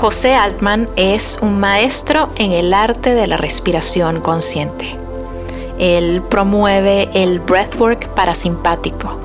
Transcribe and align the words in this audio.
José 0.00 0.36
Altman 0.36 0.88
es 0.94 1.40
un 1.42 1.58
maestro 1.58 2.28
en 2.36 2.52
el 2.52 2.72
arte 2.72 3.16
de 3.16 3.26
la 3.26 3.36
respiración 3.36 4.20
consciente. 4.20 5.07
Él 5.78 6.22
promueve 6.28 7.08
el 7.14 7.40
breathwork 7.40 8.08
parasimpático, 8.14 9.18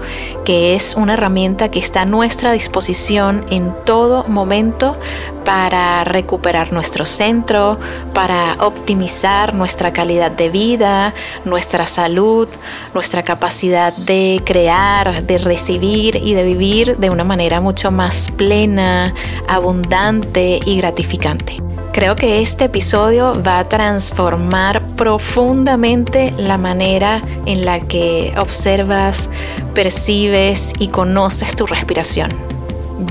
que 0.46 0.76
es 0.76 0.96
una 0.96 1.14
herramienta 1.14 1.70
que 1.72 1.80
está 1.80 2.02
a 2.02 2.06
nuestra 2.06 2.52
disposición 2.52 3.46
en 3.50 3.74
todo 3.86 4.26
momento 4.26 4.98
para 5.44 6.04
recuperar 6.04 6.72
nuestro 6.72 7.06
centro, 7.06 7.78
para 8.14 8.56
optimizar 8.60 9.54
nuestra 9.54 9.94
calidad 9.94 10.32
de 10.32 10.50
vida, 10.50 11.14
nuestra 11.46 11.88
salud, 11.88 12.48
nuestra 12.94 13.24
capacidad 13.24 13.94
de 13.98 14.42
crear, 14.46 15.24
de 15.24 15.38
recibir 15.38 16.16
y 16.16 16.34
de 16.34 16.44
vivir 16.44 16.98
de 16.98 17.10
una 17.10 17.24
manera 17.24 17.60
mucho 17.60 17.92
más 17.92 18.32
plena, 18.32 19.14
abundante 19.48 20.60
y 20.66 20.78
gratificante. 20.78 21.62
Creo 21.94 22.16
que 22.16 22.42
este 22.42 22.64
episodio 22.64 23.40
va 23.46 23.60
a 23.60 23.70
transformar 23.70 24.82
profundamente 24.96 26.34
la 26.38 26.58
manera 26.58 27.22
en 27.46 27.66
la 27.66 27.82
que 27.82 28.34
observas, 28.40 29.30
percibes 29.76 30.74
y 30.80 30.88
conoces 30.88 31.56
tu 31.56 31.68
respiración. 31.68 32.30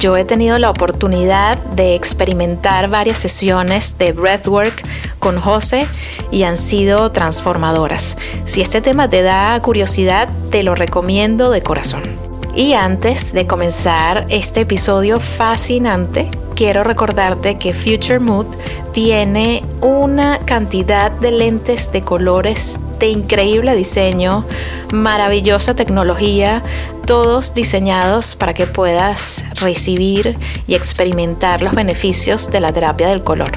Yo 0.01 0.17
he 0.17 0.25
tenido 0.25 0.59
la 0.59 0.69
oportunidad 0.69 1.59
de 1.77 1.95
experimentar 1.95 2.89
varias 2.89 3.19
sesiones 3.19 3.99
de 3.99 4.11
breathwork 4.13 4.83
con 5.21 5.41
José 5.41 5.87
y 6.33 6.43
han 6.43 6.59
sido 6.59 7.13
transformadoras. 7.13 8.17
Si 8.47 8.63
este 8.63 8.81
tema 8.81 9.09
te 9.09 9.23
da 9.23 9.61
curiosidad, 9.63 10.29
te 10.51 10.65
lo 10.65 10.75
recomiendo 10.75 11.53
de 11.53 11.63
corazón. 11.63 12.22
Y 12.55 12.75
antes 12.75 13.33
de 13.33 13.47
comenzar 13.47 14.27
este 14.29 14.61
episodio 14.61 15.21
fascinante, 15.21 16.31
quiero 16.55 16.85
recordarte 16.85 17.57
que 17.57 17.73
Future 17.73 18.19
Mood 18.19 18.47
tiene 18.93 19.65
una 19.81 20.39
cantidad 20.39 21.11
de 21.11 21.31
lentes 21.31 21.91
de 21.93 22.03
colores 22.03 22.79
de 22.99 23.09
increíble 23.09 23.75
diseño, 23.75 24.45
maravillosa 24.93 25.75
tecnología, 25.75 26.63
todos 27.07 27.55
diseñados 27.55 28.37
para 28.37 28.53
que 28.53 28.67
puedas 28.67 29.45
recibir 29.55 30.39
y 30.67 30.75
experimentar 30.75 31.63
los 31.63 31.75
beneficios 31.75 32.51
de 32.51 32.61
la 32.61 32.71
terapia 32.71 33.09
del 33.09 33.25
color. 33.25 33.53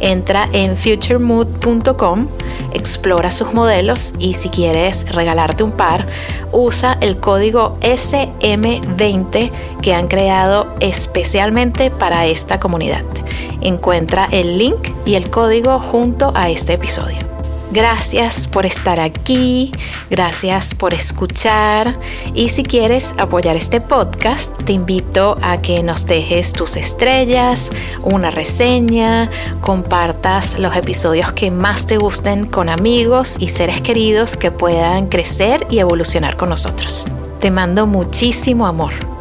Entra 0.00 0.48
en 0.52 0.76
futuremood.com, 0.76 2.28
explora 2.72 3.30
sus 3.30 3.54
modelos 3.54 4.14
y 4.18 4.34
si 4.34 4.48
quieres 4.48 5.06
regalarte 5.12 5.64
un 5.64 5.72
par, 5.72 6.06
usa 6.52 6.96
el 7.00 7.16
código 7.16 7.78
SM20 7.80 9.50
que 9.80 9.94
han 9.94 10.08
creado 10.08 10.74
especialmente 10.80 11.90
para 11.90 12.26
esta 12.26 12.58
comunidad. 12.58 13.04
Encuentra 13.60 14.28
el 14.30 14.58
link 14.58 14.90
y 15.04 15.14
el 15.14 15.30
código 15.30 15.78
junto 15.80 16.32
a 16.34 16.50
este 16.50 16.74
episodio. 16.74 17.33
Gracias 17.72 18.46
por 18.46 18.66
estar 18.66 19.00
aquí, 19.00 19.72
gracias 20.10 20.74
por 20.74 20.94
escuchar 20.94 21.98
y 22.34 22.48
si 22.48 22.62
quieres 22.62 23.14
apoyar 23.18 23.56
este 23.56 23.80
podcast, 23.80 24.52
te 24.64 24.72
invito 24.72 25.36
a 25.42 25.60
que 25.60 25.82
nos 25.82 26.06
dejes 26.06 26.52
tus 26.52 26.76
estrellas, 26.76 27.70
una 28.02 28.30
reseña, 28.30 29.28
compartas 29.60 30.58
los 30.58 30.76
episodios 30.76 31.32
que 31.32 31.50
más 31.50 31.86
te 31.86 31.96
gusten 31.96 32.46
con 32.46 32.68
amigos 32.68 33.36
y 33.40 33.48
seres 33.48 33.80
queridos 33.80 34.36
que 34.36 34.50
puedan 34.50 35.08
crecer 35.08 35.66
y 35.70 35.78
evolucionar 35.78 36.36
con 36.36 36.50
nosotros. 36.50 37.06
Te 37.40 37.50
mando 37.50 37.86
muchísimo 37.86 38.66
amor. 38.66 39.13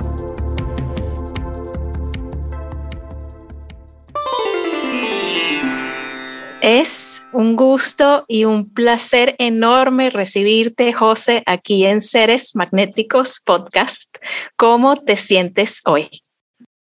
Es 6.65 7.21
un 7.33 7.57
gusto 7.57 8.23
y 8.29 8.45
un 8.45 8.73
placer 8.73 9.35
enorme 9.37 10.09
recibirte, 10.09 10.93
José, 10.93 11.43
aquí 11.45 11.85
en 11.85 11.99
Seres 11.99 12.55
Magnéticos 12.55 13.41
Podcast. 13.45 14.15
¿Cómo 14.55 14.95
te 14.95 15.17
sientes 15.17 15.81
hoy? 15.83 16.07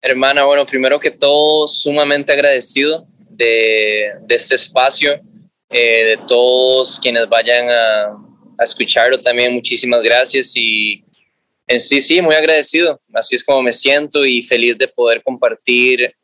Hermana, 0.00 0.44
bueno, 0.44 0.64
primero 0.64 1.00
que 1.00 1.10
todo, 1.10 1.66
sumamente 1.66 2.32
agradecido 2.32 3.04
de, 3.30 4.12
este 4.28 4.54
espacio, 4.54 5.20
eh, 5.68 6.16
de 6.16 6.18
todos 6.28 7.00
quienes 7.00 7.28
vayan 7.28 7.68
a, 7.68 8.04
a 8.58 8.62
escucharlo 8.62 9.20
también, 9.20 9.52
muchísimas 9.52 10.00
gracias 10.00 10.52
y 10.54 11.02
en 11.66 11.80
sí, 11.80 11.98
sí, 12.00 12.22
muy 12.22 12.36
agradecido. 12.36 13.00
Así 13.12 13.34
es 13.34 13.42
como 13.42 13.62
me 13.62 13.72
siento 13.72 14.24
y 14.24 14.42
feliz 14.42 14.78
de 14.78 14.86
poder 14.86 15.24
compartir 15.24 16.14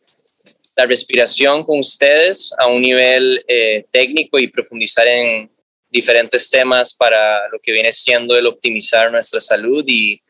la 0.78 0.86
respiración 0.86 1.64
con 1.64 1.80
ustedes 1.80 2.54
a 2.56 2.68
un 2.68 2.80
nivel 2.80 3.44
eh, 3.48 3.84
técnico 3.90 4.38
y 4.38 4.46
profundizar 4.46 5.08
en 5.08 5.50
diferentes 5.90 6.48
temas 6.48 6.94
para 6.94 7.48
lo 7.48 7.58
que 7.60 7.72
viene 7.72 7.90
siendo 7.90 8.36
el 8.36 8.46
optimizar 8.46 9.10
nuestra 9.10 9.40
salud 9.40 9.84
y, 9.88 10.22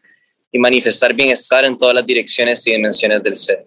y 0.50 0.58
manifestar 0.58 1.12
bienestar 1.12 1.66
en 1.66 1.76
todas 1.76 1.94
las 1.94 2.06
direcciones 2.06 2.66
y 2.66 2.72
dimensiones 2.72 3.22
del 3.22 3.34
ser. 3.34 3.66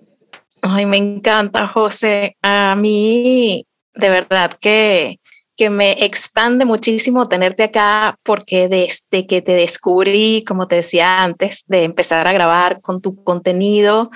Ay, 0.63 0.87
me 0.87 0.97
encanta, 0.97 1.67
José. 1.67 2.35
A 2.41 2.75
mí, 2.75 3.63
de 3.93 4.09
verdad 4.09 4.51
que, 4.59 5.19
que 5.55 5.69
me 5.69 6.03
expande 6.03 6.65
muchísimo 6.65 7.27
tenerte 7.27 7.61
acá 7.61 8.17
porque 8.23 8.67
desde 8.69 9.27
que 9.27 9.43
te 9.43 9.51
descubrí, 9.51 10.43
como 10.47 10.65
te 10.65 10.77
decía 10.77 11.21
antes, 11.21 11.63
de 11.67 11.83
empezar 11.83 12.25
a 12.27 12.33
grabar 12.33 12.81
con 12.81 13.01
tu 13.01 13.23
contenido, 13.23 14.09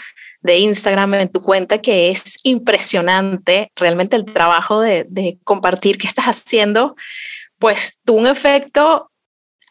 de 0.46 0.60
Instagram 0.60 1.16
en 1.16 1.30
tu 1.30 1.42
cuenta 1.42 1.82
que 1.82 2.10
es 2.10 2.38
impresionante 2.44 3.72
realmente 3.76 4.16
el 4.16 4.26
trabajo 4.26 4.82
de, 4.82 5.06
de 5.10 5.40
compartir 5.44 5.98
que 5.98 6.08
estás 6.08 6.26
haciendo, 6.26 6.96
pues 7.60 8.00
tuvo 8.06 8.20
un 8.20 8.28
efecto 8.28 9.12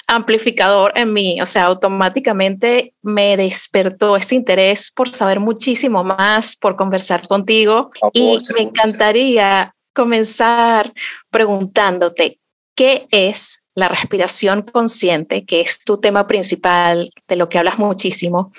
amplificador 0.06 0.92
en 0.96 1.12
mí, 1.12 1.40
o 1.40 1.46
sea, 1.46 1.64
automáticamente 1.64 2.94
me 3.02 3.36
despertó 3.36 4.16
este 4.16 4.34
interés 4.34 4.90
por 4.90 5.14
saber 5.14 5.40
muchísimo 5.40 6.04
más, 6.04 6.56
por 6.56 6.76
conversar 6.76 7.26
contigo. 7.26 7.90
Y 8.12 8.36
me 8.54 8.62
encantaría 8.62 9.74
comenzar 9.94 10.92
preguntándote, 11.30 12.40
¿qué 12.74 13.06
es 13.10 13.60
la 13.74 13.88
respiración 13.88 14.62
consciente, 14.62 15.44
que 15.44 15.60
es 15.60 15.82
tu 15.84 15.98
tema 15.98 16.26
principal, 16.26 17.10
de 17.26 17.36
lo 17.36 17.48
que 17.48 17.58
hablas 17.58 17.78
muchísimo? 17.78 18.52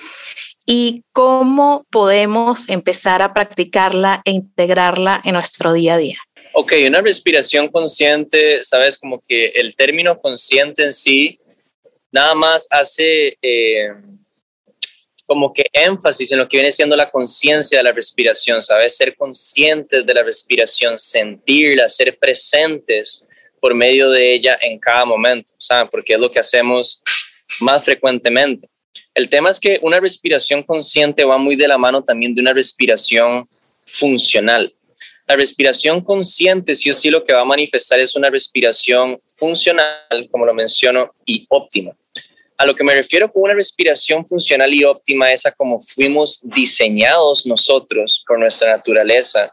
Y 0.66 1.04
cómo 1.12 1.86
podemos 1.90 2.68
empezar 2.68 3.22
a 3.22 3.32
practicarla 3.32 4.20
e 4.24 4.32
integrarla 4.32 5.22
en 5.24 5.34
nuestro 5.34 5.72
día 5.72 5.94
a 5.94 5.98
día. 5.98 6.18
Ok, 6.52 6.72
una 6.86 7.00
respiración 7.00 7.68
consciente, 7.68 8.62
sabes, 8.64 8.98
como 8.98 9.20
que 9.20 9.46
el 9.54 9.76
término 9.76 10.20
consciente 10.20 10.84
en 10.84 10.92
sí 10.92 11.38
nada 12.10 12.34
más 12.34 12.66
hace 12.70 13.36
eh, 13.40 13.88
como 15.26 15.52
que 15.52 15.64
énfasis 15.72 16.32
en 16.32 16.38
lo 16.38 16.48
que 16.48 16.56
viene 16.56 16.72
siendo 16.72 16.96
la 16.96 17.10
conciencia 17.10 17.78
de 17.78 17.84
la 17.84 17.92
respiración, 17.92 18.62
sabes, 18.62 18.96
ser 18.96 19.16
conscientes 19.16 20.06
de 20.06 20.14
la 20.14 20.22
respiración, 20.22 20.98
sentirla, 20.98 21.88
ser 21.88 22.16
presentes 22.18 23.28
por 23.60 23.74
medio 23.74 24.10
de 24.10 24.34
ella 24.34 24.56
en 24.60 24.78
cada 24.78 25.04
momento, 25.04 25.52
¿sabes? 25.58 25.90
Porque 25.90 26.14
es 26.14 26.20
lo 26.20 26.30
que 26.30 26.38
hacemos 26.38 27.02
más 27.60 27.84
frecuentemente. 27.84 28.68
El 29.16 29.30
tema 29.30 29.48
es 29.48 29.58
que 29.58 29.78
una 29.80 29.98
respiración 29.98 30.62
consciente 30.62 31.24
va 31.24 31.38
muy 31.38 31.56
de 31.56 31.66
la 31.66 31.78
mano 31.78 32.04
también 32.04 32.34
de 32.34 32.42
una 32.42 32.52
respiración 32.52 33.46
funcional. 33.80 34.74
La 35.26 35.36
respiración 35.36 36.02
consciente, 36.02 36.74
sí 36.74 36.90
o 36.90 36.92
sí, 36.92 37.08
lo 37.08 37.24
que 37.24 37.32
va 37.32 37.40
a 37.40 37.46
manifestar 37.46 37.98
es 37.98 38.14
una 38.14 38.28
respiración 38.28 39.18
funcional, 39.24 40.28
como 40.30 40.44
lo 40.44 40.52
menciono, 40.52 41.10
y 41.24 41.46
óptima. 41.48 41.96
A 42.58 42.66
lo 42.66 42.76
que 42.76 42.84
me 42.84 42.92
refiero 42.92 43.32
con 43.32 43.44
una 43.44 43.54
respiración 43.54 44.26
funcional 44.26 44.74
y 44.74 44.84
óptima 44.84 45.32
es 45.32 45.46
a 45.46 45.52
cómo 45.52 45.78
fuimos 45.80 46.38
diseñados 46.42 47.46
nosotros 47.46 48.22
por 48.28 48.38
nuestra 48.38 48.76
naturaleza 48.76 49.50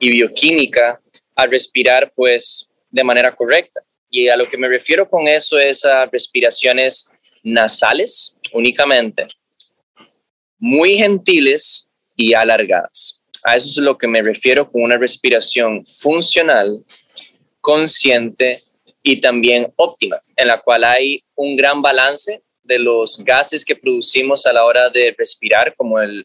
y 0.00 0.08
bioquímica 0.08 0.98
a 1.36 1.46
respirar 1.46 2.10
pues 2.16 2.70
de 2.90 3.04
manera 3.04 3.36
correcta. 3.36 3.82
Y 4.08 4.28
a 4.28 4.36
lo 4.36 4.48
que 4.48 4.56
me 4.56 4.68
refiero 4.68 5.06
con 5.06 5.28
eso 5.28 5.58
es 5.58 5.84
a 5.84 6.06
respiraciones 6.06 7.12
nasales 7.42 8.36
únicamente, 8.52 9.26
muy 10.58 10.96
gentiles 10.96 11.88
y 12.16 12.34
alargadas. 12.34 13.20
A 13.44 13.56
eso 13.56 13.66
es 13.66 13.76
lo 13.78 13.98
que 13.98 14.06
me 14.06 14.22
refiero 14.22 14.70
con 14.70 14.82
una 14.82 14.96
respiración 14.96 15.84
funcional, 15.84 16.84
consciente 17.60 18.62
y 19.02 19.20
también 19.20 19.72
óptima, 19.76 20.18
en 20.36 20.48
la 20.48 20.60
cual 20.60 20.84
hay 20.84 21.24
un 21.34 21.56
gran 21.56 21.82
balance 21.82 22.42
de 22.62 22.78
los 22.78 23.18
gases 23.24 23.64
que 23.64 23.74
producimos 23.74 24.46
a 24.46 24.52
la 24.52 24.64
hora 24.64 24.88
de 24.90 25.14
respirar, 25.18 25.74
como 25.76 26.00
el 26.00 26.24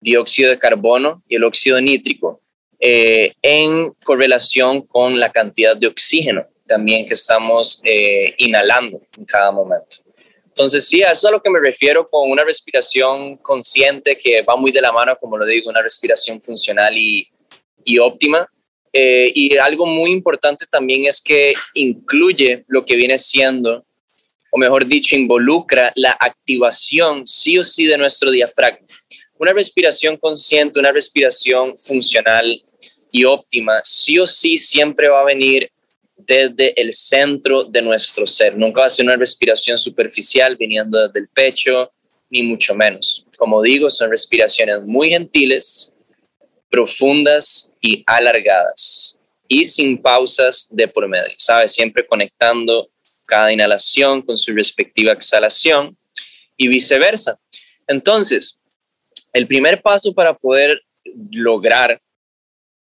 dióxido 0.00 0.50
de 0.50 0.58
carbono 0.58 1.22
y 1.28 1.36
el 1.36 1.44
óxido 1.44 1.80
nítrico, 1.80 2.40
eh, 2.80 3.32
en 3.42 3.92
correlación 4.04 4.82
con 4.82 5.18
la 5.18 5.30
cantidad 5.30 5.76
de 5.76 5.86
oxígeno 5.86 6.42
también 6.66 7.06
que 7.06 7.14
estamos 7.14 7.80
eh, 7.84 8.34
inhalando 8.38 9.00
en 9.16 9.24
cada 9.24 9.50
momento. 9.50 9.98
Entonces, 10.56 10.88
sí, 10.88 11.02
eso 11.02 11.10
es 11.12 11.24
a 11.26 11.30
lo 11.30 11.42
que 11.42 11.50
me 11.50 11.60
refiero 11.60 12.08
con 12.08 12.30
una 12.30 12.42
respiración 12.42 13.36
consciente 13.36 14.16
que 14.16 14.40
va 14.40 14.56
muy 14.56 14.72
de 14.72 14.80
la 14.80 14.90
mano, 14.90 15.14
como 15.20 15.36
lo 15.36 15.44
digo, 15.44 15.68
una 15.68 15.82
respiración 15.82 16.40
funcional 16.40 16.96
y, 16.96 17.28
y 17.84 17.98
óptima. 17.98 18.48
Eh, 18.90 19.30
y 19.34 19.54
algo 19.58 19.84
muy 19.84 20.10
importante 20.12 20.64
también 20.64 21.04
es 21.04 21.20
que 21.20 21.52
incluye 21.74 22.64
lo 22.68 22.86
que 22.86 22.96
viene 22.96 23.18
siendo, 23.18 23.84
o 24.50 24.56
mejor 24.56 24.86
dicho, 24.86 25.14
involucra 25.14 25.92
la 25.94 26.16
activación 26.18 27.26
sí 27.26 27.58
o 27.58 27.62
sí 27.64 27.84
de 27.84 27.98
nuestro 27.98 28.30
diafragma. 28.30 28.86
Una 29.38 29.52
respiración 29.52 30.16
consciente, 30.16 30.80
una 30.80 30.90
respiración 30.90 31.76
funcional 31.76 32.58
y 33.12 33.24
óptima, 33.24 33.82
sí 33.84 34.18
o 34.18 34.26
sí 34.26 34.56
siempre 34.56 35.10
va 35.10 35.20
a 35.20 35.24
venir 35.24 35.70
desde 36.26 36.78
el 36.80 36.92
centro 36.92 37.64
de 37.64 37.82
nuestro 37.82 38.26
ser. 38.26 38.56
Nunca 38.56 38.80
va 38.80 38.86
a 38.86 38.90
ser 38.90 39.06
una 39.06 39.16
respiración 39.16 39.78
superficial 39.78 40.56
viniendo 40.56 41.06
desde 41.06 41.20
el 41.20 41.28
pecho, 41.28 41.92
ni 42.30 42.42
mucho 42.42 42.74
menos. 42.74 43.24
Como 43.36 43.62
digo, 43.62 43.88
son 43.88 44.10
respiraciones 44.10 44.82
muy 44.84 45.10
gentiles, 45.10 45.92
profundas 46.68 47.72
y 47.80 48.02
alargadas 48.06 49.16
y 49.48 49.64
sin 49.64 50.02
pausas 50.02 50.66
de 50.70 50.88
por 50.88 51.06
medio, 51.08 51.34
¿sabes? 51.38 51.72
Siempre 51.72 52.04
conectando 52.04 52.90
cada 53.26 53.52
inhalación 53.52 54.22
con 54.22 54.36
su 54.36 54.52
respectiva 54.52 55.12
exhalación 55.12 55.88
y 56.56 56.68
viceversa. 56.68 57.38
Entonces, 57.86 58.58
el 59.32 59.46
primer 59.46 59.82
paso 59.82 60.12
para 60.12 60.34
poder 60.34 60.80
lograr 61.32 62.00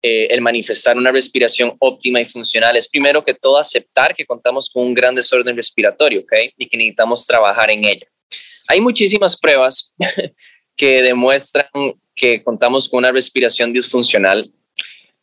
eh, 0.06 0.28
el 0.30 0.42
manifestar 0.42 0.98
una 0.98 1.14
respiración 1.14 1.78
óptima 1.80 2.20
y 2.20 2.26
funcional 2.26 2.76
es 2.76 2.90
primero 2.90 3.24
que 3.24 3.34
todo 3.34 3.58
aceptar 3.58 4.14
que 4.14 4.26
contamos 4.26 4.70
con 4.70 4.86
un 4.86 4.94
gran 4.94 5.16
desorden 5.16 5.56
respiratorio, 5.56 6.20
¿ok? 6.20 6.34
Y 6.58 6.68
que 6.68 6.76
necesitamos 6.76 7.26
trabajar 7.26 7.72
en 7.72 7.86
ello. 7.86 8.06
Hay 8.68 8.82
muchísimas 8.82 9.40
pruebas 9.40 9.94
que 10.76 11.02
demuestran 11.02 11.68
que 12.14 12.44
contamos 12.44 12.90
con 12.90 12.98
una 12.98 13.14
respiración 13.14 13.72
disfuncional. 13.72 14.52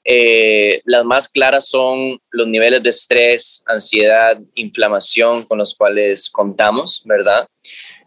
Eh, 0.02 0.80
las 0.86 1.04
más 1.04 1.28
claras 1.28 1.68
son 1.68 2.18
los 2.30 2.48
niveles 2.48 2.82
de 2.82 2.88
estrés, 2.88 3.62
ansiedad, 3.66 4.40
inflamación 4.54 5.44
con 5.44 5.58
los 5.58 5.74
cuales 5.74 6.30
contamos, 6.30 7.02
¿verdad? 7.04 7.46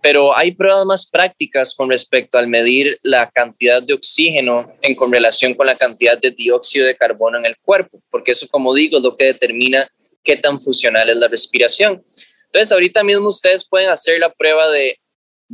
Pero 0.03 0.37
hay 0.37 0.51
pruebas 0.51 0.85
más 0.85 1.05
prácticas 1.09 1.73
con 1.73 1.89
respecto 1.89 2.37
al 2.37 2.49
medir 2.49 2.97
la 3.03 3.31
cantidad 3.31 3.81
de 3.81 3.93
oxígeno 3.93 4.69
en 4.81 4.95
correlación 4.95 5.53
con 5.53 5.65
la 5.65 5.77
cantidad 5.77 6.17
de 6.17 6.31
dióxido 6.31 6.85
de 6.85 6.97
carbono 6.97 7.37
en 7.37 7.45
el 7.45 7.55
cuerpo, 7.61 8.01
porque 8.11 8.33
eso, 8.33 8.45
como 8.49 8.73
digo, 8.73 8.97
es 8.97 9.03
lo 9.03 9.15
que 9.15 9.23
determina 9.23 9.89
qué 10.21 10.35
tan 10.35 10.59
funcional 10.59 11.09
es 11.09 11.15
la 11.15 11.29
respiración. 11.29 12.03
Entonces, 12.47 12.73
ahorita 12.73 13.01
mismo 13.05 13.29
ustedes 13.29 13.65
pueden 13.65 13.87
hacer 13.87 14.19
la 14.19 14.29
prueba 14.33 14.69
de 14.71 14.99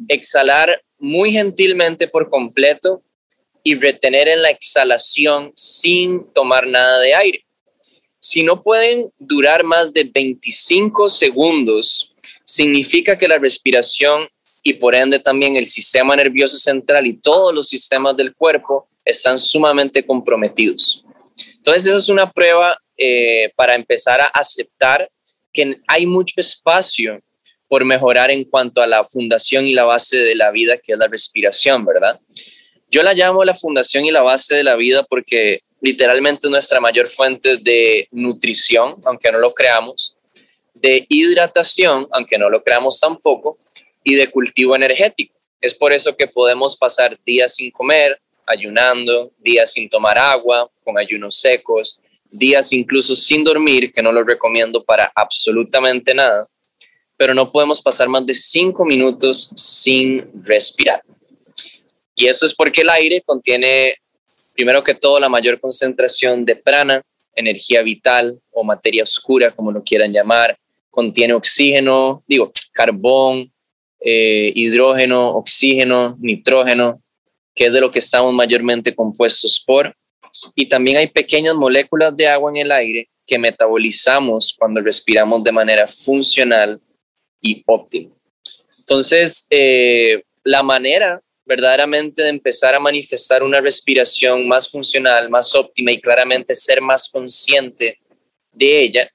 exhalar 0.08 0.82
muy 0.98 1.32
gentilmente 1.32 2.08
por 2.08 2.32
completo 2.32 3.04
y 3.64 3.76
retener 3.76 4.30
en 4.30 4.42
la 4.42 4.50
exhalación 4.50 5.52
sin 5.54 6.34
tomar 6.34 6.66
nada 6.66 7.00
de 7.00 7.14
aire. 7.14 7.46
Si 8.20 8.42
no 8.42 8.64
pueden 8.64 9.12
durar 9.20 9.64
más 9.64 9.94
de 9.94 10.06
25 10.06 11.08
segundos, 11.08 12.10
significa 12.44 13.16
que 13.16 13.28
la 13.28 13.38
respiración 13.38 14.28
y 14.64 14.74
por 14.74 14.96
ende 14.96 15.20
también 15.20 15.56
el 15.56 15.66
sistema 15.66 16.16
nervioso 16.16 16.58
central 16.58 17.08
y 17.08 17.14
todos 17.14 17.54
los 17.54 17.70
sistemas 17.70 18.16
del 18.18 18.36
cuerpo 18.36 18.88
están 19.06 19.40
sumamente 19.40 20.06
comprometidos. 20.06 21.06
Entonces, 21.56 21.86
esa 21.86 21.98
es 21.98 22.10
una 22.10 22.30
prueba 22.30 22.78
eh, 22.98 23.52
para 23.56 23.76
empezar 23.76 24.22
a 24.22 24.26
aceptar 24.28 25.10
que 25.54 25.78
hay 25.88 26.06
mucho 26.06 26.34
espacio 26.38 27.20
por 27.68 27.86
mejorar 27.86 28.32
en 28.32 28.44
cuanto 28.44 28.82
a 28.82 28.88
la 28.88 29.04
fundación 29.04 29.66
y 29.66 29.74
la 29.74 29.86
base 29.86 30.18
de 30.18 30.36
la 30.36 30.52
vida, 30.52 30.78
que 30.78 30.94
es 30.94 30.98
la 30.98 31.08
respiración, 31.08 31.86
¿verdad? 31.86 32.20
Yo 32.90 33.04
la 33.04 33.14
llamo 33.14 33.46
la 33.46 33.54
fundación 33.54 34.06
y 34.06 34.12
la 34.12 34.22
base 34.22 34.56
de 34.56 34.64
la 34.64 34.76
vida 34.76 35.04
porque 35.04 35.62
literalmente 35.80 36.48
es 36.48 36.52
nuestra 36.52 36.80
mayor 36.80 37.08
fuente 37.08 37.58
de 37.58 38.08
nutrición, 38.12 38.96
aunque 39.06 39.32
no 39.32 39.38
lo 39.38 39.54
creamos, 39.54 40.18
de 40.74 41.06
hidratación, 41.10 42.08
aunque 42.12 42.38
no 42.38 42.50
lo 42.50 42.64
creamos 42.64 43.00
tampoco, 43.00 43.58
y 44.04 44.16
de 44.16 44.30
cultivo 44.30 44.76
energético. 44.76 45.36
Es 45.62 45.74
por 45.74 45.92
eso 45.92 46.16
que 46.16 46.28
podemos 46.28 46.78
pasar 46.78 47.20
días 47.26 47.56
sin 47.56 47.72
comer, 47.72 48.18
ayunando, 48.46 49.32
días 49.38 49.72
sin 49.72 49.90
tomar 49.90 50.18
agua, 50.18 50.70
con 50.84 50.98
ayunos 50.98 51.36
secos, 51.36 52.02
días 52.32 52.72
incluso 52.72 53.16
sin 53.16 53.44
dormir, 53.44 53.92
que 53.92 54.02
no 54.02 54.12
lo 54.12 54.24
recomiendo 54.24 54.84
para 54.84 55.12
absolutamente 55.16 56.14
nada, 56.14 56.48
pero 57.18 57.34
no 57.34 57.50
podemos 57.50 57.82
pasar 57.82 58.08
más 58.08 58.26
de 58.26 58.34
cinco 58.34 58.86
minutos 58.86 59.52
sin 59.56 60.26
respirar. 60.46 61.02
Y 62.16 62.28
eso 62.28 62.46
es 62.46 62.54
porque 62.54 62.82
el 62.82 62.90
aire 62.90 63.22
contiene, 63.22 63.96
primero 64.54 64.84
que 64.84 64.94
todo, 64.94 65.20
la 65.20 65.30
mayor 65.30 65.60
concentración 65.60 66.46
de 66.46 66.56
prana, 66.56 67.02
energía 67.36 67.82
vital 67.82 68.40
o 68.52 68.64
materia 68.64 69.04
oscura, 69.04 69.52
como 69.52 69.72
lo 69.72 69.84
quieran 69.84 70.12
llamar, 70.12 70.58
contiene 70.90 71.34
oxígeno, 71.34 72.24
digo, 72.28 72.52
carbón, 72.74 73.52
eh, 74.00 74.52
hidrógeno, 74.56 75.30
oxígeno, 75.30 76.18
nitrógeno, 76.20 77.02
que 77.54 77.66
es 77.66 77.74
de 77.74 77.82
lo 77.82 77.92
que 77.92 78.00
estamos 78.00 78.34
mayormente 78.34 78.96
compuestos 78.96 79.64
por. 79.66 79.96
Y 80.56 80.68
también 80.68 80.98
hay 80.98 81.08
pequeñas 81.08 81.56
moléculas 81.56 82.16
de 82.16 82.28
agua 82.28 82.52
en 82.52 82.58
el 82.58 82.72
aire 82.72 83.10
que 83.26 83.38
metabolizamos 83.38 84.56
cuando 84.58 84.82
respiramos 84.82 85.44
de 85.44 85.52
manera 85.52 85.88
funcional 85.88 86.80
y 87.42 87.64
óptima. 87.66 88.10
Entonces, 88.80 89.46
eh, 89.50 90.24
la 90.44 90.64
manera 90.64 91.22
verdaderamente 91.50 92.22
de 92.22 92.30
empezar 92.30 92.76
a 92.76 92.80
manifestar 92.80 93.42
una 93.42 93.60
respiración 93.60 94.48
más 94.48 94.70
funcional, 94.70 95.32
más 95.32 95.56
óptima 95.56 95.92
y 95.92 96.00
claramente 96.00 96.54
ser 96.54 96.80
más 96.80 97.10
consciente 97.10 97.98
de 98.52 98.82
ella 98.82 99.12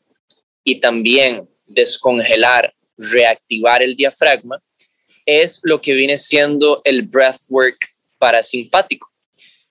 y 0.65 0.81
también 0.81 1.39
descongelar, 1.65 2.75
reactivar 2.97 3.85
el 3.85 3.95
diafragma, 3.95 4.57
es 5.27 5.61
lo 5.63 5.81
que 5.81 5.95
viene 5.95 6.17
siendo 6.17 6.81
el 6.85 7.03
breathwork 7.03 7.77
parasimpático, 8.19 9.11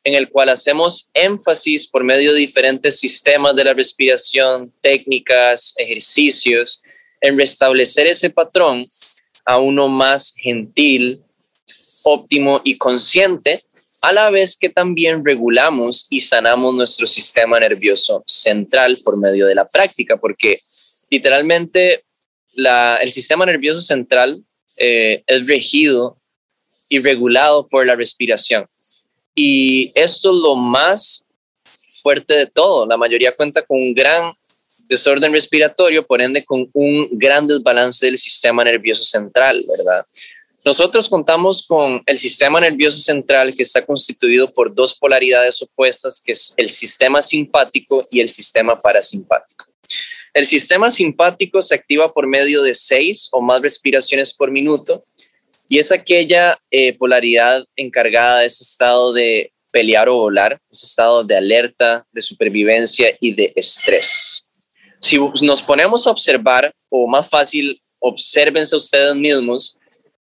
en 0.04 0.16
el 0.16 0.30
cual 0.30 0.50
hacemos 0.50 1.10
énfasis 1.14 1.88
por 1.88 2.04
medio 2.04 2.34
de 2.34 2.40
diferentes 2.40 3.00
sistemas 3.00 3.56
de 3.56 3.64
la 3.64 3.74
respiración, 3.74 4.74
técnicas, 4.82 5.74
ejercicios, 5.78 6.82
en 7.22 7.38
restablecer 7.38 8.08
ese 8.08 8.30
patrón 8.30 8.86
a 9.46 9.58
uno 9.58 9.88
más 9.88 10.34
gentil, 10.38 11.24
óptimo 12.04 12.62
y 12.64 12.78
consciente, 12.78 13.64
a 14.02 14.12
la 14.12 14.30
vez 14.30 14.58
que 14.58 14.68
también 14.68 15.24
regulamos 15.24 16.08
y 16.10 16.20
sanamos 16.20 16.76
nuestro 16.76 17.08
sistema 17.08 17.58
nervioso 17.60 18.22
central 18.28 18.98
por 19.06 19.18
medio 19.18 19.48
de 19.48 19.56
la 19.56 19.66
práctica, 19.66 20.18
porque 20.18 20.60
literalmente 21.10 22.04
el 22.56 23.12
sistema 23.12 23.46
nervioso 23.46 23.82
central 23.82 24.44
eh, 24.78 25.24
es 25.28 25.48
regido 25.48 26.18
y 26.90 27.00
regulado 27.00 27.68
por 27.68 27.86
la 27.86 27.96
respiración. 27.96 28.66
Y 29.36 29.92
esto 29.96 30.36
es 30.36 30.42
lo 30.42 30.56
más 30.56 31.26
fuerte 32.02 32.36
de 32.36 32.46
todo. 32.46 32.86
La 32.86 32.98
mayoría 32.98 33.32
cuenta 33.32 33.62
con 33.62 33.78
un 33.78 33.94
gran 33.94 34.32
desorden 34.78 35.32
respiratorio, 35.32 36.06
por 36.06 36.22
ende 36.22 36.44
con 36.44 36.70
un 36.74 37.08
gran 37.12 37.48
desbalance 37.48 38.06
del 38.06 38.18
sistema 38.18 38.64
nervioso 38.64 39.04
central, 39.04 39.64
¿verdad? 39.68 40.06
Nosotros 40.66 41.10
contamos 41.10 41.66
con 41.68 42.02
el 42.06 42.18
sistema 42.18 42.60
nervioso 42.62 42.98
central 42.98 43.54
que 43.54 43.64
está 43.64 43.86
constituido 43.86 44.50
por 44.54 44.74
dos 44.74 44.96
polaridades 44.96 45.62
opuestas, 45.62 46.22
que 46.24 46.32
es 46.32 46.54
el 46.56 46.70
sistema 46.70 47.22
simpático 47.22 48.06
y 48.10 48.22
el 48.22 48.30
sistema 48.30 48.76
parasimpático. 48.76 49.73
El 50.34 50.46
sistema 50.46 50.90
simpático 50.90 51.62
se 51.62 51.76
activa 51.76 52.12
por 52.12 52.26
medio 52.28 52.64
de 52.64 52.74
seis 52.74 53.30
o 53.32 53.42
más 53.42 53.62
respiraciones 53.62 54.34
por 54.34 54.50
minuto 54.50 55.00
y 55.70 55.78
es 55.78 55.92
aquella 55.92 56.60
eh, 56.72 56.94
polaridad 56.94 57.64
encargada 57.76 58.40
de 58.40 58.48
ese 58.48 58.64
estado 58.64 59.14
de 59.14 59.54
pelear 59.72 60.10
o 60.10 60.16
volar, 60.16 60.60
ese 60.72 60.86
estado 60.86 61.24
de 61.24 61.36
alerta, 61.36 62.06
de 62.12 62.22
supervivencia 62.22 63.16
y 63.20 63.34
de 63.34 63.54
estrés. 63.56 64.44
Si 65.00 65.18
nos 65.42 65.62
ponemos 65.62 66.08
a 66.08 66.12
observar, 66.12 66.72
o 66.90 67.08
más 67.08 67.30
fácil, 67.30 67.76
obsérvense 68.00 68.76
ustedes 68.76 69.16
mismos, 69.16 69.78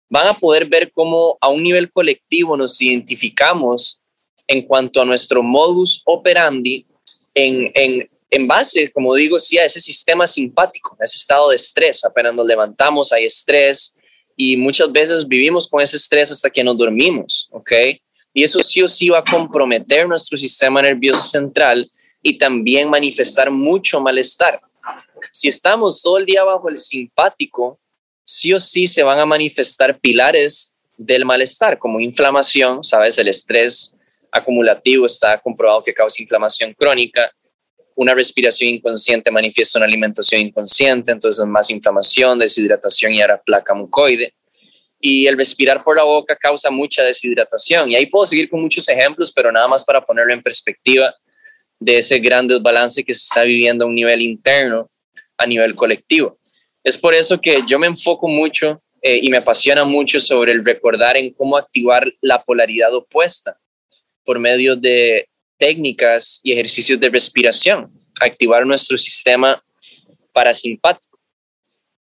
van 0.10 0.28
a 0.28 0.34
poder 0.34 0.66
ver 0.66 0.92
cómo 0.92 1.38
a 1.40 1.50
un 1.50 1.64
nivel 1.64 1.92
colectivo 1.92 2.56
nos 2.58 2.82
identificamos 2.82 4.02
en 4.48 4.64
cuanto 4.64 5.02
a 5.02 5.06
nuestro 5.06 5.42
modus 5.42 6.02
operandi 6.06 6.86
en, 7.34 7.72
en, 7.74 8.10
en 8.34 8.48
base, 8.48 8.92
como 8.92 9.14
digo, 9.14 9.38
sí, 9.38 9.60
a 9.60 9.66
ese 9.66 9.80
sistema 9.80 10.26
simpático, 10.26 10.98
a 11.00 11.04
ese 11.04 11.18
estado 11.18 11.50
de 11.50 11.56
estrés. 11.56 12.04
Apenas 12.04 12.34
nos 12.34 12.48
levantamos, 12.48 13.14
hay 13.14 13.26
estrés 13.26 13.96
y 14.36 14.58
muchas 14.58 14.92
veces 14.92 15.28
vivimos 15.28 15.68
con 15.68 15.82
ese 15.82 15.98
estrés 15.98 16.32
hasta 16.32 16.50
que 16.50 16.64
nos 16.64 16.76
dormimos, 16.78 17.48
¿ok? 17.52 17.72
Y 18.34 18.44
eso 18.44 18.64
sí 18.64 18.82
o 18.82 18.88
sí 18.88 19.10
va 19.10 19.20
a 19.20 19.24
comprometer 19.24 20.08
nuestro 20.08 20.36
sistema 20.36 20.82
nervioso 20.82 21.22
central 21.22 21.90
y 22.24 22.36
también 22.38 22.90
manifestar 22.90 23.52
mucho 23.52 24.02
malestar. 24.02 24.60
Si 25.32 25.48
estamos 25.48 26.02
todo 26.02 26.18
el 26.18 26.26
día 26.26 26.44
bajo 26.44 26.70
el 26.70 26.78
simpático, 26.78 27.80
sí 28.24 28.52
o 28.52 28.60
sí 28.60 28.88
se 28.88 29.04
van 29.04 29.20
a 29.20 29.28
manifestar 29.28 30.00
pilares 30.00 30.74
del 30.98 31.24
malestar, 31.24 31.78
como 31.78 32.00
inflamación, 32.00 32.84
¿sabes? 32.84 33.18
El 33.20 33.28
estrés 33.28 33.96
acumulativo 34.32 35.06
está 35.06 35.40
comprobado 35.40 35.84
que 35.84 35.94
causa 35.94 36.24
inflamación 36.24 36.74
crónica. 36.74 37.32
Una 37.96 38.14
respiración 38.14 38.70
inconsciente 38.70 39.32
manifiesta 39.32 39.80
una 39.80 39.86
alimentación 39.86 40.42
inconsciente, 40.42 41.12
entonces 41.12 41.46
más 41.46 41.70
inflamación, 41.70 42.40
deshidratación 42.40 43.14
y 43.14 43.22
ahora 43.22 43.40
placa 43.46 43.74
mucoide. 43.74 44.34
Y 45.00 45.28
el 45.28 45.38
respirar 45.38 45.84
por 45.84 45.98
la 45.98 46.04
boca 46.04 46.36
causa 46.36 46.72
mucha 46.72 47.04
deshidratación. 47.04 47.92
Y 47.92 47.96
ahí 47.96 48.06
puedo 48.06 48.26
seguir 48.26 48.50
con 48.50 48.62
muchos 48.62 48.88
ejemplos, 48.88 49.32
pero 49.34 49.52
nada 49.52 49.68
más 49.68 49.84
para 49.84 50.02
ponerlo 50.02 50.34
en 50.34 50.42
perspectiva 50.42 51.14
de 51.80 51.98
ese 51.98 52.20
gran 52.20 52.48
desbalance 52.48 53.04
que 53.04 53.14
se 53.14 53.20
está 53.20 53.44
viviendo 53.44 53.86
a 53.86 53.88
un 53.88 53.96
nivel 53.96 54.22
interno, 54.22 54.88
a 55.38 55.46
nivel 55.46 55.76
colectivo. 55.76 56.40
Es 56.84 56.98
por 56.98 57.14
eso 57.14 57.40
que 57.40 57.62
yo 57.68 57.80
me 57.80 57.88
enfoco 57.88 58.28
mucho 58.28 58.82
eh, 59.02 59.20
y 59.22 59.30
me 59.30 59.38
apasiona 59.38 59.84
mucho 59.84 60.20
sobre 60.20 60.54
el 60.54 60.64
recordar 60.64 61.18
en 61.18 61.34
cómo 61.34 61.58
activar 61.58 62.10
la 62.22 62.42
polaridad 62.42 62.94
opuesta 62.94 63.58
por 64.24 64.40
medio 64.40 64.76
de 64.76 65.28
técnicas 65.64 66.42
y 66.44 66.52
ejercicios 66.52 67.00
de 67.00 67.08
respiración, 67.08 67.90
activar 68.20 68.66
nuestro 68.66 68.98
sistema 68.98 69.64
parasimpático. 70.34 71.18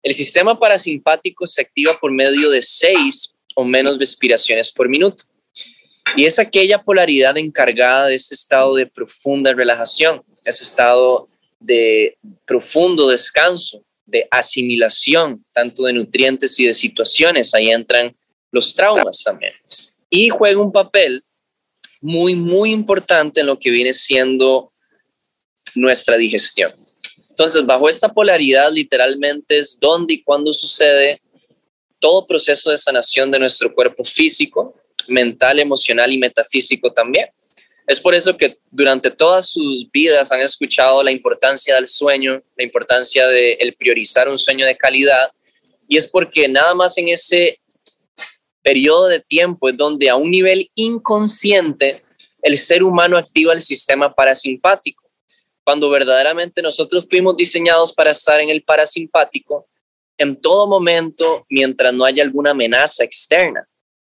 El 0.03 0.15
sistema 0.15 0.59
parasimpático 0.59 1.47
se 1.47 1.61
activa 1.61 1.93
por 2.01 2.11
medio 2.11 2.49
de 2.49 2.63
seis 2.63 3.37
o 3.55 3.63
menos 3.63 3.99
respiraciones 3.99 4.73
por 4.73 4.89
minuto. 4.89 5.25
Y 6.17 6.25
es 6.25 6.39
aquella 6.39 6.83
polaridad 6.83 7.37
encargada 7.37 8.07
de 8.07 8.15
ese 8.15 8.35
estado 8.35 8.77
de 8.77 8.87
profunda 8.87 9.53
relajación, 9.53 10.23
ese 10.47 10.65
estado 10.65 11.29
de 11.59 12.17
profundo 12.47 13.09
descanso, 13.09 13.85
de 14.07 14.27
asimilación, 14.31 15.45
tanto 15.53 15.83
de 15.83 15.93
nutrientes 15.93 16.59
y 16.59 16.65
de 16.65 16.73
situaciones. 16.73 17.53
Ahí 17.53 17.69
entran 17.71 18.17
los 18.51 18.75
traumas 18.75 19.23
también. 19.23 19.53
Y 20.09 20.31
juega 20.31 20.63
un 20.63 20.73
papel 20.73 21.23
muy, 22.01 22.35
muy 22.35 22.71
importante 22.71 23.41
en 23.41 23.47
lo 23.47 23.59
que 23.59 23.71
viene 23.71 23.93
siendo 23.93 24.73
nuestra 25.75 26.17
digestión. 26.17 26.73
Entonces, 27.31 27.65
bajo 27.65 27.89
esta 27.89 28.09
polaridad, 28.09 28.71
literalmente 28.73 29.59
es 29.59 29.79
dónde 29.81 30.15
y 30.15 30.23
cuándo 30.23 30.53
sucede 30.53 31.21
todo 31.99 32.27
proceso 32.27 32.71
de 32.71 32.79
sanación 32.79 33.31
de 33.31 33.39
nuestro 33.39 33.73
cuerpo 33.75 34.05
físico, 34.05 34.75
mental, 35.09 35.59
emocional 35.59 36.13
y 36.13 36.19
metafísico 36.19 36.93
también. 36.93 37.27
Es 37.87 37.99
por 37.99 38.15
eso 38.15 38.37
que 38.37 38.57
durante 38.71 39.11
todas 39.11 39.51
sus 39.51 39.91
vidas 39.91 40.31
han 40.33 40.41
escuchado 40.41 41.03
la 41.03 41.11
importancia 41.11 41.75
del 41.75 41.89
sueño, 41.89 42.43
la 42.57 42.65
importancia 42.65 43.27
de 43.27 43.55
el 43.55 43.75
priorizar 43.75 44.29
un 44.29 44.39
sueño 44.39 44.65
de 44.65 44.77
calidad, 44.77 45.31
y 45.89 45.97
es 45.97 46.07
porque 46.07 46.47
nada 46.49 46.75
más 46.75 46.97
en 46.99 47.09
ese 47.09 47.59
periodo 48.63 49.09
de 49.09 49.21
tiempo 49.21 49.69
es 49.69 49.77
donde 49.77 50.09
a 50.09 50.17
un 50.17 50.31
nivel 50.31 50.71
inconsciente 50.75 52.03
el 52.43 52.59
ser 52.59 52.83
humano 52.83 53.17
activa 53.17 53.53
el 53.53 53.61
sistema 53.61 54.15
parasimpático. 54.15 55.09
Cuando 55.65 55.91
verdaderamente 55.91 56.63
nosotros 56.63 57.07
fuimos 57.09 57.37
diseñados 57.37 57.93
para 57.93 58.11
estar 58.11 58.41
en 58.41 58.51
el 58.51 58.63
parasimpático 58.63 59.67
en 60.19 60.41
todo 60.41 60.67
momento 60.67 61.47
mientras 61.49 61.93
no 61.95 62.05
haya 62.05 62.23
alguna 62.23 62.51
amenaza 62.51 63.05
externa. 63.05 63.67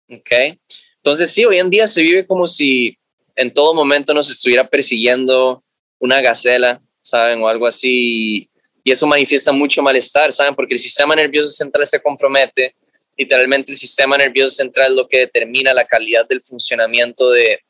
¿ok? 0.08 0.58
Entonces 0.96 1.30
sí, 1.30 1.44
hoy 1.44 1.58
en 1.58 1.70
día 1.70 1.86
se 1.86 2.02
vive 2.02 2.26
como 2.26 2.46
si 2.46 2.96
en 3.36 3.52
todo 3.52 3.74
momento 3.74 4.12
nos 4.12 4.30
estuviera 4.30 4.66
persiguiendo 4.66 5.60
una 5.98 6.20
gacela, 6.20 6.82
¿saben? 7.00 7.42
O 7.42 7.48
algo 7.48 7.66
así. 7.66 8.50
Y 8.82 8.90
eso 8.90 9.06
manifiesta 9.06 9.52
mucho 9.52 9.82
malestar, 9.82 10.32
¿saben? 10.32 10.54
Porque 10.54 10.74
el 10.74 10.80
sistema 10.80 11.14
nervioso 11.14 11.50
central 11.50 11.86
se 11.86 12.00
compromete 12.00 12.74
literalmente 13.20 13.72
el 13.72 13.76
sistema 13.76 14.16
nervioso 14.16 14.54
central 14.54 14.92
es 14.92 14.96
lo 14.96 15.06
que 15.06 15.18
determina 15.18 15.74
la 15.74 15.86
calidad 15.86 16.26
del 16.26 16.40
funcionamiento 16.40 17.30
de, 17.30 17.60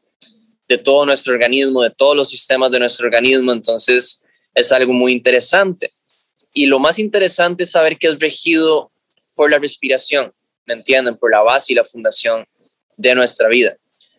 de 0.68 0.78
todo 0.78 1.04
nuestro 1.04 1.32
organismo, 1.32 1.82
de 1.82 1.90
todos 1.90 2.14
los 2.14 2.30
sistemas 2.30 2.70
de 2.70 2.78
nuestro 2.78 3.06
organismo. 3.06 3.50
Entonces 3.50 4.24
es 4.54 4.70
algo 4.70 4.92
muy 4.92 5.12
interesante. 5.12 5.90
Y 6.54 6.66
lo 6.66 6.78
más 6.78 7.00
interesante 7.00 7.64
es 7.64 7.72
saber 7.72 7.98
que 7.98 8.06
es 8.06 8.20
regido 8.20 8.92
por 9.34 9.50
la 9.50 9.58
respiración, 9.58 10.32
¿me 10.66 10.74
entienden? 10.74 11.16
Por 11.16 11.32
la 11.32 11.40
base 11.40 11.72
y 11.72 11.76
la 11.76 11.84
fundación 11.84 12.46
de 12.96 13.12
nuestra 13.16 13.48
vida. 13.48 13.76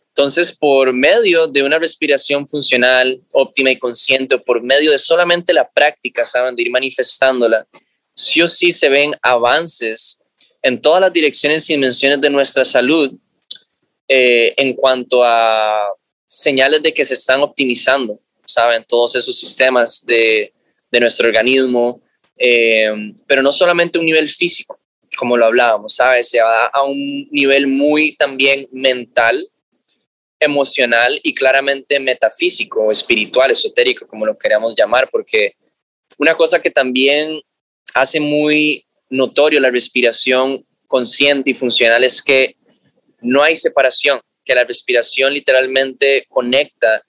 Entonces, 0.10 0.52
por 0.58 0.92
medio 0.92 1.48
de 1.48 1.64
una 1.64 1.80
respiración 1.80 2.46
funcional, 2.46 3.22
óptima 3.32 3.72
y 3.72 3.80
consciente, 3.80 4.38
por 4.38 4.62
medio 4.62 4.92
de 4.92 4.98
solamente 4.98 5.54
la 5.54 5.66
práctica, 5.66 6.26
saben, 6.26 6.58
de 6.58 6.64
ir 6.64 6.72
manifestándola, 6.72 7.66
sí 8.14 8.42
o 8.42 8.48
sí 8.50 8.74
se 8.74 8.90
ven 8.90 9.14
avances 9.22 10.21
en 10.62 10.82
todas 10.82 11.02
las 11.02 11.14
direcciones 11.14 11.70
y 11.70 11.74
dimensiones 11.74 12.22
de 12.22 12.30
nuestra 12.30 12.64
salud 12.64 13.12
eh, 14.08 14.54
en 14.58 14.74
cuanto 14.74 15.24
a 15.24 15.88
señales 16.28 16.82
de 16.82 16.94
que 16.94 17.06
se 17.06 17.16
están 17.16 17.42
optimizando, 17.42 18.20
¿saben? 18.46 18.84
Todos 18.88 19.16
esos 19.16 19.38
sistemas 19.38 20.06
de, 20.06 20.54
de 20.92 21.00
nuestro 21.00 21.28
organismo, 21.28 22.02
eh, 22.38 22.92
pero 23.28 23.42
no 23.42 23.52
solamente 23.52 23.98
a 23.98 24.02
un 24.02 24.06
nivel 24.06 24.28
físico, 24.28 24.80
como 25.18 25.38
lo 25.38 25.46
hablábamos, 25.46 25.96
¿sabes? 25.96 26.30
Se 26.30 26.42
va 26.42 26.68
a 26.68 26.84
un 26.84 27.28
nivel 27.32 27.68
muy 27.68 28.16
también 28.16 28.68
mental, 28.72 29.48
emocional 30.40 31.20
y 31.24 31.34
claramente 31.36 32.00
metafísico, 32.00 32.92
espiritual, 32.92 33.52
esotérico, 33.52 34.08
como 34.08 34.26
lo 34.26 34.38
queramos 34.38 34.74
llamar, 34.76 35.10
porque 35.12 35.56
una 36.18 36.36
cosa 36.36 36.62
que 36.62 36.72
también 36.72 37.42
hace 37.94 38.20
muy 38.20 38.86
notorio 39.12 39.60
la 39.60 39.70
respiración 39.70 40.66
consciente 40.88 41.52
y 41.52 41.54
funcional 41.54 42.04
es 42.04 42.24
que 42.24 42.54
no 43.22 43.44
hay 43.44 43.56
separación, 43.56 44.20
que 44.44 44.56
la 44.56 44.64
respiración 44.64 45.34
literalmente 45.34 46.26
conecta 46.30 47.04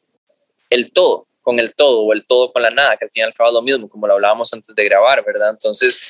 el 0.69 0.93
todo 0.93 1.27
con 1.41 1.59
el 1.59 1.75
todo 1.75 2.03
o 2.03 2.13
el 2.13 2.27
todo 2.27 2.53
con 2.53 2.63
la 2.63 2.71
nada, 2.71 2.97
que 2.97 3.05
al 3.05 3.11
final 3.11 3.31
acaba 3.31 3.51
lo 3.51 3.63
mismo, 3.63 3.89
como 3.89 4.07
lo 4.07 4.13
hablábamos 4.15 4.53
antes 4.53 4.75
de 4.75 4.85
grabar, 4.85 5.25
¿verdad? 5.25 5.51
Entonces, 5.51 6.01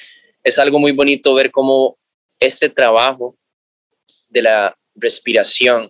es 0.43 0.59
algo 0.59 0.79
muy 0.79 0.93
bonito 0.93 1.33
ver 1.35 1.51
cómo 1.51 1.97
este 2.39 2.69
trabajo 2.69 3.37
de 4.29 4.43
la 4.43 4.77
respiración, 4.95 5.89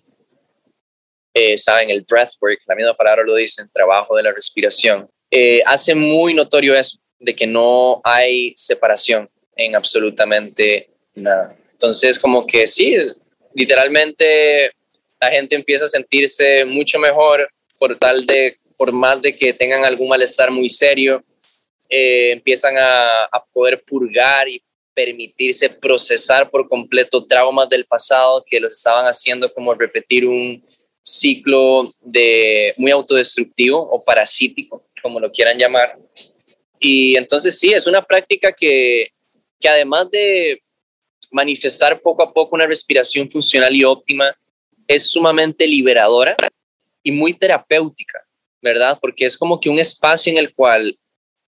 eh, 1.33 1.57
saben, 1.57 1.89
el 1.89 2.03
breathwork, 2.03 2.59
la 2.67 2.75
misma 2.75 2.93
palabra 2.93 3.23
lo 3.23 3.35
dicen, 3.35 3.69
trabajo 3.73 4.15
de 4.15 4.23
la 4.23 4.31
respiración, 4.31 5.07
eh, 5.29 5.61
hace 5.65 5.93
muy 5.93 6.33
notorio 6.33 6.73
eso, 6.75 6.97
de 7.19 7.35
que 7.35 7.47
no 7.47 8.01
hay 8.03 8.53
separación 8.55 9.29
en 9.55 9.75
absolutamente 9.75 10.87
nada. 11.15 11.55
Entonces, 11.73 12.17
como 12.17 12.45
que 12.45 12.65
sí, 12.67 12.95
literalmente 13.53 14.71
la 15.19 15.31
gente 15.31 15.55
empieza 15.55 15.85
a 15.85 15.89
sentirse 15.89 16.65
mucho 16.65 16.99
mejor 16.99 17.47
por 17.79 17.97
tal 17.97 18.25
de, 18.25 18.55
por 18.77 18.91
más 18.91 19.21
de 19.21 19.35
que 19.35 19.53
tengan 19.53 19.83
algún 19.85 20.09
malestar 20.09 20.51
muy 20.51 20.69
serio, 20.69 21.21
eh, 21.89 22.31
empiezan 22.31 22.77
a, 22.77 23.25
a 23.25 23.43
poder 23.51 23.83
purgar 23.83 24.47
y 24.47 24.61
permitirse 24.93 25.69
procesar 25.69 26.49
por 26.49 26.67
completo 26.67 27.25
traumas 27.25 27.67
del 27.69 27.85
pasado 27.85 28.43
que 28.45 28.59
los 28.59 28.77
estaban 28.77 29.05
haciendo 29.05 29.51
como 29.51 29.73
repetir 29.73 30.25
un 30.25 30.63
ciclo 31.01 31.89
de 32.01 32.73
muy 32.77 32.91
autodestructivo 32.91 33.77
o 33.77 34.03
parasítico, 34.03 34.83
como 35.01 35.19
lo 35.19 35.31
quieran 35.31 35.57
llamar. 35.57 35.97
Y 36.79 37.15
entonces 37.17 37.59
sí, 37.59 37.73
es 37.73 37.87
una 37.87 38.03
práctica 38.03 38.53
que 38.53 39.09
que 39.63 39.69
además 39.69 40.11
de 40.11 40.61
manifestar 41.31 42.01
poco 42.01 42.21
a 42.21 42.31
poco 42.31 42.55
una 42.55 42.67
respiración 42.67 43.29
funcional 43.29 43.73
y 43.73 43.85
óptima, 43.85 44.35
es 44.85 45.09
sumamente 45.09 45.65
liberadora 45.65 46.35
y 47.01 47.13
muy 47.13 47.33
terapéutica, 47.33 48.19
¿verdad? 48.61 48.99
Porque 49.01 49.25
es 49.25 49.37
como 49.37 49.59
que 49.61 49.69
un 49.69 49.79
espacio 49.79 50.33
en 50.33 50.37
el 50.37 50.53
cual 50.53 50.93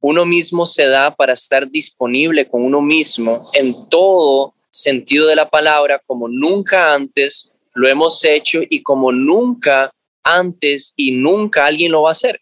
uno 0.01 0.25
mismo 0.25 0.65
se 0.65 0.85
da 0.85 1.15
para 1.15 1.31
estar 1.31 1.69
disponible 1.69 2.45
con 2.45 2.61
uno 2.61 2.81
mismo 2.81 3.39
en 3.53 3.73
todo 3.89 4.53
sentido 4.69 5.27
de 5.27 5.37
la 5.37 5.49
palabra, 5.49 6.01
como 6.05 6.27
nunca 6.27 6.93
antes 6.93 7.53
lo 7.73 7.87
hemos 7.87 8.21
hecho 8.25 8.59
y 8.69 8.83
como 8.83 9.13
nunca 9.13 9.93
antes 10.23 10.93
y 10.97 11.11
nunca 11.11 11.65
alguien 11.65 11.93
lo 11.93 12.01
va 12.01 12.09
a 12.09 12.11
hacer. 12.11 12.41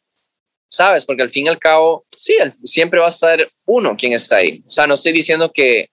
¿Sabes? 0.72 1.06
Porque 1.06 1.22
al 1.22 1.30
fin 1.30 1.46
y 1.46 1.50
al 1.50 1.60
cabo, 1.60 2.06
sí, 2.16 2.34
siempre 2.64 3.00
va 3.00 3.08
a 3.08 3.10
estar 3.10 3.46
uno 3.68 3.96
quien 3.96 4.14
está 4.14 4.38
ahí. 4.38 4.62
O 4.68 4.72
sea, 4.72 4.88
no 4.88 4.94
estoy 4.94 5.12
diciendo 5.12 5.52
que 5.54 5.90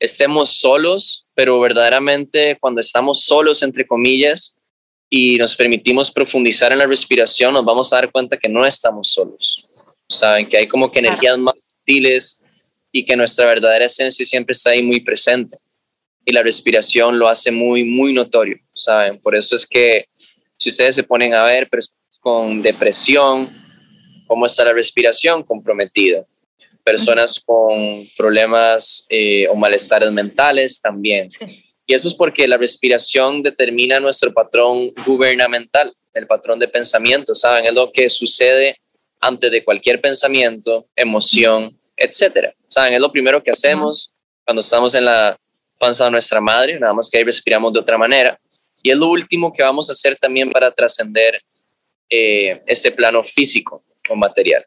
estemos 0.00 0.58
solos, 0.58 1.26
pero 1.34 1.60
verdaderamente 1.60 2.56
cuando 2.58 2.80
estamos 2.80 3.24
solos, 3.24 3.62
entre 3.62 3.86
comillas, 3.86 4.56
y 5.10 5.36
nos 5.36 5.54
permitimos 5.54 6.10
profundizar 6.10 6.72
en 6.72 6.78
la 6.78 6.86
respiración, 6.86 7.52
nos 7.52 7.64
vamos 7.64 7.92
a 7.92 7.96
dar 7.96 8.10
cuenta 8.10 8.36
que 8.36 8.48
no 8.48 8.66
estamos 8.66 9.08
solos. 9.08 9.74
Saben 10.08 10.46
que 10.48 10.56
hay 10.56 10.66
como 10.66 10.90
que 10.90 11.00
energías 11.00 11.38
más 11.38 11.54
sutiles 11.78 12.42
y 12.92 13.04
que 13.04 13.16
nuestra 13.16 13.46
verdadera 13.46 13.84
esencia 13.84 14.24
siempre 14.24 14.52
está 14.52 14.70
ahí 14.70 14.82
muy 14.82 15.00
presente. 15.00 15.56
Y 16.24 16.32
la 16.32 16.42
respiración 16.42 17.18
lo 17.18 17.28
hace 17.28 17.50
muy, 17.50 17.84
muy 17.84 18.12
notorio, 18.12 18.56
¿saben? 18.74 19.18
Por 19.20 19.34
eso 19.34 19.54
es 19.54 19.66
que 19.66 20.06
si 20.56 20.70
ustedes 20.70 20.94
se 20.94 21.02
ponen 21.02 21.34
a 21.34 21.44
ver 21.44 21.68
personas 21.68 22.18
con 22.20 22.60
depresión, 22.60 23.48
¿cómo 24.28 24.46
está 24.46 24.64
la 24.64 24.72
respiración? 24.72 25.42
Comprometida. 25.42 26.22
Personas 26.84 27.40
con 27.44 28.06
problemas 28.16 29.04
eh, 29.08 29.48
o 29.48 29.56
malestares 29.56 30.12
mentales 30.12 30.80
también. 30.80 31.28
Y 31.86 31.94
eso 31.94 32.06
es 32.06 32.14
porque 32.14 32.46
la 32.46 32.58
respiración 32.58 33.42
determina 33.42 33.98
nuestro 33.98 34.32
patrón 34.32 34.92
gubernamental, 35.04 35.92
el 36.14 36.26
patrón 36.26 36.58
de 36.58 36.68
pensamiento, 36.68 37.34
¿saben? 37.34 37.64
Es 37.64 37.72
lo 37.72 37.90
que 37.90 38.08
sucede 38.08 38.76
antes 39.20 39.50
de 39.50 39.64
cualquier 39.64 40.00
pensamiento, 40.00 40.86
emoción, 40.94 41.70
etcétera. 41.96 42.52
¿Saben? 42.68 42.92
Es 42.92 43.00
lo 43.00 43.10
primero 43.10 43.42
que 43.42 43.50
hacemos 43.50 44.12
cuando 44.44 44.60
estamos 44.60 44.94
en 44.94 45.06
la 45.06 45.36
panza 45.78 46.04
de 46.04 46.10
nuestra 46.10 46.40
madre, 46.40 46.78
nada 46.78 46.92
más 46.92 47.08
que 47.08 47.18
ahí 47.18 47.24
respiramos 47.24 47.72
de 47.72 47.80
otra 47.80 47.98
manera. 47.98 48.38
Y 48.82 48.90
es 48.90 48.98
lo 48.98 49.08
último 49.08 49.52
que 49.52 49.62
vamos 49.62 49.88
a 49.88 49.92
hacer 49.92 50.16
también 50.16 50.50
para 50.50 50.70
trascender 50.70 51.40
eh, 52.08 52.62
este 52.66 52.90
plano 52.92 53.22
físico 53.22 53.82
material. 54.16 54.64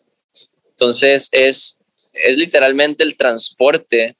Entonces, 0.69 1.29
es, 1.31 1.79
es 2.13 2.37
literalmente 2.37 3.03
el 3.03 3.15
transporte 3.17 4.17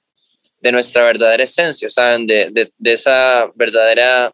de 0.61 0.71
nuestra 0.71 1.03
verdadera 1.03 1.43
esencia, 1.43 1.89
¿saben? 1.89 2.27
De, 2.27 2.71
de, 2.77 2.93
esa 2.93 3.49
verdadera 3.55 4.31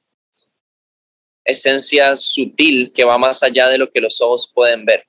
esencia 1.46 2.16
sutil 2.16 2.92
que 2.94 3.06
va 3.06 3.18
más 3.18 3.42
allá 3.42 3.70
de 3.70 3.78
lo 3.78 3.90
que 3.90 4.02
los 4.02 4.20
ojos 4.20 4.52
pueden 4.54 4.84
ver. 4.84 5.06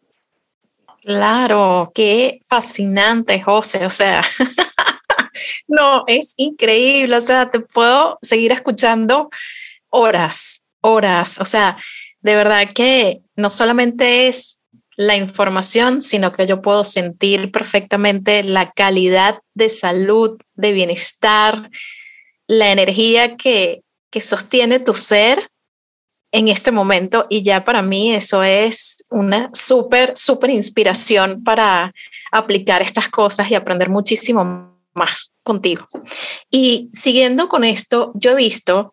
Claro, 1.03 1.91
qué 1.95 2.41
fascinante, 2.49 3.41
José. 3.41 3.85
O 3.85 3.91
sea, 3.91 4.23
no, 5.67 6.05
es 6.07 6.35
increíble. 6.37 7.17
O 7.17 7.21
sea, 7.21 7.51
te 7.51 7.61
puedo 7.61 8.17
seguir 8.23 8.53
escuchando 8.53 9.29
horas, 9.91 10.63
horas. 10.81 11.39
O 11.39 11.45
sea, 11.45 11.79
de 12.21 12.35
verdad 12.35 12.69
que 12.73 13.23
no 13.37 13.51
solamente 13.51 14.29
es 14.29 14.58
la 14.99 15.17
información, 15.17 16.03
sino 16.03 16.33
que 16.33 16.45
yo 16.45 16.61
puedo 16.61 16.83
sentir 16.83 17.53
perfectamente 17.53 18.43
la 18.43 18.73
calidad 18.73 19.39
de 19.55 19.69
salud, 19.69 20.41
de 20.57 20.73
bienestar, 20.73 21.71
la 22.49 22.73
energía 22.73 23.37
que, 23.37 23.85
que 24.11 24.21
sostiene 24.21 24.81
tu 24.81 24.95
ser 24.95 25.53
en 26.33 26.49
este 26.49 26.73
momento 26.73 27.27
y 27.31 27.45
ya 27.45 27.65
para 27.65 27.81
mí 27.81 28.13
eso 28.13 28.43
es 28.43 28.97
una 29.09 29.51
súper, 29.53 30.15
súper 30.17 30.51
inspiración 30.51 31.45
para 31.45 31.93
aplicar 32.33 32.83
estas 32.83 33.09
cosas 33.09 33.49
y 33.53 33.55
aprender 33.55 33.91
muchísimo 33.91 34.83
más 34.95 35.33
contigo. 35.45 35.87
Y 36.51 36.91
siguiendo 36.93 37.49
con 37.49 37.63
esto, 37.63 38.11
yo 38.17 38.33
he 38.33 38.35
visto 38.35 38.91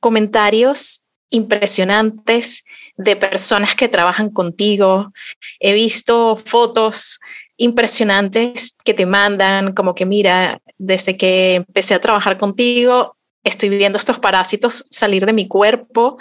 comentarios 0.00 1.06
impresionantes 1.30 2.62
de 2.96 3.16
personas 3.16 3.74
que 3.74 3.88
trabajan 3.88 4.30
contigo. 4.30 5.12
He 5.60 5.72
visto 5.72 6.36
fotos 6.36 7.20
impresionantes 7.56 8.76
que 8.84 8.94
te 8.94 9.06
mandan, 9.06 9.72
como 9.72 9.94
que 9.94 10.06
mira, 10.06 10.60
desde 10.78 11.16
que 11.16 11.56
empecé 11.56 11.94
a 11.94 12.00
trabajar 12.00 12.36
contigo, 12.36 13.16
estoy 13.44 13.68
viendo 13.70 13.98
estos 13.98 14.18
parásitos 14.18 14.84
salir 14.90 15.24
de 15.24 15.32
mi 15.32 15.48
cuerpo 15.48 16.18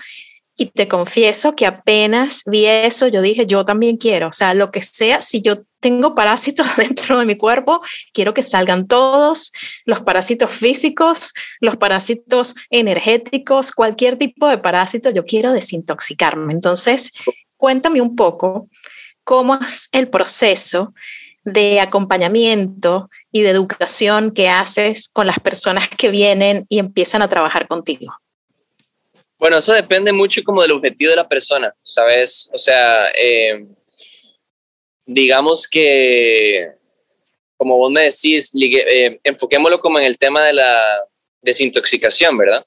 y 0.58 0.68
te 0.68 0.88
confieso 0.88 1.56
que 1.56 1.66
apenas 1.66 2.42
vi 2.46 2.66
eso, 2.66 3.08
yo 3.08 3.22
dije, 3.22 3.46
yo 3.46 3.66
también 3.66 3.98
quiero, 3.98 4.30
o 4.30 4.32
sea, 4.32 4.54
lo 4.54 4.72
que 4.72 4.82
sea, 4.82 5.22
si 5.22 5.42
yo 5.42 5.64
tengo 5.82 6.16
parásitos 6.16 6.68
dentro 6.78 7.20
de 7.20 7.26
mi 7.26 7.36
cuerpo, 7.36 7.82
quiero 8.14 8.34
que 8.34 8.42
salgan 8.42 8.88
todos, 8.88 9.52
los 9.86 10.02
parásitos 10.02 10.52
físicos, 10.52 11.34
los 11.60 11.76
parásitos 11.76 12.56
energéticos, 12.70 13.72
cualquier 13.72 14.18
tipo 14.18 14.48
de 14.48 14.58
parásito, 14.58 15.10
yo 15.10 15.26
quiero 15.26 15.52
desintoxicarme. 15.52 16.54
Entonces, 16.54 17.12
cuéntame 17.58 18.02
un 18.02 18.16
poco 18.16 18.70
cómo 19.24 19.56
es 19.56 19.90
el 19.92 20.08
proceso 20.10 20.94
de 21.44 21.80
acompañamiento 21.80 23.10
y 23.32 23.42
de 23.42 23.50
educación 23.50 24.32
que 24.32 24.50
haces 24.50 25.10
con 25.10 25.28
las 25.28 25.40
personas 25.40 25.90
que 25.90 26.10
vienen 26.10 26.66
y 26.70 26.80
empiezan 26.80 27.22
a 27.22 27.30
trabajar 27.30 27.68
contigo. 27.68 28.16
Bueno, 29.38 29.58
eso 29.58 29.74
depende 29.74 30.12
mucho 30.12 30.42
como 30.44 30.62
del 30.62 30.72
objetivo 30.72 31.10
de 31.10 31.18
la 31.18 31.28
persona, 31.28 31.74
¿sabes? 31.84 32.50
O 32.54 32.58
sea, 32.58 33.10
eh, 33.12 33.66
digamos 35.06 35.68
que, 35.68 36.70
como 37.58 37.78
vos 37.78 37.92
me 37.92 38.04
decís, 38.04 38.52
eh, 38.56 39.20
enfoquémoslo 39.24 39.80
como 39.80 40.00
en 40.00 40.06
el 40.06 40.18
tema 40.18 40.46
de 40.46 40.54
la 40.54 41.00
desintoxicación, 41.42 42.38
¿verdad? 42.38 42.66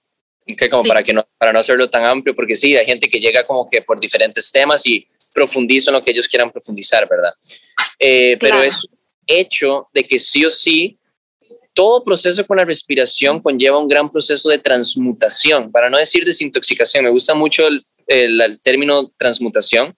Que 0.56 0.68
como 0.68 0.84
para, 0.84 1.02
que 1.02 1.12
no, 1.12 1.26
para 1.36 1.52
no 1.52 1.58
hacerlo 1.58 1.88
tan 1.90 2.04
amplio, 2.04 2.34
porque 2.34 2.54
sí, 2.54 2.76
hay 2.76 2.86
gente 2.86 3.08
que 3.08 3.20
llega 3.20 3.44
como 3.44 3.68
que 3.68 3.82
por 3.82 4.00
diferentes 4.00 4.50
temas 4.50 4.86
y 4.86 5.06
profundiza 5.34 5.90
en 5.90 5.94
lo 5.94 6.04
que 6.04 6.10
ellos 6.10 6.28
quieran 6.28 6.50
profundizar, 6.50 7.06
¿verdad? 7.08 7.32
Eh, 7.98 8.36
pero 8.40 8.62
es 8.62 8.86
hecho 9.26 9.86
de 9.92 10.04
que 10.04 10.18
sí 10.18 10.44
o 10.44 10.50
sí 10.50 10.97
todo 11.78 12.02
proceso 12.02 12.44
con 12.44 12.56
la 12.56 12.64
respiración 12.64 13.40
conlleva 13.40 13.78
un 13.78 13.86
gran 13.86 14.10
proceso 14.10 14.48
de 14.48 14.58
transmutación, 14.58 15.70
para 15.70 15.88
no 15.88 15.96
decir 15.96 16.24
desintoxicación, 16.24 17.04
me 17.04 17.10
gusta 17.10 17.34
mucho 17.34 17.68
el, 17.68 17.80
el, 18.08 18.60
término 18.60 19.12
transmutación. 19.16 19.94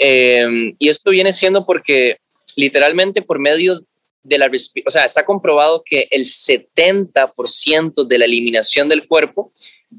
Eh, 0.00 0.74
y 0.76 0.88
esto 0.88 1.12
viene 1.12 1.32
siendo 1.32 1.62
porque 1.64 2.16
literalmente 2.56 3.22
por 3.22 3.38
medio 3.38 3.80
de 4.24 4.38
la 4.38 4.48
respiración, 4.48 4.88
o 4.88 4.90
sea, 4.90 5.04
está 5.04 5.24
comprobado 5.24 5.84
que 5.86 6.08
el 6.10 6.24
70% 6.24 8.08
de 8.08 8.18
la 8.18 8.24
eliminación 8.24 8.88
del 8.88 9.06
cuerpo 9.06 9.52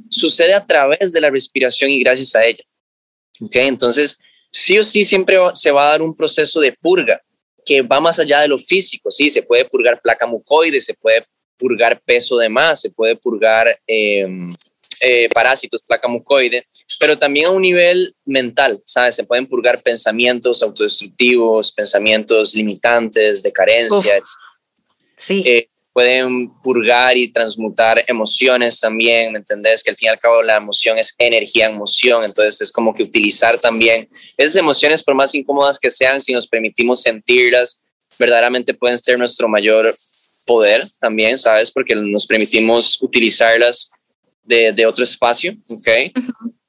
sucede 0.09 0.53
a 0.53 0.65
través 0.65 1.13
de 1.13 1.21
la 1.21 1.29
respiración 1.29 1.91
y 1.91 2.03
gracias 2.03 2.35
a 2.35 2.43
ella. 2.43 2.63
¿Ok? 3.39 3.55
Entonces, 3.55 4.19
sí 4.49 4.77
o 4.77 4.83
sí 4.83 5.05
siempre 5.05 5.37
se 5.53 5.71
va 5.71 5.87
a 5.87 5.91
dar 5.91 6.01
un 6.01 6.13
proceso 6.13 6.59
de 6.59 6.73
purga 6.73 7.21
que 7.65 7.81
va 7.81 7.99
más 7.99 8.19
allá 8.19 8.41
de 8.41 8.47
lo 8.47 8.57
físico, 8.57 9.09
sí, 9.09 9.29
se 9.29 9.43
puede 9.43 9.65
purgar 9.65 9.99
placa 10.01 10.27
mucoide, 10.27 10.79
se 10.79 10.93
puede 10.93 11.25
purgar 11.57 11.99
peso 12.01 12.37
de 12.37 12.47
más, 12.47 12.81
se 12.81 12.91
puede 12.91 13.15
purgar 13.15 13.79
em, 13.87 14.53
eh, 15.01 15.27
parásitos, 15.33 15.81
placa 15.81 16.07
mucoide, 16.07 16.65
pero 16.99 17.17
también 17.17 17.47
a 17.47 17.51
un 17.51 17.61
nivel 17.61 18.15
mental, 18.25 18.79
¿sabes? 18.85 19.15
Se 19.15 19.23
pueden 19.23 19.47
purgar 19.47 19.81
pensamientos 19.81 20.61
autodestructivos, 20.61 21.71
pensamientos 21.71 22.53
limitantes, 22.53 23.43
de 23.43 23.51
carencia, 23.51 24.13
Sí. 25.17 25.43
Eh, 25.45 25.69
pueden 25.95 26.49
purgar 26.61 27.15
y 27.15 27.31
transmutar 27.31 28.03
emociones 28.05 28.81
también, 28.81 29.31
¿me 29.31 29.37
entendés? 29.37 29.81
Que 29.81 29.91
al 29.91 29.95
fin 29.95 30.07
y 30.07 30.09
al 30.09 30.19
cabo 30.19 30.43
la 30.43 30.57
emoción 30.57 30.97
es 30.97 31.15
energía 31.17 31.67
en 31.67 31.77
moción, 31.77 32.25
entonces 32.25 32.59
es 32.59 32.69
como 32.69 32.93
que 32.93 33.03
utilizar 33.03 33.57
también 33.61 34.05
esas 34.37 34.57
emociones, 34.57 35.01
por 35.01 35.15
más 35.15 35.33
incómodas 35.33 35.79
que 35.79 35.89
sean, 35.89 36.19
si 36.19 36.33
nos 36.33 36.49
permitimos 36.49 37.01
sentirlas, 37.01 37.85
verdaderamente 38.19 38.73
pueden 38.73 38.97
ser 38.97 39.17
nuestro 39.17 39.47
mayor 39.47 39.95
poder 40.45 40.83
también, 40.99 41.37
¿sabes? 41.37 41.71
Porque 41.71 41.95
nos 41.95 42.25
permitimos 42.25 43.01
utilizarlas 43.01 43.89
de, 44.43 44.73
de 44.73 44.85
otro 44.85 45.05
espacio, 45.05 45.55
¿ok? 45.69 45.87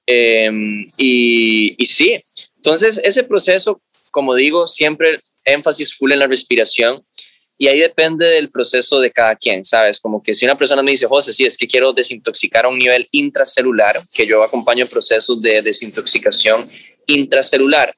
Em, 0.07 0.85
y, 0.97 1.75
y 1.77 1.85
sí, 1.87 2.17
entonces 2.55 3.01
ese 3.03 3.25
proceso, 3.25 3.83
como 4.12 4.37
digo, 4.37 4.69
siempre 4.69 5.21
énfasis 5.45 5.93
full 5.93 6.12
en 6.12 6.21
la 6.21 6.29
respiración 6.29 7.05
y 7.59 7.69
ahí 7.69 7.81
depende 7.81 8.27
del 8.27 8.51
proceso 8.51 9.01
de 9.01 9.11
cada 9.11 9.35
quien, 9.35 9.64
¿sabes? 9.64 9.99
Como 9.99 10.23
que 10.23 10.35
si 10.35 10.45
una 10.45 10.59
persona 10.59 10.83
me 10.83 10.90
dice, 10.90 11.07
José, 11.07 11.33
sí, 11.33 11.45
es 11.45 11.57
que 11.57 11.66
quiero 11.66 11.92
desintoxicar 11.92 12.66
a 12.66 12.69
un 12.69 12.79
nivel 12.79 13.07
intracelular, 13.12 13.97
que 14.14 14.27
yo 14.27 14.42
acompaño 14.42 14.87
procesos 14.87 15.40
de 15.40 15.62
desintoxicación 15.62 16.61
intracelular. 17.07 17.92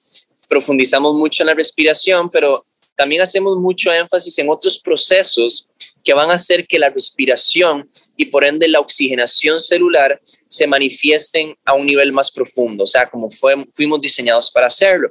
Profundizamos 0.48 1.16
mucho 1.16 1.42
en 1.42 1.48
la 1.48 1.54
respiración, 1.54 2.30
pero 2.30 2.62
también 2.94 3.22
hacemos 3.22 3.56
mucho 3.58 3.92
énfasis 3.92 4.38
en 4.38 4.48
otros 4.48 4.78
procesos 4.78 5.68
que 6.04 6.14
van 6.14 6.30
a 6.30 6.34
hacer 6.34 6.66
que 6.66 6.78
la 6.78 6.90
respiración 6.90 7.88
y 8.16 8.26
por 8.26 8.44
ende 8.44 8.66
la 8.66 8.80
oxigenación 8.80 9.60
celular 9.60 10.18
se 10.48 10.66
manifiesten 10.66 11.54
a 11.64 11.74
un 11.74 11.86
nivel 11.86 12.12
más 12.12 12.30
profundo, 12.30 12.84
o 12.84 12.86
sea, 12.86 13.08
como 13.08 13.28
fuimos 13.30 14.00
diseñados 14.00 14.50
para 14.50 14.66
hacerlo, 14.66 15.10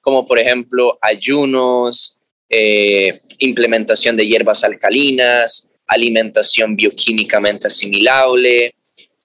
como 0.00 0.24
por 0.26 0.38
ejemplo 0.38 0.96
ayunos, 1.00 2.18
eh, 2.48 3.20
implementación 3.38 4.16
de 4.16 4.26
hierbas 4.26 4.64
alcalinas, 4.64 5.68
alimentación 5.86 6.76
bioquímicamente 6.76 7.66
asimilable, 7.66 8.74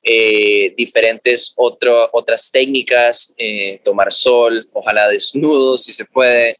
eh, 0.03 0.73
diferentes 0.77 1.53
otras 1.55 2.49
técnicas, 2.51 3.33
eh, 3.37 3.79
tomar 3.83 4.11
sol, 4.11 4.65
ojalá 4.73 5.07
desnudo 5.07 5.77
si 5.77 5.91
se 5.91 6.05
puede, 6.05 6.57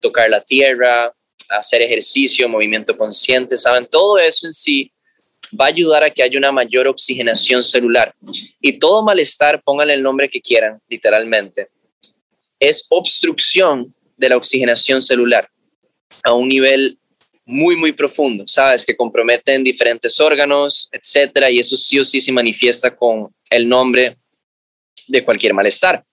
tocar 0.00 0.28
la 0.30 0.42
tierra, 0.42 1.12
hacer 1.48 1.82
ejercicio, 1.82 2.48
movimiento 2.48 2.96
consciente, 2.96 3.56
¿saben? 3.56 3.86
Todo 3.90 4.18
eso 4.18 4.46
en 4.46 4.52
sí 4.52 4.90
va 5.58 5.66
a 5.66 5.68
ayudar 5.68 6.02
a 6.04 6.10
que 6.10 6.22
haya 6.22 6.38
una 6.38 6.52
mayor 6.52 6.88
oxigenación 6.88 7.62
celular. 7.62 8.14
Y 8.60 8.78
todo 8.78 9.02
malestar, 9.02 9.62
pónganle 9.62 9.94
el 9.94 10.02
nombre 10.02 10.28
que 10.28 10.40
quieran, 10.40 10.80
literalmente, 10.88 11.68
es 12.58 12.86
obstrucción 12.90 13.92
de 14.16 14.28
la 14.28 14.36
oxigenación 14.36 15.00
celular 15.00 15.48
a 16.22 16.32
un 16.32 16.48
nivel 16.48 16.98
muy, 17.44 17.76
muy 17.76 17.92
profundo, 17.92 18.44
¿sabes? 18.46 18.84
Que 18.84 18.96
comprometen 18.96 19.64
diferentes 19.64 20.20
órganos, 20.20 20.88
etcétera, 20.92 21.50
y 21.50 21.58
eso 21.58 21.76
sí 21.76 21.98
o 21.98 22.04
sí 22.04 22.20
se 22.20 22.32
manifiesta 22.32 22.94
con 22.94 23.34
el 23.50 23.68
nombre 23.68 24.16
de 25.08 25.24
cualquier 25.24 25.54
malestar. 25.54 26.04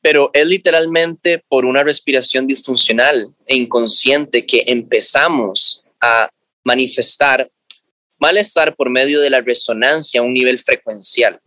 Pero 0.00 0.30
es 0.32 0.46
literalmente 0.46 1.42
por 1.48 1.64
una 1.64 1.82
respiración 1.82 2.46
disfuncional 2.46 3.34
e 3.46 3.56
inconsciente 3.56 4.44
que 4.44 4.64
empezamos 4.66 5.84
a 6.00 6.28
manifestar 6.64 7.48
malestar 8.22 8.76
por 8.76 8.88
medio 8.88 9.20
de 9.20 9.30
la 9.30 9.40
resonancia 9.40 10.20
a 10.20 10.22
un 10.22 10.32
nivel 10.32 10.60
frecuencial. 10.60 11.40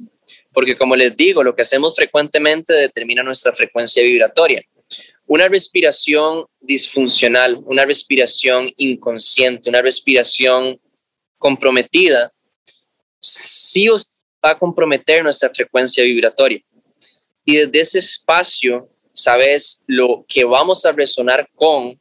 Porque 0.51 0.75
como 0.75 0.95
les 0.97 1.15
digo, 1.15 1.41
lo 1.41 1.55
que 1.55 1.61
hacemos 1.61 1.95
frecuentemente 1.95 2.73
determina 2.73 3.23
nuestra 3.23 3.53
frecuencia 3.53 4.03
vibratoria. 4.03 4.61
Una 5.27 5.47
respiración 5.47 6.45
disfuncional, 6.59 7.59
una 7.65 7.85
respiración 7.85 8.71
inconsciente, 8.77 9.69
una 9.69 9.81
respiración 9.81 10.79
comprometida, 11.38 12.31
sí 13.19 13.89
o 13.89 13.97
sí 13.97 14.09
va 14.43 14.51
a 14.51 14.59
comprometer 14.59 15.23
nuestra 15.23 15.49
frecuencia 15.49 16.03
vibratoria. 16.03 16.61
Y 17.43 17.57
desde 17.57 17.79
ese 17.79 17.99
espacio, 17.99 18.88
sabes 19.13 19.83
lo 19.88 20.25
que 20.27 20.43
vamos 20.43 20.85
a 20.85 20.91
resonar 20.91 21.47
con 21.55 21.99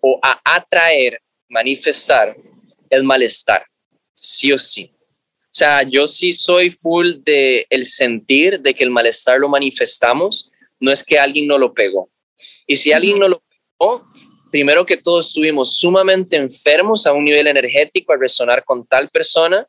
o 0.00 0.18
a 0.22 0.40
atraer, 0.44 1.20
manifestar 1.48 2.34
el 2.90 3.04
malestar, 3.04 3.64
sí 4.12 4.52
o 4.52 4.58
sí. 4.58 4.90
O 5.52 5.54
sea, 5.54 5.82
yo 5.82 6.06
sí 6.06 6.32
soy 6.32 6.70
full 6.70 7.16
de 7.24 7.66
el 7.68 7.84
sentir 7.84 8.60
de 8.60 8.74
que 8.74 8.84
el 8.84 8.90
malestar 8.90 9.38
lo 9.38 9.48
manifestamos, 9.48 10.52
no 10.80 10.90
es 10.90 11.04
que 11.04 11.18
alguien 11.18 11.46
no 11.46 11.58
lo 11.58 11.72
pegó. 11.72 12.10
Y 12.66 12.76
si 12.76 12.92
alguien 12.92 13.18
no 13.18 13.28
lo 13.28 13.42
pegó, 13.78 14.02
primero 14.50 14.84
que 14.84 14.96
todo 14.96 15.20
estuvimos 15.20 15.76
sumamente 15.76 16.36
enfermos 16.36 17.06
a 17.06 17.12
un 17.12 17.24
nivel 17.24 17.46
energético 17.46 18.12
al 18.12 18.20
resonar 18.20 18.64
con 18.64 18.86
tal 18.86 19.08
persona 19.08 19.66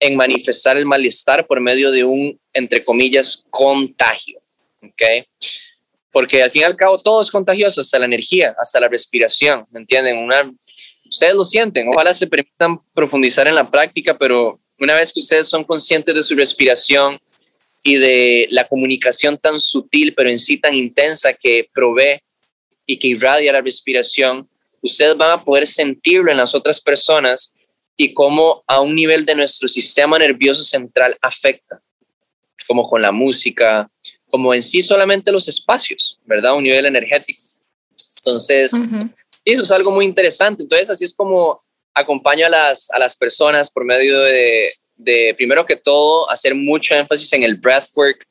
en 0.00 0.16
manifestar 0.16 0.76
el 0.76 0.84
malestar 0.84 1.46
por 1.46 1.60
medio 1.60 1.90
de 1.90 2.04
un, 2.04 2.38
entre 2.52 2.84
comillas, 2.84 3.46
contagio. 3.50 4.38
¿Ok? 4.82 5.26
Porque 6.12 6.42
al 6.42 6.50
fin 6.50 6.62
y 6.62 6.64
al 6.64 6.76
cabo 6.76 7.00
todo 7.00 7.20
es 7.20 7.30
contagioso, 7.30 7.80
hasta 7.80 7.98
la 7.98 8.04
energía, 8.04 8.54
hasta 8.58 8.80
la 8.80 8.88
respiración, 8.88 9.64
¿me 9.70 9.80
entienden? 9.80 10.28
Ustedes 11.06 11.34
lo 11.34 11.44
sienten, 11.44 11.88
ojalá 11.88 12.12
se 12.12 12.26
permitan 12.26 12.76
profundizar 12.94 13.46
en 13.48 13.54
la 13.54 13.68
práctica, 13.68 14.14
pero 14.14 14.54
una 14.78 14.94
vez 14.94 15.12
que 15.12 15.20
ustedes 15.20 15.48
son 15.48 15.64
conscientes 15.64 16.14
de 16.14 16.22
su 16.22 16.34
respiración 16.34 17.18
y 17.86 17.96
de 17.96 18.48
la 18.50 18.66
comunicación 18.66 19.38
tan 19.38 19.60
sutil, 19.60 20.14
pero 20.14 20.30
en 20.30 20.38
sí 20.38 20.56
tan 20.56 20.74
intensa 20.74 21.34
que 21.34 21.68
provee 21.72 22.18
y 22.86 22.98
que 22.98 23.08
irradia 23.08 23.52
la 23.52 23.60
respiración, 23.60 24.44
ustedes 24.80 25.16
van 25.16 25.32
a 25.32 25.44
poder 25.44 25.66
sentirlo 25.66 26.30
en 26.30 26.38
las 26.38 26.54
otras 26.54 26.80
personas 26.80 27.54
y 27.94 28.14
cómo 28.14 28.64
a 28.66 28.80
un 28.80 28.94
nivel 28.94 29.26
de 29.26 29.34
nuestro 29.34 29.68
sistema 29.68 30.18
nervioso 30.18 30.62
central 30.62 31.16
afecta, 31.20 31.82
como 32.66 32.88
con 32.88 33.02
la 33.02 33.12
música, 33.12 33.90
como 34.30 34.54
en 34.54 34.62
sí 34.62 34.80
solamente 34.80 35.30
los 35.30 35.46
espacios, 35.46 36.18
¿verdad? 36.24 36.56
Un 36.56 36.64
nivel 36.64 36.86
energético. 36.86 37.40
Entonces, 38.16 38.72
eso 39.44 39.62
es 39.62 39.70
algo 39.70 39.90
muy 39.90 40.06
interesante. 40.06 40.62
Entonces, 40.62 40.88
así 40.88 41.04
es 41.04 41.14
como 41.14 41.58
acompaño 41.92 42.46
a 42.46 42.48
las, 42.48 42.90
a 42.90 42.98
las 42.98 43.14
personas 43.14 43.70
por 43.70 43.84
medio 43.84 44.18
de, 44.20 44.70
de, 44.96 45.34
primero 45.36 45.64
que 45.64 45.76
todo, 45.76 46.30
hacer 46.30 46.54
mucho 46.54 46.94
énfasis 46.94 47.32
en 47.32 47.42
el 47.42 47.56
breathwork. 47.56 48.26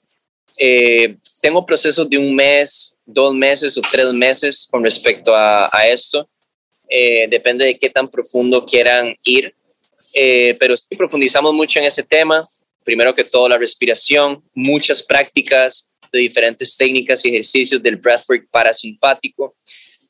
Eh, 0.58 1.18
tengo 1.42 1.66
procesos 1.66 2.10
de 2.10 2.18
un 2.18 2.36
mes, 2.36 2.98
dos 3.06 3.34
meses 3.34 3.78
o 3.78 3.82
tres 3.82 4.14
meses 4.14 4.68
con 4.70 4.84
respecto 4.84 5.36
a, 5.36 5.70
a 5.72 5.88
esto. 5.88 6.28
Eh, 6.90 7.28
depende 7.28 7.66
de 7.66 7.78
qué 7.78 7.90
tan 7.90 8.08
profundo 8.08 8.66
quieran 8.66 9.16
ir, 9.26 9.54
eh, 10.14 10.56
pero 10.60 10.78
sí 10.78 10.96
profundizamos 10.96 11.54
mucho 11.54 11.80
en 11.80 11.86
ese 11.86 12.04
tema. 12.04 12.44
Primero 12.84 13.16
que 13.16 13.24
todo, 13.24 13.50
la 13.50 13.58
respiración, 13.58 14.44
muchas 14.54 15.02
prácticas 15.02 15.90
de 16.12 16.20
diferentes 16.20 16.78
técnicas 16.78 17.26
y 17.26 17.30
ejercicios 17.30 17.82
del 17.82 17.96
breathwork 17.96 18.48
parasimpático. 18.52 19.56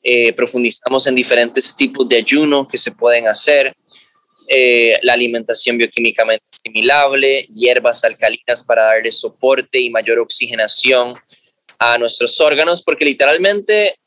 Eh, 0.02 0.34
profundizamos 0.34 1.06
en 1.06 1.14
diferentes 1.14 1.74
tipos 1.74 2.06
de 2.06 2.16
ayuno 2.16 2.68
que 2.68 2.76
se 2.76 2.90
pueden 2.92 3.26
hacer, 3.26 3.74
la 4.48 5.12
alimentación 5.12 5.78
bioquímicamente 5.78 6.44
asimilable, 6.52 7.46
hierbas 7.54 8.04
alcalinas 8.04 8.62
para 8.62 8.84
darle 8.84 9.10
soporte 9.10 9.80
y 9.80 9.90
mayor 9.90 10.18
oxigenación 10.18 11.14
a 11.78 11.98
nuestros 11.98 12.40
órganos, 12.40 12.82
porque 12.82 13.04
literalmente 13.04 13.98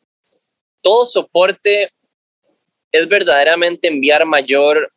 todo 0.82 1.06
soporte 1.06 1.90
es 2.92 3.08
verdaderamente 3.08 3.88
enviar 3.88 4.26
mayor 4.26 4.92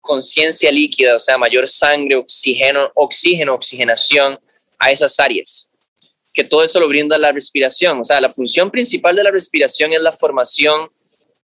conciencia 0.00 0.70
líquida, 0.70 1.16
o 1.16 1.18
sea, 1.18 1.36
mayor 1.36 1.68
sangre, 1.68 2.16
oxígeno, 2.16 2.90
oxígeno, 2.94 3.54
oxigenación 3.54 4.38
a 4.78 4.90
esas 4.90 5.18
áreas. 5.20 5.70
Que 6.32 6.44
todo 6.44 6.62
eso 6.62 6.78
lo 6.80 6.88
brinda 6.88 7.18
la 7.18 7.32
respiración. 7.32 8.00
O 8.00 8.04
sea, 8.04 8.20
la 8.20 8.32
función 8.32 8.70
principal 8.70 9.16
de 9.16 9.24
la 9.24 9.30
respiración 9.30 9.92
es 9.92 10.00
la 10.00 10.12
formación 10.12 10.88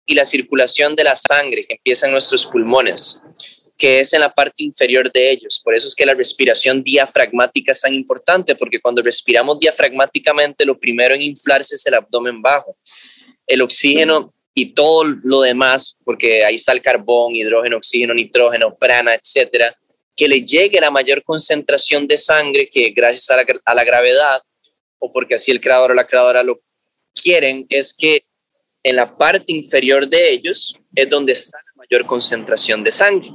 y 0.06 0.14
la 0.14 0.26
circulación 0.26 0.96
de 0.96 1.04
la 1.04 1.16
sangre 1.16 1.66
que 1.66 1.74
empieza 1.74 2.06
en 2.06 2.12
nuestros 2.12 2.46
pulmones, 2.46 3.22
que 3.78 4.00
es 4.00 4.14
en 4.14 4.22
la 4.22 4.34
parte 4.34 4.64
inferior 4.64 5.12
de 5.12 5.32
ellos. 5.32 5.60
Por 5.64 5.76
eso 5.76 5.88
es 5.88 5.96
que 5.96 6.06
la 6.06 6.14
respiración 6.14 6.84
diafragmática 6.84 7.72
es 7.72 7.82
tan 7.82 7.94
importante, 7.94 8.56
porque 8.56 8.80
cuando 8.80 9.02
respiramos 9.02 9.60
diafragmáticamente, 9.60 10.66
lo 10.66 10.78
primero 10.78 11.16
en 11.16 11.22
inflarse 11.22 11.76
es 11.76 11.86
el 11.86 11.96
abdomen 11.96 12.42
bajo. 12.42 12.78
El 13.48 13.62
oxígeno 13.62 14.32
y 14.54 14.74
todo 14.74 15.04
lo 15.24 15.42
demás, 15.42 15.98
porque 16.04 16.44
ahí 16.44 16.56
está 16.56 16.74
el 16.74 16.82
carbón, 16.82 17.36
hidrógeno, 17.36 17.78
oxígeno, 17.78 18.14
nitrógeno, 18.14 18.76
prana, 18.76 19.16
etcétera, 19.16 19.76
que 20.16 20.28
le 20.28 20.44
llegue 20.44 20.80
la 20.82 20.92
mayor 20.92 21.24
concentración 21.24 22.08
de 22.08 22.18
sangre 22.18 22.68
que 22.70 22.90
gracias 22.92 23.30
a 23.30 23.38
la, 23.38 23.46
a 23.66 23.76
la 23.76 23.84
gravedad 23.84 24.42
o 25.00 25.12
porque 25.12 25.36
así 25.36 25.52
el 25.52 25.62
creador 25.62 25.92
o 25.92 25.94
la 25.94 26.06
creadora 26.06 26.44
lo 26.44 26.62
quieren, 27.14 27.66
es 27.70 27.94
que 27.98 28.26
en 28.84 28.96
la 28.96 29.16
parte 29.16 29.54
inferior 29.54 30.08
de 30.08 30.32
ellos 30.32 30.76
es 30.96 31.10
donde 31.10 31.34
está 31.34 31.58
la 31.58 31.74
mayor 31.76 32.06
concentración 32.06 32.84
de 32.84 32.92
sangre. 32.92 33.30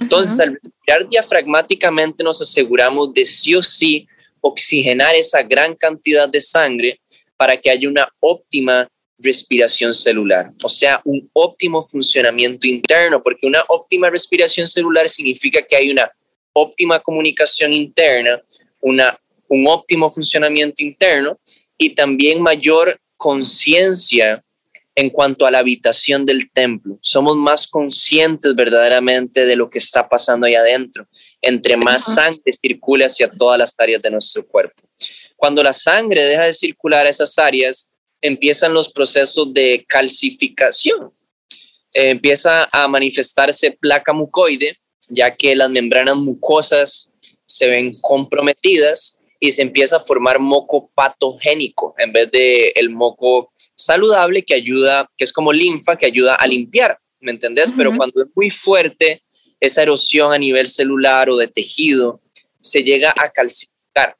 Entonces, 0.00 0.38
al 0.40 0.54
respirar 0.54 1.06
diafragmáticamente 1.06 2.22
nos 2.22 2.40
aseguramos 2.40 3.12
de 3.12 3.24
sí 3.24 3.54
o 3.54 3.62
sí 3.62 4.06
oxigenar 4.40 5.14
esa 5.14 5.42
gran 5.42 5.74
cantidad 5.74 6.28
de 6.28 6.40
sangre 6.40 7.00
para 7.36 7.56
que 7.56 7.70
haya 7.70 7.88
una 7.88 8.08
óptima 8.20 8.88
respiración 9.18 9.94
celular, 9.94 10.50
o 10.64 10.68
sea, 10.68 11.00
un 11.04 11.30
óptimo 11.32 11.80
funcionamiento 11.80 12.66
interno, 12.66 13.22
porque 13.22 13.46
una 13.46 13.62
óptima 13.68 14.10
respiración 14.10 14.66
celular 14.66 15.08
significa 15.08 15.62
que 15.62 15.76
hay 15.76 15.90
una 15.90 16.10
óptima 16.52 16.98
comunicación 17.00 17.72
interna, 17.72 18.42
una, 18.80 19.16
un 19.48 19.66
óptimo 19.68 20.10
funcionamiento 20.10 20.82
interno 20.82 21.38
y 21.78 21.90
también 21.94 22.42
mayor 22.42 23.00
conciencia 23.16 24.42
en 24.94 25.10
cuanto 25.10 25.46
a 25.46 25.50
la 25.50 25.58
habitación 25.58 26.26
del 26.26 26.50
templo. 26.50 26.98
Somos 27.00 27.36
más 27.36 27.66
conscientes 27.66 28.54
verdaderamente 28.54 29.46
de 29.46 29.56
lo 29.56 29.68
que 29.68 29.78
está 29.78 30.08
pasando 30.08 30.46
ahí 30.46 30.54
adentro, 30.54 31.06
entre 31.40 31.76
más 31.76 32.14
sangre 32.14 32.52
circula 32.52 33.06
hacia 33.06 33.26
todas 33.26 33.58
las 33.58 33.74
áreas 33.78 34.02
de 34.02 34.10
nuestro 34.10 34.46
cuerpo. 34.46 34.80
Cuando 35.36 35.62
la 35.62 35.72
sangre 35.72 36.24
deja 36.24 36.44
de 36.44 36.52
circular 36.52 37.06
a 37.06 37.10
esas 37.10 37.38
áreas, 37.38 37.90
empiezan 38.20 38.74
los 38.74 38.92
procesos 38.92 39.52
de 39.52 39.84
calcificación. 39.88 41.12
Eh, 41.94 42.10
empieza 42.10 42.68
a 42.70 42.86
manifestarse 42.86 43.72
placa 43.72 44.12
mucoide, 44.12 44.76
ya 45.08 45.34
que 45.34 45.56
las 45.56 45.68
membranas 45.68 46.16
mucosas 46.16 47.10
se 47.44 47.66
ven 47.66 47.90
comprometidas 48.00 49.18
y 49.40 49.50
se 49.50 49.62
empieza 49.62 49.96
a 49.96 50.00
formar 50.00 50.38
moco 50.38 50.90
patogénico 50.94 51.94
en 51.98 52.12
vez 52.12 52.30
de 52.30 52.68
el 52.76 52.90
moco 52.90 53.52
saludable 53.84 54.44
que 54.44 54.54
ayuda, 54.54 55.10
que 55.16 55.24
es 55.24 55.32
como 55.32 55.52
linfa, 55.52 55.96
que 55.96 56.06
ayuda 56.06 56.34
a 56.34 56.46
limpiar, 56.46 56.98
¿me 57.20 57.30
entendés? 57.32 57.72
Pero 57.76 57.96
cuando 57.96 58.22
es 58.22 58.28
muy 58.34 58.50
fuerte 58.50 59.20
esa 59.60 59.82
erosión 59.82 60.32
a 60.32 60.38
nivel 60.38 60.66
celular 60.66 61.30
o 61.30 61.36
de 61.36 61.48
tejido, 61.48 62.20
se 62.60 62.82
llega 62.82 63.10
a 63.10 63.28
calcificar. 63.28 64.16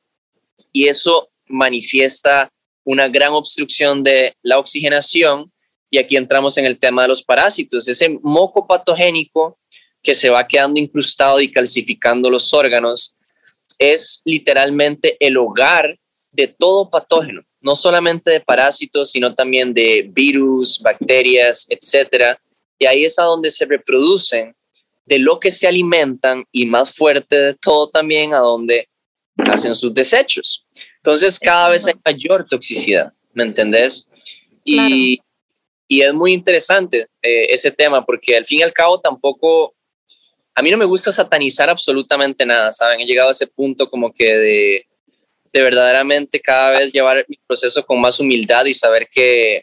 Y 0.72 0.86
eso 0.86 1.28
manifiesta 1.48 2.50
una 2.84 3.08
gran 3.08 3.32
obstrucción 3.32 4.02
de 4.02 4.34
la 4.42 4.58
oxigenación. 4.58 5.52
Y 5.90 5.98
aquí 5.98 6.16
entramos 6.16 6.56
en 6.58 6.66
el 6.66 6.78
tema 6.78 7.02
de 7.02 7.08
los 7.08 7.22
parásitos, 7.22 7.86
ese 7.86 8.08
moco 8.22 8.66
patogénico 8.66 9.56
que 10.02 10.14
se 10.14 10.30
va 10.30 10.46
quedando 10.46 10.80
incrustado 10.80 11.40
y 11.40 11.50
calcificando 11.50 12.28
los 12.30 12.52
órganos 12.52 13.16
es 13.78 14.22
literalmente 14.24 15.16
el 15.20 15.36
hogar 15.36 15.96
de 16.32 16.48
todo 16.48 16.90
patógeno, 16.90 17.42
no 17.62 17.76
solamente 17.76 18.30
de 18.30 18.40
parásitos, 18.40 19.10
sino 19.10 19.34
también 19.34 19.72
de 19.72 20.08
virus, 20.12 20.80
bacterias, 20.80 21.66
etcétera. 21.68 22.38
Y 22.78 22.86
ahí 22.86 23.04
es 23.04 23.18
a 23.18 23.24
donde 23.24 23.50
se 23.50 23.64
reproducen 23.64 24.54
de 25.06 25.18
lo 25.18 25.38
que 25.38 25.50
se 25.50 25.66
alimentan 25.66 26.44
y 26.52 26.66
más 26.66 26.94
fuerte 26.94 27.36
de 27.36 27.54
todo 27.54 27.88
también 27.88 28.34
a 28.34 28.38
donde 28.38 28.88
hacen 29.36 29.74
sus 29.74 29.92
desechos. 29.94 30.66
Entonces 30.96 31.38
cada 31.38 31.68
vez 31.68 31.86
hay 31.86 31.94
mayor 32.04 32.46
toxicidad, 32.46 33.12
¿me 33.32 33.44
entendés? 33.44 34.08
Y, 34.64 35.20
y 35.88 36.02
es 36.02 36.14
muy 36.14 36.32
interesante 36.32 37.06
eh, 37.22 37.46
ese 37.50 37.70
tema 37.70 38.04
porque 38.04 38.36
al 38.36 38.46
fin 38.46 38.60
y 38.60 38.62
al 38.62 38.72
cabo 38.72 39.00
tampoco, 39.00 39.74
a 40.54 40.62
mí 40.62 40.70
no 40.70 40.76
me 40.76 40.84
gusta 40.84 41.12
satanizar 41.12 41.68
absolutamente 41.68 42.46
nada, 42.46 42.72
¿saben? 42.72 43.00
He 43.00 43.06
llegado 43.06 43.28
a 43.28 43.32
ese 43.32 43.46
punto 43.46 43.90
como 43.90 44.12
que 44.12 44.36
de, 44.36 44.86
de 45.52 45.62
verdaderamente 45.62 46.40
cada 46.40 46.78
vez 46.78 46.92
llevar 46.92 47.24
mi 47.28 47.38
proceso 47.46 47.84
con 47.84 48.00
más 48.00 48.18
humildad 48.18 48.64
y 48.64 48.74
saber 48.74 49.08
que 49.10 49.62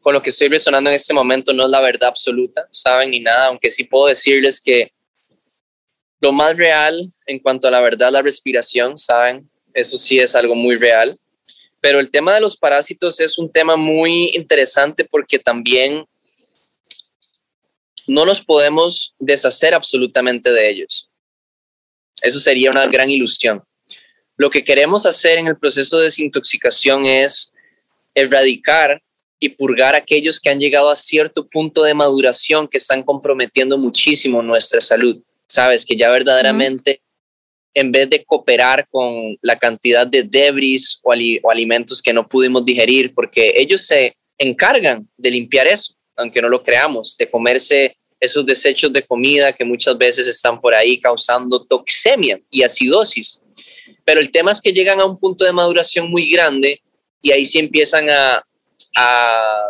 con 0.00 0.14
lo 0.14 0.22
que 0.22 0.30
estoy 0.30 0.48
resonando 0.48 0.88
en 0.88 0.96
este 0.96 1.12
momento 1.12 1.52
no 1.52 1.66
es 1.66 1.70
la 1.70 1.80
verdad 1.80 2.08
absoluta, 2.08 2.66
¿saben? 2.70 3.10
Ni 3.10 3.20
nada, 3.20 3.46
aunque 3.46 3.68
sí 3.68 3.84
puedo 3.84 4.06
decirles 4.06 4.60
que 4.60 4.92
lo 6.20 6.32
más 6.32 6.56
real 6.56 7.06
en 7.26 7.38
cuanto 7.38 7.68
a 7.68 7.70
la 7.70 7.80
verdad, 7.80 8.10
la 8.10 8.22
respiración, 8.22 8.96
¿saben? 8.96 9.50
Eso 9.74 9.98
sí 9.98 10.18
es 10.18 10.34
algo 10.34 10.54
muy 10.54 10.76
real. 10.76 11.18
Pero 11.80 11.98
el 11.98 12.10
tema 12.10 12.34
de 12.34 12.40
los 12.40 12.56
parásitos 12.56 13.20
es 13.20 13.38
un 13.38 13.50
tema 13.50 13.76
muy 13.76 14.30
interesante 14.34 15.04
porque 15.04 15.38
también 15.38 16.04
no 18.06 18.24
nos 18.26 18.44
podemos 18.44 19.14
deshacer 19.18 19.74
absolutamente 19.74 20.50
de 20.50 20.68
ellos. 20.68 21.10
Eso 22.20 22.38
sería 22.38 22.70
una 22.70 22.86
gran 22.86 23.08
ilusión. 23.08 23.62
Lo 24.40 24.48
que 24.48 24.64
queremos 24.64 25.04
hacer 25.04 25.36
en 25.36 25.48
el 25.48 25.58
proceso 25.58 25.98
de 25.98 26.04
desintoxicación 26.04 27.04
es 27.04 27.52
erradicar 28.14 29.02
y 29.38 29.50
purgar 29.50 29.94
aquellos 29.94 30.40
que 30.40 30.48
han 30.48 30.58
llegado 30.58 30.88
a 30.88 30.96
cierto 30.96 31.46
punto 31.46 31.82
de 31.82 31.92
maduración 31.92 32.66
que 32.66 32.78
están 32.78 33.02
comprometiendo 33.02 33.76
muchísimo 33.76 34.40
nuestra 34.42 34.80
salud. 34.80 35.22
Sabes 35.46 35.84
que 35.84 35.94
ya 35.94 36.08
verdaderamente, 36.08 37.02
en 37.74 37.92
vez 37.92 38.08
de 38.08 38.24
cooperar 38.24 38.88
con 38.88 39.36
la 39.42 39.58
cantidad 39.58 40.06
de 40.06 40.22
debris 40.22 40.98
o, 41.02 41.12
o 41.42 41.50
alimentos 41.50 42.00
que 42.00 42.14
no 42.14 42.26
pudimos 42.26 42.64
digerir, 42.64 43.12
porque 43.12 43.52
ellos 43.56 43.84
se 43.84 44.16
encargan 44.38 45.06
de 45.18 45.32
limpiar 45.32 45.68
eso, 45.68 45.92
aunque 46.16 46.40
no 46.40 46.48
lo 46.48 46.62
creamos, 46.62 47.14
de 47.18 47.30
comerse 47.30 47.92
esos 48.18 48.46
desechos 48.46 48.90
de 48.90 49.06
comida 49.06 49.52
que 49.52 49.66
muchas 49.66 49.98
veces 49.98 50.26
están 50.26 50.58
por 50.62 50.74
ahí 50.74 50.98
causando 50.98 51.62
toxemia 51.62 52.40
y 52.48 52.62
acidosis. 52.62 53.42
Pero 54.10 54.20
el 54.20 54.32
tema 54.32 54.50
es 54.50 54.60
que 54.60 54.72
llegan 54.72 54.98
a 54.98 55.04
un 55.04 55.16
punto 55.16 55.44
de 55.44 55.52
maduración 55.52 56.10
muy 56.10 56.28
grande 56.28 56.82
y 57.22 57.30
ahí 57.30 57.44
sí 57.44 57.60
empiezan 57.60 58.10
a, 58.10 58.44
a, 58.96 59.62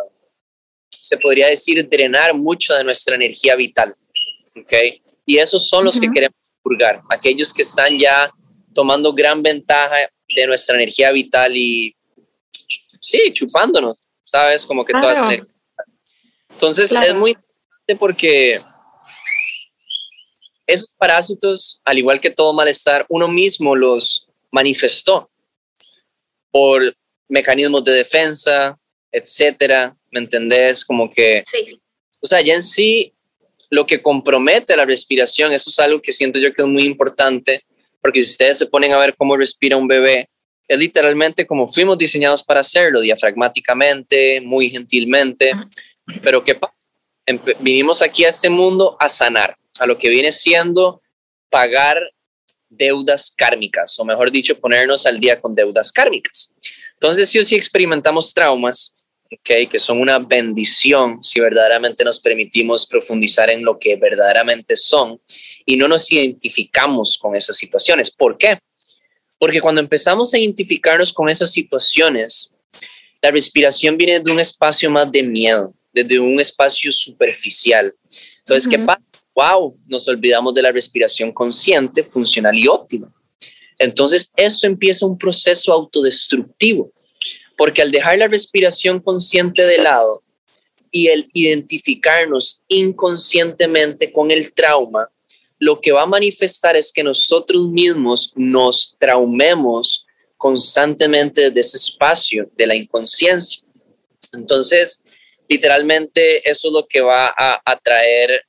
se 0.99 1.15
podría 1.17 1.45
decir, 1.45 1.87
drenar 1.87 2.33
mucho 2.33 2.73
de 2.73 2.83
nuestra 2.83 3.13
energía 3.13 3.55
vital. 3.55 3.93
¿ok? 4.55 4.73
Y 5.27 5.37
esos 5.37 5.69
son 5.69 5.85
los 5.85 5.99
que 5.99 6.09
queremos 6.09 6.35
purgar, 6.63 6.99
aquellos 7.11 7.53
que 7.53 7.61
están 7.61 7.99
ya 7.99 8.31
tomando 8.73 9.13
gran 9.13 9.43
ventaja 9.43 10.09
de 10.35 10.47
nuestra 10.47 10.75
energía 10.75 11.11
vital 11.11 11.55
y, 11.55 11.95
sí, 12.99 13.21
chupándonos, 13.33 13.97
¿sabes? 14.23 14.65
Como 14.65 14.83
que 14.83 14.93
toda 14.93 15.11
esa 15.11 15.25
energía. 15.25 15.53
Entonces 16.49 16.91
es 16.91 17.13
muy 17.13 17.29
interesante 17.29 17.95
porque 17.95 18.59
esos 20.65 20.89
parásitos, 20.97 21.79
al 21.85 21.99
igual 21.99 22.19
que 22.19 22.31
todo 22.31 22.53
malestar, 22.53 23.05
uno 23.07 23.27
mismo 23.27 23.75
los 23.75 24.29
manifestó 24.51 25.29
por 26.51 26.95
mecanismos 27.29 27.83
de 27.83 27.93
defensa, 27.93 28.77
etcétera, 29.11 29.95
¿me 30.11 30.19
entendés? 30.19 30.85
Como 30.85 31.09
que, 31.09 31.43
sí. 31.45 31.79
o 32.19 32.27
sea, 32.27 32.41
ya 32.41 32.55
en 32.55 32.61
sí, 32.61 33.13
lo 33.69 33.85
que 33.85 34.01
compromete 34.01 34.75
la 34.75 34.85
respiración, 34.85 35.53
eso 35.53 35.69
es 35.69 35.79
algo 35.79 36.01
que 36.01 36.11
siento 36.11 36.39
yo 36.39 36.53
que 36.53 36.61
es 36.61 36.67
muy 36.67 36.83
importante, 36.83 37.63
porque 38.01 38.21
si 38.21 38.29
ustedes 38.31 38.57
se 38.57 38.67
ponen 38.67 38.91
a 38.91 38.97
ver 38.97 39.15
cómo 39.15 39.37
respira 39.37 39.77
un 39.77 39.87
bebé, 39.87 40.29
es 40.67 40.77
literalmente 40.77 41.47
como 41.47 41.67
fuimos 41.67 41.97
diseñados 41.97 42.43
para 42.43 42.59
hacerlo, 42.59 43.01
diafragmáticamente, 43.01 44.41
muy 44.41 44.69
gentilmente, 44.69 45.51
pero 46.21 46.43
¿qué 46.43 46.55
pasa? 46.55 46.73
Vinimos 47.59 48.01
aquí 48.01 48.25
a 48.25 48.29
este 48.29 48.49
mundo 48.49 48.97
a 48.99 49.07
sanar, 49.07 49.55
a 49.79 49.85
lo 49.85 49.97
que 49.97 50.09
viene 50.09 50.31
siendo 50.31 51.01
pagar 51.49 51.97
deudas 52.71 53.31
kármicas, 53.37 53.99
o 53.99 54.05
mejor 54.05 54.31
dicho, 54.31 54.57
ponernos 54.59 55.05
al 55.05 55.19
día 55.19 55.39
con 55.39 55.53
deudas 55.53 55.91
kármicas. 55.91 56.53
Entonces, 56.93 57.29
si 57.29 57.37
o 57.37 57.43
sí 57.43 57.55
experimentamos 57.55 58.33
traumas, 58.33 58.95
que 59.43 59.79
son 59.79 60.01
una 60.01 60.19
bendición 60.19 61.23
si 61.23 61.39
verdaderamente 61.39 62.03
nos 62.03 62.19
permitimos 62.19 62.85
profundizar 62.85 63.49
en 63.49 63.63
lo 63.63 63.79
que 63.79 63.95
verdaderamente 63.95 64.75
son 64.75 65.21
y 65.65 65.77
no 65.77 65.87
nos 65.87 66.11
identificamos 66.11 67.17
con 67.17 67.35
esas 67.35 67.55
situaciones. 67.55 68.11
¿Por 68.11 68.37
qué? 68.37 68.59
Porque 69.37 69.61
cuando 69.61 69.79
empezamos 69.79 70.33
a 70.33 70.37
identificarnos 70.37 71.13
con 71.13 71.29
esas 71.29 71.51
situaciones, 71.51 72.53
la 73.21 73.31
respiración 73.31 73.95
viene 73.97 74.19
de 74.19 74.31
un 74.31 74.39
espacio 74.39 74.89
más 74.89 75.09
de 75.11 75.23
miedo, 75.23 75.73
desde 75.93 76.19
un 76.19 76.39
espacio 76.39 76.91
superficial. 76.91 77.93
Entonces, 78.39 78.67
¿qué 78.67 78.79
pasa? 78.79 79.01
Wow, 79.35 79.75
nos 79.87 80.07
olvidamos 80.07 80.53
de 80.53 80.61
la 80.61 80.71
respiración 80.71 81.31
consciente, 81.31 82.03
funcional 82.03 82.57
y 82.57 82.67
óptima. 82.67 83.09
Entonces, 83.79 84.31
esto 84.35 84.67
empieza 84.67 85.05
un 85.05 85.17
proceso 85.17 85.71
autodestructivo 85.73 86.91
porque 87.57 87.83
al 87.83 87.91
dejar 87.91 88.17
la 88.17 88.27
respiración 88.27 88.99
consciente 88.99 89.63
de 89.65 89.77
lado 89.77 90.23
y 90.89 91.07
el 91.07 91.29
identificarnos 91.31 92.61
inconscientemente 92.67 94.11
con 94.11 94.31
el 94.31 94.51
trauma, 94.53 95.09
lo 95.59 95.79
que 95.79 95.91
va 95.91 96.01
a 96.01 96.07
manifestar 96.07 96.75
es 96.75 96.91
que 96.91 97.03
nosotros 97.03 97.69
mismos 97.69 98.33
nos 98.35 98.95
traumemos 98.97 100.07
constantemente 100.37 101.51
desde 101.51 101.59
ese 101.59 101.77
espacio 101.77 102.49
de 102.57 102.65
la 102.65 102.75
inconsciencia. 102.75 103.61
Entonces, 104.33 105.03
literalmente 105.47 106.49
eso 106.49 106.69
es 106.69 106.73
lo 106.73 106.87
que 106.87 107.01
va 107.01 107.27
a 107.37 107.61
atraer 107.63 108.43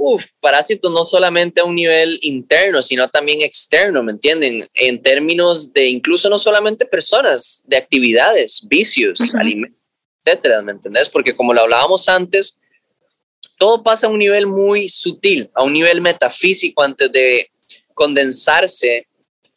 uf, 0.00 0.26
parásitos 0.40 0.92
no 0.92 1.02
solamente 1.02 1.60
a 1.60 1.64
un 1.64 1.74
nivel 1.74 2.20
interno, 2.22 2.80
sino 2.82 3.10
también 3.10 3.42
externo, 3.42 4.00
¿me 4.04 4.12
entienden? 4.12 4.68
En 4.72 5.02
términos 5.02 5.72
de 5.72 5.88
incluso 5.88 6.30
no 6.30 6.38
solamente 6.38 6.86
personas, 6.86 7.64
de 7.66 7.76
actividades, 7.76 8.64
vicios, 8.68 9.34
alimentos, 9.34 9.90
etcétera, 10.20 10.62
¿me 10.62 10.70
entendés? 10.70 11.10
Porque 11.10 11.34
como 11.34 11.52
lo 11.52 11.62
hablábamos 11.62 12.08
antes, 12.08 12.60
todo 13.58 13.82
pasa 13.82 14.06
a 14.06 14.10
un 14.10 14.20
nivel 14.20 14.46
muy 14.46 14.88
sutil, 14.88 15.50
a 15.52 15.64
un 15.64 15.72
nivel 15.72 16.00
metafísico 16.00 16.80
antes 16.84 17.10
de 17.10 17.50
condensarse 17.92 19.08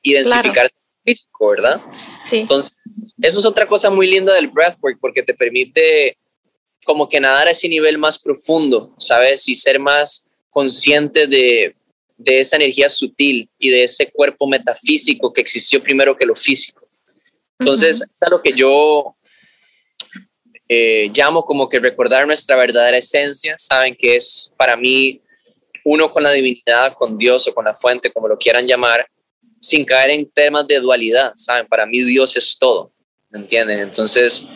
y 0.01 0.13
densificarse 0.13 0.73
físico, 1.06 1.49
¿verdad? 1.49 1.80
Sí. 2.23 2.39
Entonces, 2.39 2.75
eso 3.21 3.39
es 3.39 3.45
otra 3.45 3.67
cosa 3.67 3.91
muy 3.91 4.10
linda 4.10 4.34
del 4.34 4.47
breathwork 4.47 4.97
porque 4.99 5.21
te 5.21 5.36
permite 5.36 6.17
como 6.84 7.08
que 7.08 7.19
nadar 7.19 7.47
a 7.47 7.51
ese 7.51 7.69
nivel 7.69 7.99
más 7.99 8.17
profundo, 8.17 8.89
¿sabes? 8.97 9.47
Y 9.47 9.54
ser 9.54 9.77
más 9.77 10.31
consciente 10.51 11.25
de, 11.25 11.75
esa 12.23 12.57
energía 12.57 12.87
sutil 12.87 13.49
y 13.57 13.69
de 13.69 13.83
ese 13.83 14.11
cuerpo 14.11 14.47
metafísico 14.47 15.33
que 15.33 15.41
existió 15.41 15.81
primero 15.81 16.15
que 16.15 16.25
lo 16.25 16.35
físico. 16.35 16.87
Entonces, 17.57 18.01
es 18.01 18.23
algo 18.23 18.41
que 18.43 18.53
yo 18.55 19.15
eh, 20.67 21.11
llamo 21.15 21.43
como 21.43 21.67
que 21.67 21.79
recordar 21.79 22.27
nuestra 22.27 22.55
verdadera 22.55 22.97
esencia. 22.97 23.55
Saben 23.57 23.95
que 23.95 24.15
es 24.17 24.53
para 24.55 24.75
mí 24.77 25.21
uno 25.83 26.11
con 26.11 26.21
la 26.21 26.31
divinidad, 26.31 26.93
con 26.93 27.17
Dios 27.17 27.47
o 27.47 27.53
con 27.55 27.65
la 27.65 27.73
fuente, 27.73 28.11
como 28.11 28.27
lo 28.27 28.37
quieran 28.37 28.67
llamar, 28.67 29.05
sin 29.59 29.83
caer 29.83 30.11
en 30.11 30.29
temas 30.29 30.67
de 30.67 30.79
dualidad. 30.79 31.33
Saben, 31.35 31.67
para 31.67 31.85
mí 31.85 32.01
Dios 32.03 32.35
es 32.35 32.57
todo. 32.57 32.91
¿Me 33.29 33.39
entienden? 33.39 33.79
Entonces, 33.79 34.47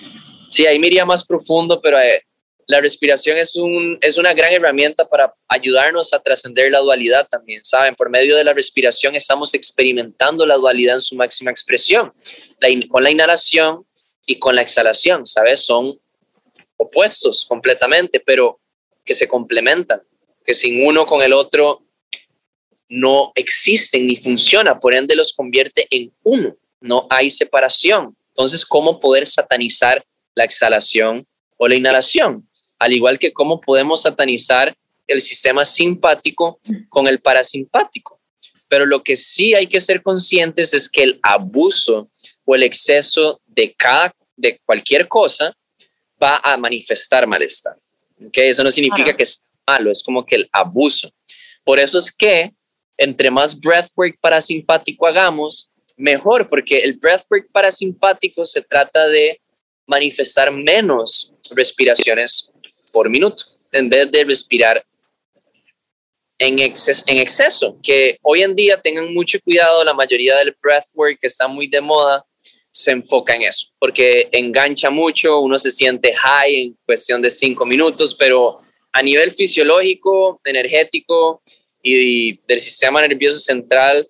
sí, 0.51 0.67
ahí 0.67 0.77
me 0.77 0.88
iría 0.88 1.05
más 1.05 1.25
profundo, 1.25 1.81
pero 1.81 1.99
eh, 1.99 2.21
la 2.67 2.82
respiración 2.82 3.38
es, 3.38 3.56
un, 3.56 3.97
es 4.01 4.17
una 4.17 4.34
gran 4.34 4.51
herramienta 4.51 5.08
para 5.08 5.34
ayudarnos 5.47 6.13
a 6.13 6.19
trascender 6.19 6.71
la 6.71 6.80
dualidad 6.80 7.28
también, 7.28 7.63
¿saben? 7.63 7.95
Por 7.95 8.10
medio 8.10 8.36
de 8.36 8.43
la 8.43 8.54
respiración 8.54 9.15
estamos 9.15 9.54
experimentando 9.54 10.45
la 10.45 10.56
dualidad 10.56 10.95
en 10.95 11.01
su 11.01 11.15
máxima 11.15 11.51
expresión, 11.51 12.12
con 12.89 13.04
la 13.04 13.12
inhalación 13.12 13.86
y 14.25 14.39
con 14.39 14.56
la 14.56 14.63
exhalación, 14.63 15.28
¿sabes? 15.28 15.63
Son 15.63 15.97
opuestos 16.78 17.45
completamente, 17.45 18.19
pero 18.19 18.60
que 19.04 19.13
se 19.13 19.28
complementan, 19.28 20.01
que 20.43 20.56
sin 20.56 20.86
uno 20.86 21.06
con 21.06 21.21
el 21.21 21.34
otro 21.34 21.84
no 22.89 23.32
existen 23.36 24.08
ni 24.08 24.15
funciona, 24.15 24.80
por 24.80 24.95
ende 24.95 25.15
los 25.15 25.34
convierte 25.34 25.88
en 25.91 26.12
uno, 26.23 26.56
no 26.82 27.06
hay 27.10 27.30
separación. 27.30 28.15
Entonces, 28.30 28.65
¿cómo 28.65 28.99
poder 28.99 29.25
satanizar 29.25 30.04
la 30.34 30.43
exhalación 30.43 31.25
o 31.58 31.67
la 31.67 31.75
inhalación? 31.75 32.47
Al 32.86 32.93
igual 32.93 33.17
que 33.17 33.34
cómo 33.34 33.60
podemos 33.60 34.04
satanizar 34.04 34.76
el 35.08 35.19
sistema 35.19 35.65
simpático 35.65 36.60
con 36.88 37.08
el 37.08 37.19
parasimpático. 37.19 38.19
Pero 38.67 38.86
lo 38.86 39.04
que 39.04 39.15
sí 39.15 39.56
hay 39.56 39.65
que 39.65 39.80
ser 39.80 40.04
conscientes 40.04 40.71
es 40.71 40.88
que 40.88 41.02
el 41.02 41.19
abuso 41.24 42.10
o 42.45 42.54
el 42.54 42.62
exceso 42.62 43.41
de 43.48 43.74
cada 43.74 44.13
de 44.38 44.60
cualquier 44.65 45.08
cosa 45.08 45.56
va 46.21 46.39
a 46.43 46.58
manifestar 46.58 47.26
malestar. 47.26 47.74
¿okay? 48.28 48.50
Eso 48.50 48.63
no 48.63 48.69
significa 48.69 49.15
que 49.15 49.24
es 49.24 49.41
malo, 49.65 49.89
es 49.89 50.04
como 50.04 50.24
que 50.24 50.36
el 50.36 50.50
abuso. 50.52 51.12
Por 51.63 51.80
eso 51.80 51.98
es 51.98 52.15
que 52.15 52.52
entre 52.98 53.32
más 53.32 53.60
breathwork 53.60 54.19
parasimpático 54.19 55.08
hagamos, 55.08 55.71
mejor, 55.98 56.48
porque 56.50 56.80
el 56.80 56.93
breathwork 56.93 57.52
parasimpático 57.52 58.45
se 58.45 58.62
trata 58.62 59.08
de 59.08 59.41
manifestar 59.88 60.52
menos 60.52 61.34
respiraciones 61.52 62.52
por 62.95 63.10
minuto, 63.10 63.43
en 63.73 63.89
vez 63.89 64.10
de 64.10 64.23
respirar 64.23 64.81
en, 66.39 66.60
exceso, 66.60 67.77
que 67.84 68.17
hoy 68.21 68.41
en 68.41 68.55
día 68.55 68.79
tengan 68.81 69.13
mucho 69.13 69.38
cuidado, 69.41 69.84
la 69.84 69.93
mayoría 69.93 70.38
del 70.38 70.55
breathwork 70.63 71.19
que 71.19 71.27
está 71.27 71.45
muy 71.49 71.67
de 71.67 71.81
moda 71.81 72.25
se 72.71 72.91
enfoca 72.91 73.34
en 73.34 73.41
eso, 73.41 73.67
porque 73.79 74.29
engancha 74.31 74.89
mucho, 74.89 75.41
uno 75.41 75.58
se 75.58 75.71
siente 75.71 76.13
high 76.13 76.55
en 76.55 76.77
cuestión 76.86 77.21
de 77.21 77.29
cinco 77.29 77.65
minutos, 77.65 78.15
pero 78.15 78.60
a 78.93 79.01
nivel 79.01 79.29
fisiológico, 79.29 80.39
energético 80.45 81.41
y 81.84 82.39
del 82.47 82.62
sistema 82.62 83.01
nervioso 83.01 83.39
central, 83.39 84.08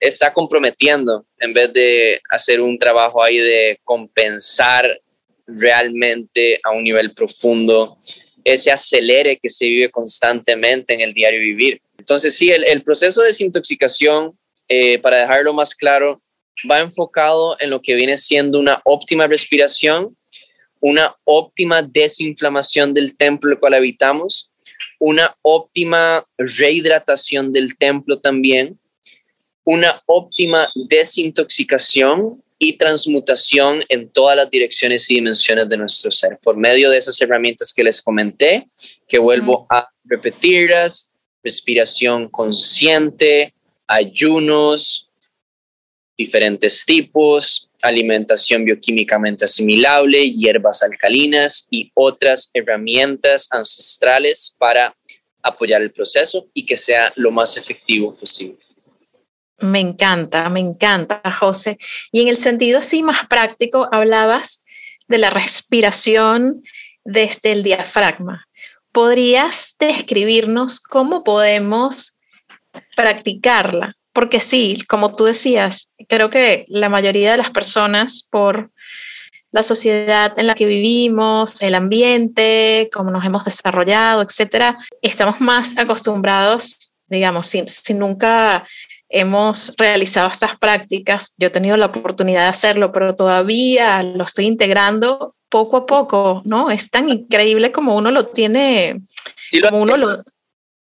está 0.00 0.32
comprometiendo 0.32 1.24
en 1.38 1.54
vez 1.54 1.72
de 1.72 2.20
hacer 2.30 2.60
un 2.60 2.76
trabajo 2.76 3.22
ahí 3.22 3.38
de 3.38 3.78
compensar 3.84 4.98
realmente 5.46 6.60
a 6.62 6.70
un 6.70 6.84
nivel 6.84 7.12
profundo 7.14 7.98
ese 8.44 8.70
acelere 8.70 9.38
que 9.38 9.48
se 9.48 9.66
vive 9.66 9.90
constantemente 9.90 10.92
en 10.94 11.00
el 11.00 11.12
diario 11.12 11.40
vivir. 11.40 11.80
Entonces, 11.98 12.36
sí, 12.36 12.50
el, 12.50 12.82
proceso 12.82 13.20
de 13.20 13.28
desintoxicación, 13.28 14.36
eh, 14.68 14.98
para 14.98 15.18
dejarlo 15.18 15.52
más 15.52 15.74
claro, 15.74 16.20
va 16.68 16.80
enfocado 16.80 17.56
en 17.60 17.70
lo 17.70 17.80
que 17.80 17.94
viene 17.94 18.16
siendo 18.16 18.58
una 18.58 18.80
óptima 18.84 19.26
respiración, 19.26 20.16
una 20.80 21.14
óptima 21.24 21.82
desinflamación 21.82 22.92
del 22.92 23.16
templo 23.16 23.52
el 23.52 23.60
cual 23.60 23.74
habitamos, 23.74 24.50
una 24.98 25.36
óptima 25.42 26.26
rehidratación 26.38 27.52
del 27.52 27.76
templo 27.76 28.18
también, 28.18 28.78
una 29.64 30.02
óptima 30.06 30.68
desintoxicación 30.74 32.42
y 32.64 32.74
transmutación 32.74 33.82
en 33.88 34.08
todas 34.08 34.36
las 34.36 34.48
direcciones 34.48 35.10
y 35.10 35.16
dimensiones 35.16 35.68
de 35.68 35.76
nuestro 35.76 36.12
ser 36.12 36.38
por 36.40 36.56
medio 36.56 36.90
de 36.90 36.98
esas 36.98 37.20
herramientas 37.20 37.72
que 37.72 37.82
les 37.82 38.00
comenté, 38.00 38.64
que 39.08 39.18
vuelvo 39.18 39.66
a 39.68 39.88
repetirlas, 40.04 41.10
respiración 41.42 42.28
consciente, 42.28 43.52
ayunos, 43.88 45.10
diferentes 46.16 46.84
tipos, 46.86 47.68
alimentación 47.82 48.64
bioquímicamente 48.64 49.44
asimilable, 49.44 50.30
hierbas 50.30 50.84
alcalinas 50.84 51.66
y 51.68 51.90
otras 51.94 52.48
herramientas 52.54 53.48
ancestrales 53.50 54.54
para 54.56 54.96
apoyar 55.42 55.82
el 55.82 55.90
proceso 55.90 56.46
y 56.54 56.64
que 56.64 56.76
sea 56.76 57.12
lo 57.16 57.32
más 57.32 57.56
efectivo 57.56 58.16
posible. 58.16 58.60
Me 59.62 59.78
encanta, 59.80 60.50
me 60.50 60.60
encanta, 60.60 61.20
José. 61.38 61.78
Y 62.10 62.20
en 62.20 62.28
el 62.28 62.36
sentido 62.36 62.80
así 62.80 63.02
más 63.02 63.26
práctico, 63.26 63.88
hablabas 63.92 64.64
de 65.08 65.18
la 65.18 65.30
respiración 65.30 66.62
desde 67.04 67.52
el 67.52 67.62
diafragma. 67.62 68.48
¿Podrías 68.90 69.76
describirnos 69.78 70.80
cómo 70.80 71.22
podemos 71.22 72.18
practicarla? 72.96 73.88
Porque 74.12 74.40
sí, 74.40 74.82
como 74.88 75.14
tú 75.14 75.24
decías, 75.24 75.90
creo 76.08 76.28
que 76.28 76.64
la 76.68 76.88
mayoría 76.88 77.30
de 77.30 77.38
las 77.38 77.50
personas 77.50 78.26
por 78.30 78.70
la 79.52 79.62
sociedad 79.62 80.36
en 80.38 80.46
la 80.46 80.54
que 80.54 80.66
vivimos, 80.66 81.62
el 81.62 81.74
ambiente, 81.74 82.90
cómo 82.92 83.10
nos 83.10 83.24
hemos 83.24 83.44
desarrollado, 83.44 84.22
etcétera, 84.22 84.78
estamos 85.02 85.40
más 85.40 85.78
acostumbrados, 85.78 86.94
digamos, 87.06 87.46
si, 87.46 87.62
si 87.68 87.94
nunca 87.94 88.66
hemos 89.12 89.74
realizado 89.76 90.28
estas 90.28 90.56
prácticas. 90.58 91.34
Yo 91.38 91.48
he 91.48 91.50
tenido 91.50 91.76
la 91.76 91.86
oportunidad 91.86 92.42
de 92.42 92.48
hacerlo, 92.48 92.92
pero 92.92 93.14
todavía 93.14 94.02
lo 94.02 94.24
estoy 94.24 94.46
integrando 94.46 95.36
poco 95.48 95.76
a 95.76 95.86
poco, 95.86 96.42
¿no? 96.44 96.70
Es 96.70 96.90
tan 96.90 97.10
increíble 97.10 97.70
como 97.70 97.94
uno 97.94 98.10
lo 98.10 98.24
tiene, 98.24 99.02
como 99.62 99.82
uno 99.82 99.96
lo... 99.96 100.24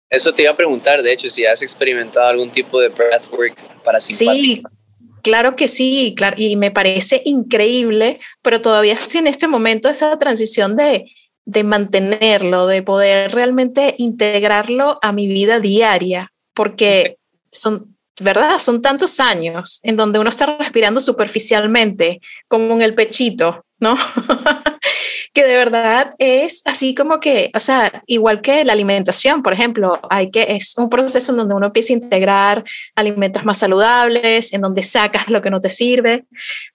Eso 0.10 0.34
te 0.34 0.44
iba 0.44 0.52
a 0.52 0.56
preguntar, 0.56 1.04
de 1.04 1.14
hecho, 1.14 1.30
si 1.30 1.46
has 1.46 1.62
experimentado 1.62 2.28
algún 2.28 2.50
tipo 2.50 2.80
de 2.80 2.90
breathwork 2.90 3.56
para 3.84 4.00
Sí, 4.00 4.64
claro 5.22 5.56
que 5.56 5.68
sí, 5.68 6.14
claro, 6.18 6.36
y 6.40 6.56
me 6.56 6.72
parece 6.72 7.22
increíble, 7.26 8.20
pero 8.42 8.62
todavía 8.62 8.94
estoy 8.94 9.20
en 9.20 9.28
este 9.28 9.48
momento 9.48 9.90
esa 9.90 10.18
transición 10.18 10.76
de, 10.76 11.12
de 11.46 11.64
mantenerlo, 11.64 12.68
de 12.68 12.82
poder 12.82 13.32
realmente 13.32 13.96
integrarlo 13.98 15.00
a 15.02 15.12
mi 15.12 15.28
vida 15.28 15.60
diaria, 15.60 16.30
porque 16.54 17.18
son 17.52 17.98
¿verdad? 18.22 18.60
Son 18.60 18.82
tantos 18.82 19.20
años 19.20 19.80
en 19.84 19.98
donde 19.98 20.20
uno 20.20 20.30
está 20.30 20.58
respirando 20.58 21.02
superficialmente, 21.02 22.22
como 22.48 22.74
en 22.74 22.82
el 22.82 22.94
pechito, 22.94 23.66
¿no? 23.80 23.98
que 25.34 25.46
de 25.46 25.56
verdad 25.56 26.12
es 26.18 26.62
así 26.66 26.94
como 26.94 27.20
que, 27.20 27.52
o 27.56 27.60
sea, 27.60 28.04
igual 28.06 28.42
que 28.42 28.66
la 28.66 28.74
alimentación, 28.74 29.42
por 29.42 29.54
ejemplo, 29.54 30.00
hay 30.10 30.30
que, 30.30 30.46
es 30.50 30.78
un 30.78 30.90
proceso 30.90 31.32
en 31.32 31.38
donde 31.38 31.56
uno 31.56 31.68
empieza 31.68 31.94
a 31.94 31.98
integrar 31.98 32.64
alimentos 32.96 33.46
más 33.46 33.58
saludables, 33.58 34.54
en 34.54 34.62
donde 34.62 34.84
sacas 34.84 35.30
lo 35.30 35.42
que 35.42 35.50
no 35.50 35.62
te 35.62 35.70
sirve. 35.70 36.26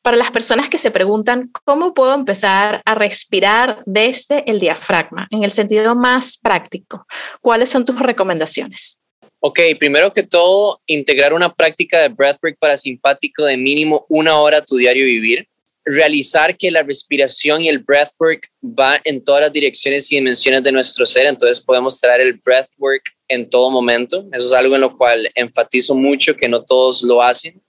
Para 0.02 0.16
las 0.16 0.30
personas 0.30 0.70
que 0.70 0.78
se 0.78 0.90
preguntan, 0.90 1.50
¿cómo 1.64 1.92
puedo 1.92 2.14
empezar 2.14 2.82
a 2.85 2.94
respirar 2.94 3.82
desde 3.85 4.50
el 4.50 4.59
diafragma 4.59 5.28
en 5.30 5.44
el 5.44 5.50
sentido 5.50 5.94
más 5.94 6.38
práctico? 6.38 7.06
¿Cuáles 7.40 7.68
son 7.68 7.85
tus 7.85 7.98
recomendaciones? 7.98 9.00
Ok, 9.48 9.61
primero 9.78 10.12
que 10.12 10.24
todo, 10.24 10.80
integrar 10.87 11.32
una 11.32 11.54
práctica 11.54 12.00
de 12.00 12.09
breathwork 12.09 12.59
parasimpático 12.59 13.44
de 13.44 13.56
mínimo 13.56 14.04
una 14.09 14.40
hora 14.40 14.59
a 14.59 14.64
tu 14.64 14.76
diario 14.76 15.04
vivir. 15.04 15.46
Realizar 15.85 16.56
que 16.56 16.68
la 16.68 16.82
respiración 16.82 17.62
y 17.62 17.68
el 17.68 17.78
breathwork 17.78 18.50
va 18.61 19.00
en 19.04 19.22
todas 19.22 19.42
las 19.42 19.52
direcciones 19.52 20.11
y 20.11 20.16
dimensiones 20.16 20.64
de 20.64 20.72
nuestro 20.72 21.06
ser, 21.06 21.26
entonces 21.26 21.64
podemos 21.64 22.00
traer 22.00 22.22
el 22.22 22.32
breathwork 22.44 23.04
en 23.28 23.48
todo 23.48 23.70
momento. 23.70 24.26
Eso 24.32 24.46
es 24.46 24.52
algo 24.52 24.74
en 24.74 24.80
lo 24.80 24.98
cual 24.98 25.30
enfatizo 25.37 25.94
mucho 25.94 26.35
que 26.35 26.48
no 26.48 26.64
todos 26.64 27.04
lo 27.04 27.22
hacen, 27.22 27.62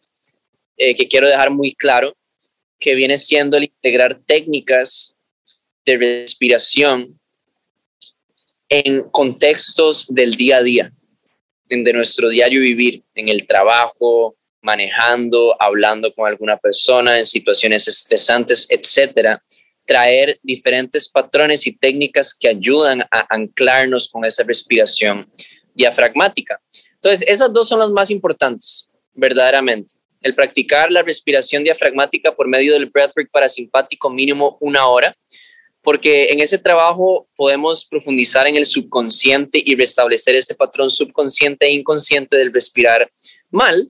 eh, 0.78 0.96
que 0.96 1.08
quiero 1.08 1.28
dejar 1.28 1.52
muy 1.52 1.76
claro, 1.76 2.18
que 2.80 2.96
viene 2.96 3.18
siendo 3.18 3.56
el 3.56 3.66
integrar 3.66 4.18
técnicas 4.26 5.16
de 5.86 5.98
respiración 5.98 7.20
en 8.68 9.04
contextos 9.12 10.08
del 10.08 10.34
día 10.34 10.58
a 10.58 10.64
día 10.64 10.92
de 11.70 11.94
nuestro 11.94 12.30
diario 12.30 12.62
vivir, 12.62 13.04
en 13.16 13.30
el 13.30 13.46
trabajo, 13.46 14.36
manejando, 14.62 15.56
hablando 15.60 16.14
con 16.14 16.28
alguna 16.28 16.58
persona, 16.58 17.20
en 17.20 17.26
situaciones 17.26 17.88
estresantes, 17.88 18.68
etcétera, 18.70 19.42
traer 19.86 20.38
diferentes 20.44 21.08
patrones 21.08 21.66
y 21.66 21.78
técnicas 21.78 22.34
que 22.38 22.50
ayudan 22.50 23.02
a 23.02 23.26
anclarnos 23.30 24.10
con 24.10 24.26
esa 24.26 24.44
respiración 24.44 25.28
diafragmática. 25.74 26.60
Entonces, 26.96 27.26
esas 27.28 27.54
dos 27.54 27.70
son 27.70 27.80
las 27.80 27.90
más 27.92 28.10
importantes, 28.10 28.90
verdaderamente. 29.14 29.94
El 30.22 30.36
practicar 30.36 30.92
la 30.92 31.04
respiración 31.04 31.64
diafragmática 31.64 32.36
por 32.36 32.48
medio 32.48 32.74
del 32.74 32.88
breathwork 32.88 33.30
parasimpático 33.32 34.10
mínimo 34.10 34.58
una 34.60 34.88
hora, 34.88 35.16
porque 35.88 36.34
en 36.34 36.42
ese 36.42 36.58
trabajo 36.58 37.30
podemos 37.38 37.86
profundizar 37.86 38.46
en 38.46 38.58
el 38.58 38.66
subconsciente 38.66 39.64
y 39.66 39.74
restablecer 39.74 40.36
ese 40.36 40.54
patrón 40.54 40.90
subconsciente 40.90 41.66
e 41.66 41.72
inconsciente 41.72 42.36
del 42.36 42.54
respirar 42.54 43.10
mal 43.52 43.90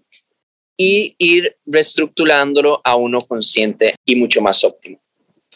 y 0.77 1.15
ir 1.17 1.57
reestructurándolo 1.65 2.81
a 2.83 2.95
uno 2.95 3.19
consciente 3.21 3.95
y 4.05 4.15
mucho 4.15 4.41
más 4.41 4.63
óptimo. 4.63 5.01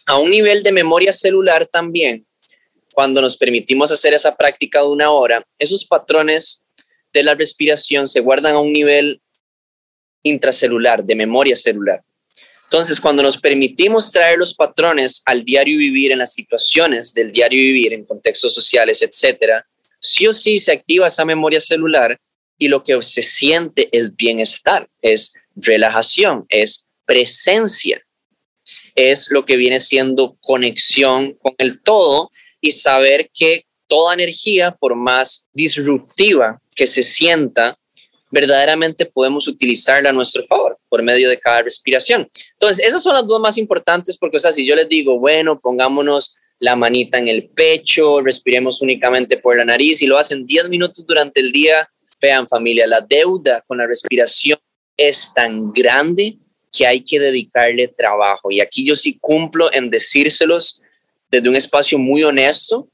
A 0.07 0.17
un 0.17 0.31
nivel 0.31 0.63
de 0.63 0.71
memoria 0.71 1.11
celular 1.11 1.67
también, 1.67 2.25
cuando 2.91 3.21
nos 3.21 3.37
permitimos 3.37 3.91
hacer 3.91 4.15
esa 4.15 4.35
práctica 4.35 4.79
de 4.79 4.87
una 4.87 5.11
hora, 5.11 5.45
esos 5.59 5.85
patrones 5.85 6.63
de 7.13 7.21
la 7.21 7.35
respiración 7.35 8.07
se 8.07 8.19
guardan 8.19 8.55
a 8.55 8.59
un 8.59 8.73
nivel 8.73 9.21
intracelular, 10.23 11.03
de 11.03 11.13
memoria 11.13 11.55
celular. 11.55 12.01
Entonces, 12.71 13.01
cuando 13.01 13.21
nos 13.21 13.37
permitimos 13.37 14.13
traer 14.13 14.37
los 14.37 14.53
patrones 14.53 15.21
al 15.25 15.43
diario 15.43 15.77
vivir, 15.77 16.13
en 16.13 16.19
las 16.19 16.33
situaciones 16.33 17.13
del 17.13 17.29
diario 17.33 17.59
vivir, 17.59 17.91
en 17.91 18.05
contextos 18.05 18.55
sociales, 18.55 19.01
etcétera, 19.01 19.67
sí 19.99 20.25
o 20.25 20.31
sí 20.31 20.57
se 20.57 20.71
activa 20.71 21.09
esa 21.09 21.25
memoria 21.25 21.59
celular 21.59 22.17
y 22.57 22.69
lo 22.69 22.81
que 22.81 23.01
se 23.01 23.23
siente 23.23 23.89
es 23.91 24.15
bienestar, 24.15 24.87
es 25.01 25.33
relajación, 25.53 26.45
es 26.47 26.87
presencia, 27.05 28.01
es 28.95 29.29
lo 29.29 29.43
que 29.43 29.57
viene 29.57 29.81
siendo 29.81 30.37
conexión 30.39 31.33
con 31.41 31.53
el 31.57 31.83
todo 31.83 32.29
y 32.61 32.71
saber 32.71 33.29
que 33.37 33.65
toda 33.87 34.13
energía, 34.13 34.71
por 34.71 34.95
más 34.95 35.45
disruptiva 35.51 36.61
que 36.73 36.87
se 36.87 37.03
sienta, 37.03 37.77
verdaderamente 38.31 39.05
podemos 39.05 39.47
utilizarla 39.47 40.09
a 40.09 40.13
nuestro 40.13 40.43
favor 40.43 40.77
por 40.89 41.03
medio 41.03 41.29
de 41.29 41.39
cada 41.39 41.61
respiración. 41.61 42.27
Entonces, 42.53 42.85
esas 42.85 43.03
son 43.03 43.13
las 43.13 43.27
dos 43.27 43.39
más 43.39 43.57
importantes 43.57 44.17
porque, 44.17 44.37
o 44.37 44.39
sea, 44.39 44.51
si 44.51 44.65
yo 44.65 44.75
les 44.75 44.89
digo, 44.89 45.19
bueno, 45.19 45.59
pongámonos 45.59 46.37
la 46.59 46.75
manita 46.75 47.17
en 47.17 47.27
el 47.27 47.49
pecho, 47.49 48.21
respiremos 48.21 48.81
únicamente 48.81 49.37
por 49.37 49.57
la 49.57 49.65
nariz 49.65 50.01
y 50.01 50.07
lo 50.07 50.17
hacen 50.17 50.45
10 50.45 50.69
minutos 50.69 51.05
durante 51.05 51.39
el 51.39 51.51
día. 51.51 51.89
Vean 52.21 52.47
familia, 52.47 52.85
la 52.85 53.01
deuda 53.01 53.63
con 53.67 53.79
la 53.79 53.87
respiración 53.87 54.59
es 54.95 55.33
tan 55.33 55.71
grande 55.71 56.37
que 56.71 56.85
hay 56.85 57.01
que 57.01 57.19
dedicarle 57.19 57.87
trabajo. 57.87 58.51
Y 58.51 58.61
aquí 58.61 58.85
yo 58.85 58.95
sí 58.95 59.17
cumplo 59.19 59.73
en 59.73 59.89
decírselos 59.89 60.81
desde 61.29 61.49
un 61.49 61.55
espacio 61.55 61.97
muy 61.97 62.23
honesto 62.23 62.87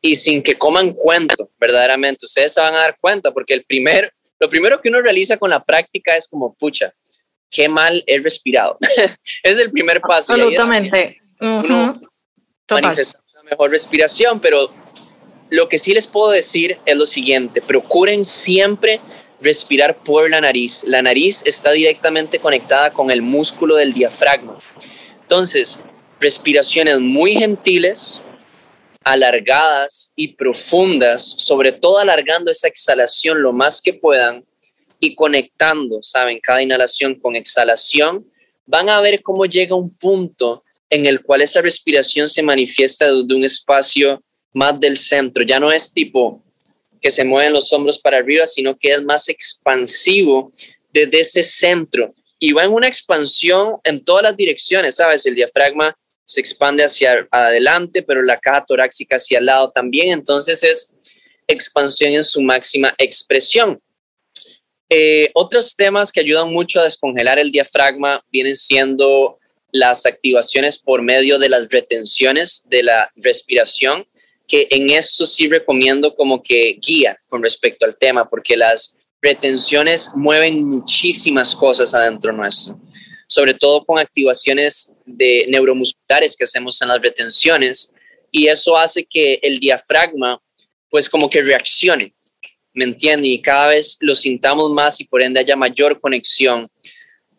y 0.00 0.16
sin 0.16 0.42
que 0.42 0.56
coman 0.56 0.92
cuento, 0.92 1.50
verdaderamente. 1.58 2.26
Ustedes 2.26 2.52
se 2.52 2.60
van 2.60 2.74
a 2.74 2.82
dar 2.82 2.98
cuenta 3.00 3.32
porque 3.32 3.54
el 3.54 3.64
primer, 3.64 4.12
lo 4.40 4.48
primero 4.48 4.80
que 4.80 4.88
uno 4.88 5.00
realiza 5.00 5.36
con 5.36 5.50
la 5.50 5.64
práctica 5.64 6.16
es 6.16 6.28
como, 6.28 6.54
pucha, 6.54 6.92
qué 7.50 7.68
mal 7.68 8.02
he 8.06 8.18
respirado. 8.18 8.78
es 9.42 9.58
el 9.58 9.70
primer 9.70 10.00
paso. 10.00 10.34
Absolutamente. 10.34 11.20
Uno 11.40 11.94
manifestar 12.70 13.20
una 13.32 13.42
mejor 13.50 13.70
respiración, 13.70 14.40
pero 14.40 14.70
lo 15.50 15.68
que 15.68 15.78
sí 15.78 15.94
les 15.94 16.06
puedo 16.06 16.30
decir 16.30 16.78
es 16.86 16.96
lo 16.96 17.06
siguiente, 17.06 17.60
procuren 17.60 18.24
siempre 18.24 19.00
respirar 19.40 19.96
por 19.96 20.30
la 20.30 20.40
nariz. 20.40 20.84
La 20.84 21.02
nariz 21.02 21.42
está 21.44 21.72
directamente 21.72 22.38
conectada 22.38 22.90
con 22.90 23.10
el 23.10 23.22
músculo 23.22 23.76
del 23.76 23.92
diafragma. 23.92 24.58
Entonces, 25.20 25.82
respiraciones 26.20 27.00
muy 27.00 27.34
gentiles, 27.34 28.22
alargadas 29.04 30.12
y 30.16 30.28
profundas, 30.28 31.22
sobre 31.38 31.72
todo 31.72 31.98
alargando 31.98 32.50
esa 32.50 32.68
exhalación 32.68 33.42
lo 33.42 33.52
más 33.52 33.80
que 33.80 33.92
puedan 33.92 34.44
y 34.98 35.14
conectando, 35.14 36.02
saben, 36.02 36.40
cada 36.42 36.62
inhalación 36.62 37.14
con 37.16 37.36
exhalación, 37.36 38.26
van 38.66 38.88
a 38.88 39.00
ver 39.00 39.22
cómo 39.22 39.44
llega 39.44 39.74
un 39.74 39.94
punto 39.94 40.64
en 40.88 41.06
el 41.06 41.22
cual 41.22 41.42
esa 41.42 41.60
respiración 41.60 42.28
se 42.28 42.42
manifiesta 42.42 43.12
desde 43.12 43.34
un 43.34 43.44
espacio 43.44 44.22
más 44.54 44.78
del 44.80 44.96
centro. 44.96 45.44
Ya 45.44 45.60
no 45.60 45.70
es 45.70 45.92
tipo 45.92 46.40
que 47.00 47.10
se 47.10 47.24
mueven 47.24 47.52
los 47.52 47.70
hombros 47.72 47.98
para 47.98 48.18
arriba, 48.18 48.46
sino 48.46 48.78
que 48.78 48.92
es 48.92 49.02
más 49.02 49.28
expansivo 49.28 50.50
desde 50.90 51.20
ese 51.20 51.42
centro. 51.42 52.10
Y 52.38 52.52
va 52.52 52.64
en 52.64 52.72
una 52.72 52.88
expansión 52.88 53.76
en 53.84 54.02
todas 54.02 54.22
las 54.22 54.36
direcciones, 54.36 54.96
¿sabes? 54.96 55.26
El 55.26 55.34
diafragma 55.34 55.94
se 56.24 56.40
expande 56.40 56.84
hacia 56.84 57.28
adelante, 57.30 58.02
pero 58.02 58.22
la 58.22 58.38
caja 58.38 58.64
torácica 58.64 59.16
hacia 59.16 59.38
el 59.38 59.46
lado 59.46 59.70
también. 59.70 60.12
Entonces 60.12 60.62
es 60.64 60.96
expansión 61.46 62.12
en 62.12 62.24
su 62.24 62.42
máxima 62.42 62.94
expresión. 62.98 63.80
Eh, 64.88 65.30
otros 65.34 65.74
temas 65.74 66.12
que 66.12 66.20
ayudan 66.20 66.52
mucho 66.52 66.80
a 66.80 66.84
descongelar 66.84 67.38
el 67.38 67.50
diafragma 67.50 68.22
vienen 68.30 68.54
siendo 68.54 69.38
las 69.72 70.06
activaciones 70.06 70.78
por 70.78 71.02
medio 71.02 71.38
de 71.38 71.48
las 71.48 71.70
retenciones 71.72 72.64
de 72.68 72.84
la 72.84 73.10
respiración, 73.16 74.06
que 74.46 74.68
en 74.70 74.90
esto 74.90 75.26
sí 75.26 75.48
recomiendo 75.48 76.14
como 76.14 76.40
que 76.40 76.78
guía 76.80 77.18
con 77.28 77.42
respecto 77.42 77.84
al 77.84 77.98
tema, 77.98 78.28
porque 78.28 78.56
las 78.56 78.96
retenciones 79.20 80.10
mueven 80.14 80.62
muchísimas 80.62 81.56
cosas 81.56 81.92
adentro 81.94 82.32
nuestro, 82.32 82.78
sobre 83.34 83.54
todo 83.54 83.84
con 83.84 83.98
activaciones 83.98 84.94
de 85.04 85.44
neuromusculares 85.48 86.36
que 86.36 86.44
hacemos 86.44 86.80
en 86.80 86.88
las 86.88 87.02
retenciones, 87.02 87.92
y 88.30 88.46
eso 88.46 88.76
hace 88.76 89.04
que 89.04 89.38
el 89.42 89.58
diafragma 89.58 90.40
pues 90.88 91.08
como 91.08 91.28
que 91.28 91.42
reaccione, 91.42 92.14
¿me 92.72 92.84
entiende? 92.84 93.26
Y 93.26 93.42
cada 93.42 93.68
vez 93.68 93.96
lo 94.00 94.14
sintamos 94.14 94.70
más 94.70 95.00
y 95.00 95.04
por 95.04 95.22
ende 95.22 95.40
haya 95.40 95.56
mayor 95.56 96.00
conexión 96.00 96.68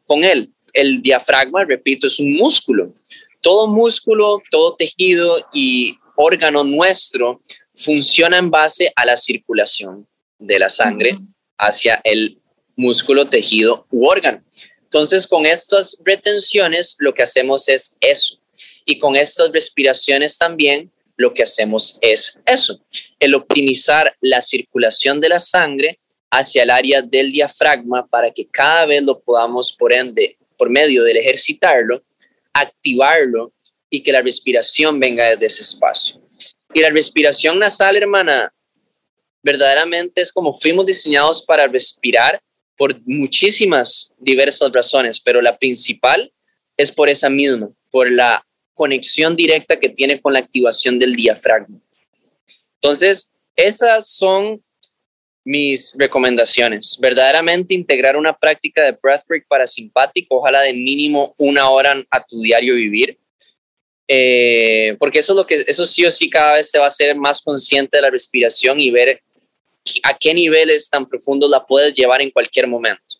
con 0.05 0.23
él 0.23 0.51
el 0.75 1.01
diafragma, 1.01 1.63
repito, 1.63 2.05
es 2.05 2.19
un 2.19 2.33
músculo. 2.33 2.93
Todo 3.41 3.67
músculo, 3.67 4.43
todo 4.51 4.75
tejido 4.75 5.47
y 5.53 5.97
órgano 6.15 6.63
nuestro 6.63 7.39
funciona 7.73 8.37
en 8.37 8.51
base 8.51 8.91
a 8.95 9.05
la 9.05 9.17
circulación 9.17 10.07
de 10.37 10.59
la 10.59 10.69
sangre 10.69 11.17
hacia 11.57 12.01
el 12.03 12.37
músculo, 12.75 13.25
tejido 13.25 13.85
u 13.89 14.05
órgano. 14.05 14.41
Entonces, 14.85 15.27
con 15.27 15.45
estas 15.45 15.97
retenciones, 16.03 16.95
lo 16.99 17.13
que 17.13 17.23
hacemos 17.23 17.67
es 17.69 17.97
eso. 17.99 18.39
Y 18.85 18.97
con 18.97 19.15
estas 19.15 19.51
respiraciones 19.51 20.37
también, 20.37 20.91
lo 21.17 21.33
que 21.33 21.43
hacemos 21.43 21.97
es 22.01 22.41
eso, 22.45 22.79
el 23.19 23.35
optimizar 23.35 24.15
la 24.21 24.41
circulación 24.41 25.19
de 25.21 25.29
la 25.29 25.39
sangre 25.39 25.99
hacia 26.29 26.63
el 26.63 26.69
área 26.69 27.01
del 27.01 27.31
diafragma 27.31 28.05
para 28.07 28.31
que 28.31 28.45
cada 28.47 28.85
vez 28.85 29.03
lo 29.03 29.19
podamos, 29.19 29.71
por 29.71 29.93
ende, 29.93 30.37
por 30.57 30.69
medio 30.69 31.03
del 31.03 31.17
ejercitarlo, 31.17 32.03
activarlo 32.53 33.53
y 33.89 34.01
que 34.01 34.11
la 34.11 34.21
respiración 34.21 34.99
venga 34.99 35.29
desde 35.29 35.45
ese 35.45 35.61
espacio. 35.61 36.21
Y 36.73 36.81
la 36.81 36.89
respiración 36.89 37.57
nasal, 37.57 37.95
hermana, 37.95 38.53
verdaderamente 39.41 40.21
es 40.21 40.31
como 40.31 40.51
fuimos 40.51 40.85
diseñados 40.85 41.45
para 41.45 41.67
respirar 41.67 42.41
por 42.77 42.99
muchísimas 43.05 44.13
diversas 44.19 44.71
razones, 44.73 45.19
pero 45.19 45.41
la 45.41 45.57
principal 45.57 46.31
es 46.77 46.91
por 46.91 47.09
esa 47.09 47.29
misma, 47.29 47.69
por 47.89 48.11
la 48.11 48.45
conexión 48.73 49.35
directa 49.35 49.79
que 49.79 49.89
tiene 49.89 50.21
con 50.21 50.33
la 50.33 50.39
activación 50.39 50.99
del 50.99 51.15
diafragma. 51.15 51.79
Entonces, 52.75 53.33
esas 53.55 54.09
son 54.09 54.61
mis 55.45 55.93
recomendaciones. 55.97 56.97
Verdaderamente 56.99 57.73
integrar 57.73 58.17
una 58.17 58.35
práctica 58.35 58.83
de 58.83 58.97
breathwork 59.01 59.47
parasimpático, 59.47 60.37
ojalá 60.37 60.61
de 60.61 60.73
mínimo 60.73 61.33
una 61.37 61.69
hora 61.69 62.03
a 62.09 62.25
tu 62.25 62.41
diario 62.41 62.75
vivir. 62.75 63.17
Eh, 64.07 64.95
porque 64.99 65.19
eso 65.19 65.33
es 65.33 65.37
lo 65.37 65.47
que 65.47 65.63
eso 65.65 65.85
sí 65.85 66.05
o 66.05 66.11
sí 66.11 66.29
cada 66.29 66.53
vez 66.53 66.69
se 66.69 66.77
va 66.77 66.85
a 66.85 66.91
ser 66.91 67.15
más 67.15 67.41
consciente 67.41 67.97
de 67.97 68.01
la 68.01 68.11
respiración 68.11 68.79
y 68.79 68.91
ver 68.91 69.21
a 70.03 70.17
qué 70.17 70.33
niveles 70.33 70.89
tan 70.89 71.07
profundos 71.07 71.49
la 71.49 71.65
puedes 71.65 71.93
llevar 71.93 72.21
en 72.21 72.31
cualquier 72.31 72.67
momento. 72.67 73.15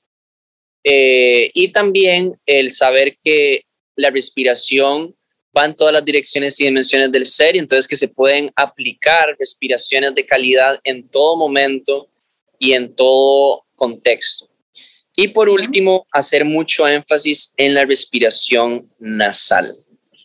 Eh, 0.84 1.50
y 1.54 1.70
también 1.70 2.40
el 2.46 2.70
saber 2.70 3.18
que 3.18 3.66
la 3.96 4.10
respiración 4.10 5.16
va 5.56 5.66
en 5.66 5.74
todas 5.74 5.94
las 5.94 6.04
direcciones 6.04 6.60
y 6.60 6.66
dimensiones 6.66 7.12
del 7.12 7.26
ser, 7.26 7.56
y 7.56 7.60
entonces 7.60 7.88
que 7.88 7.96
se 7.96 8.10
pueden 8.10 8.52
aplicar 8.56 9.36
respiraciones 9.40 10.14
de 10.14 10.26
calidad 10.26 10.80
en 10.84 11.08
todo 11.08 11.38
momento 11.38 12.10
y 12.60 12.74
en 12.74 12.94
todo 12.94 13.66
contexto. 13.76 14.50
Y 15.16 15.30
por 15.30 15.48
último, 15.48 16.06
hacer 16.12 16.44
mucho 16.44 16.88
énfasis 16.88 17.54
en 17.56 17.74
la 17.74 17.86
respiración 17.86 18.86
nasal, 19.00 19.74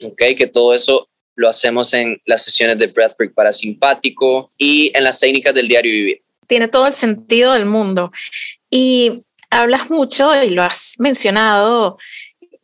¿ok? 0.03 0.23
Que 0.37 0.49
todo 0.49 0.75
eso 0.75 1.09
lo 1.37 1.49
hacemos 1.49 1.95
en 1.95 2.21
las 2.27 2.45
sesiones 2.45 2.79
de 2.79 2.89
breathwork 2.89 3.33
parasimpático 3.33 4.51
y 4.59 4.91
en 4.95 5.05
las 5.05 5.21
técnicas 5.21 5.55
del 5.55 5.69
diario 5.69 5.93
vivir. 5.93 6.23
Tiene 6.51 6.67
todo 6.67 6.89
el 6.89 6.93
sentido 6.93 7.53
del 7.53 7.65
mundo. 7.65 8.11
Y 8.69 9.23
hablas 9.51 9.89
mucho 9.89 10.35
y 10.43 10.51
lo 10.51 10.65
has 10.65 10.97
mencionado 10.99 11.97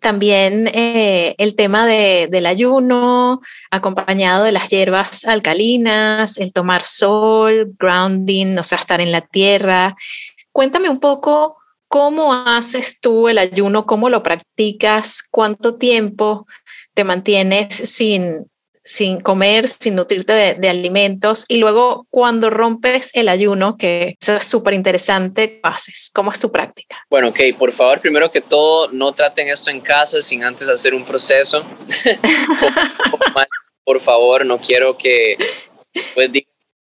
también 0.01 0.68
eh, 0.74 1.37
el 1.39 1.55
tema 1.55 1.87
del 1.87 2.47
ayuno, 2.47 3.41
acompañado 3.70 4.43
de 4.43 4.51
las 4.51 4.70
hierbas 4.70 5.24
alcalinas, 5.24 6.37
el 6.37 6.53
tomar 6.53 6.82
sol, 6.82 7.74
grounding, 7.78 8.59
o 8.59 8.64
sea, 8.64 8.78
estar 8.78 9.01
en 9.01 9.12
la 9.12 9.20
tierra. 9.20 9.95
Cuéntame 10.51 10.89
un 10.91 10.99
poco 10.99 11.57
cómo 11.87 12.34
haces 12.34 12.99
tú 13.01 13.28
el 13.28 13.39
ayuno, 13.39 13.87
cómo 13.87 14.09
lo 14.09 14.24
practicas, 14.24 15.22
cuánto 15.30 15.76
tiempo 15.76 16.49
te 16.93 17.05
mantienes 17.05 17.72
sin, 17.72 18.51
sin 18.87 19.20
comer, 19.20 19.66
sin 19.66 19.97
nutrirte 19.97 20.32
de, 20.32 20.68
alimentos. 20.68 21.45
Y 21.49 21.59
luego 21.59 22.07
cuando 22.09 22.51
rompes 22.51 23.11
el 23.14 23.28
ayuno, 23.28 23.76
que 23.76 24.16
eso 24.20 24.37
es 24.37 24.45
súper 24.45 24.74
interesante, 24.74 25.61
haces? 25.62 26.11
¿Cómo 26.14 26.30
es 26.30 26.39
tu 26.39 26.51
práctica? 26.51 27.05
Bueno, 27.11 27.28
ok, 27.28 27.41
por 27.59 27.72
favor, 27.72 28.01
primero 28.01 28.30
que 28.30 28.41
todo, 28.41 28.89
no 28.93 29.12
traten 29.12 29.49
esto 29.49 29.70
en 29.70 29.80
casa 29.80 30.22
sin 30.22 30.45
antes 30.45 30.68
hacer 30.68 30.95
un 30.95 31.05
proceso. 31.05 31.64
por 33.84 34.01
favor, 34.01 34.47
no 34.47 34.59
quiero 34.59 34.97
que 34.97 35.37
pues, 36.14 36.30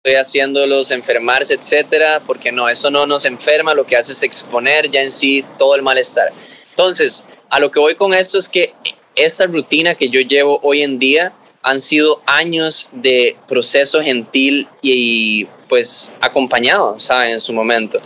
estoy 0.03 0.19
haciéndolos 0.19 0.91
enfermarse, 0.91 1.53
etcétera, 1.53 2.21
porque 2.25 2.51
no, 2.51 2.67
eso 2.67 2.91
no 2.91 3.07
nos 3.07 3.23
enferma, 3.23 3.73
lo 3.73 3.85
que 3.85 3.95
hace 3.95 4.11
es 4.11 4.21
exponer 4.23 4.89
ya 4.89 5.01
en 5.01 5.11
sí 5.11 5.45
todo 5.57 5.75
el 5.75 5.81
malestar. 5.81 6.33
Entonces, 6.71 7.25
a 7.49 7.59
lo 7.59 7.71
que 7.71 7.79
voy 7.79 7.95
con 7.95 8.13
esto 8.13 8.37
es 8.37 8.49
que 8.49 8.73
esta 9.15 9.45
rutina 9.45 9.95
que 9.95 10.09
yo 10.09 10.19
llevo 10.19 10.59
hoy 10.63 10.81
en 10.81 10.99
día, 10.99 11.31
han 11.63 11.79
sido 11.79 12.21
años 12.25 12.89
de 12.91 13.35
proceso 13.47 14.01
gentil 14.01 14.67
y, 14.81 15.45
pues 15.67 16.13
acompañado, 16.19 16.99
¿saben? 16.99 17.31
En 17.31 17.39
su 17.39 17.53
momento. 17.53 17.99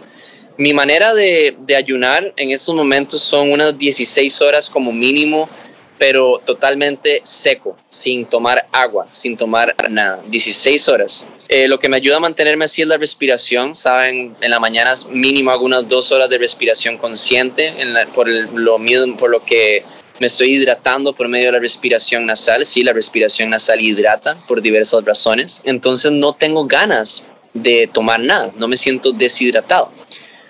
Mi 0.57 0.73
manera 0.73 1.13
de, 1.13 1.55
de, 1.59 1.75
ayunar 1.75 2.33
en 2.37 2.51
estos 2.51 2.73
momentos 2.73 3.21
son 3.21 3.51
unas 3.51 3.77
16 3.77 4.41
horas 4.41 4.69
como 4.69 4.91
mínimo, 4.91 5.49
pero 5.97 6.41
totalmente 6.45 7.21
seco, 7.23 7.77
sin 7.87 8.25
tomar 8.25 8.65
agua, 8.71 9.07
sin 9.11 9.35
tomar 9.35 9.75
nada. 9.89 10.19
16 10.27 10.87
horas. 10.89 11.25
Eh, 11.49 11.67
lo 11.67 11.79
que 11.79 11.89
me 11.89 11.97
ayuda 11.97 12.17
a 12.17 12.19
mantenerme 12.19 12.65
así 12.65 12.81
es 12.81 12.87
la 12.87 12.97
respiración, 12.97 13.75
¿saben? 13.75 14.35
En 14.41 14.51
la 14.51 14.59
mañana 14.59 14.93
mínimo 15.09 15.51
hago 15.51 15.65
unas 15.65 15.87
dos 15.87 16.11
horas 16.11 16.29
de 16.29 16.37
respiración 16.37 16.97
consciente, 16.97 17.67
en 17.67 17.95
por, 18.13 18.27
lo, 18.27 18.77
por 19.17 19.29
lo 19.29 19.43
que 19.43 19.83
me 20.20 20.28
estoy 20.28 20.55
hidratando 20.55 21.13
por 21.13 21.28
medio 21.28 21.47
de 21.47 21.51
la 21.53 21.59
respiración 21.59 22.26
nasal. 22.26 22.65
Sí, 22.65 22.84
la 22.84 22.93
respiración 22.93 23.49
nasal 23.49 23.82
hidrata 23.82 24.36
por 24.47 24.61
diversas 24.61 25.03
razones. 25.05 25.61
Entonces 25.63 26.11
no 26.11 26.34
tengo 26.34 26.65
ganas 26.65 27.24
de 27.53 27.89
tomar 27.91 28.20
nada, 28.20 28.51
no 28.57 28.68
me 28.68 28.78
siento 28.78 29.11
deshidratado. 29.11 29.91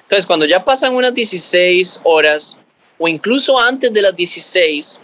Entonces 0.03 0.25
cuando 0.25 0.45
ya 0.45 0.63
pasan 0.63 0.95
unas 0.95 1.13
16 1.13 2.01
horas 2.03 2.59
o 2.97 3.07
incluso 3.07 3.59
antes 3.59 3.91
de 3.91 4.01
las 4.01 4.15
16, 4.15 4.99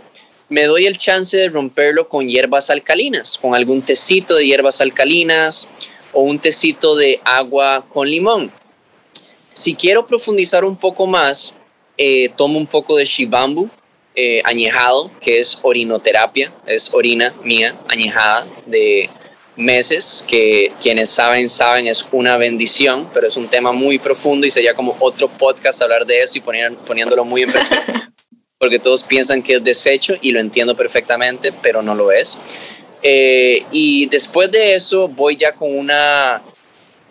me 0.50 0.66
doy 0.66 0.86
el 0.86 0.98
chance 0.98 1.36
de 1.36 1.50
romperlo 1.50 2.08
con 2.08 2.28
hierbas 2.28 2.70
alcalinas, 2.70 3.38
con 3.42 3.56
algún 3.56 3.82
tecito 3.82 4.36
de 4.36 4.46
hierbas 4.46 4.82
alcalinas 4.82 5.70
o 6.12 6.24
un 6.24 6.40
tecito 6.40 6.96
de 6.96 7.20
agua 7.24 7.86
con 7.90 8.10
limón. 8.10 8.52
Si 9.52 9.76
quiero 9.76 10.06
profundizar 10.06 10.64
un 10.64 10.76
poco 10.76 11.06
más, 11.06 11.54
eh, 11.98 12.32
tomo 12.36 12.58
un 12.58 12.68
poco 12.68 12.96
de 12.98 13.06
shibambu 13.06 13.70
eh, 14.16 14.42
añejado, 14.46 15.10
que 15.20 15.40
es 15.40 15.60
orinoterapia, 15.62 16.52
es 16.68 16.94
orina 16.94 17.34
mía 17.44 17.74
añejada 17.90 18.46
de 18.66 19.10
meses, 19.56 20.26
que 20.28 20.72
quienes 20.82 21.10
saben, 21.10 21.50
saben, 21.50 21.88
es 21.88 22.06
una 22.12 22.38
bendición, 22.38 23.08
pero 23.14 23.28
es 23.28 23.38
un 23.38 23.48
tema 23.48 23.72
muy 23.72 24.00
profundo 24.00 24.48
y 24.48 24.50
sería 24.50 24.74
como 24.74 24.96
otro 25.00 25.28
podcast 25.30 25.82
hablar 25.82 26.06
de 26.06 26.22
eso 26.22 26.38
y 26.38 26.42
poniéndolo 26.42 27.26
muy 27.26 27.44
en 27.44 27.52
perspectiva, 27.52 28.12
porque 28.58 28.80
todos 28.80 29.04
piensan 29.04 29.42
que 29.42 29.56
es 29.56 29.64
desecho 29.64 30.16
y 30.22 30.32
lo 30.32 30.40
entiendo 30.40 30.76
perfectamente, 30.76 31.52
pero 31.62 31.82
no 31.82 31.96
lo 31.96 32.12
es. 32.12 32.38
Eh, 33.02 33.64
y 33.72 34.06
después 34.08 34.50
de 34.50 34.76
eso 34.76 35.08
voy 35.08 35.36
ya 35.36 35.52
con 35.52 35.78
una 35.78 36.42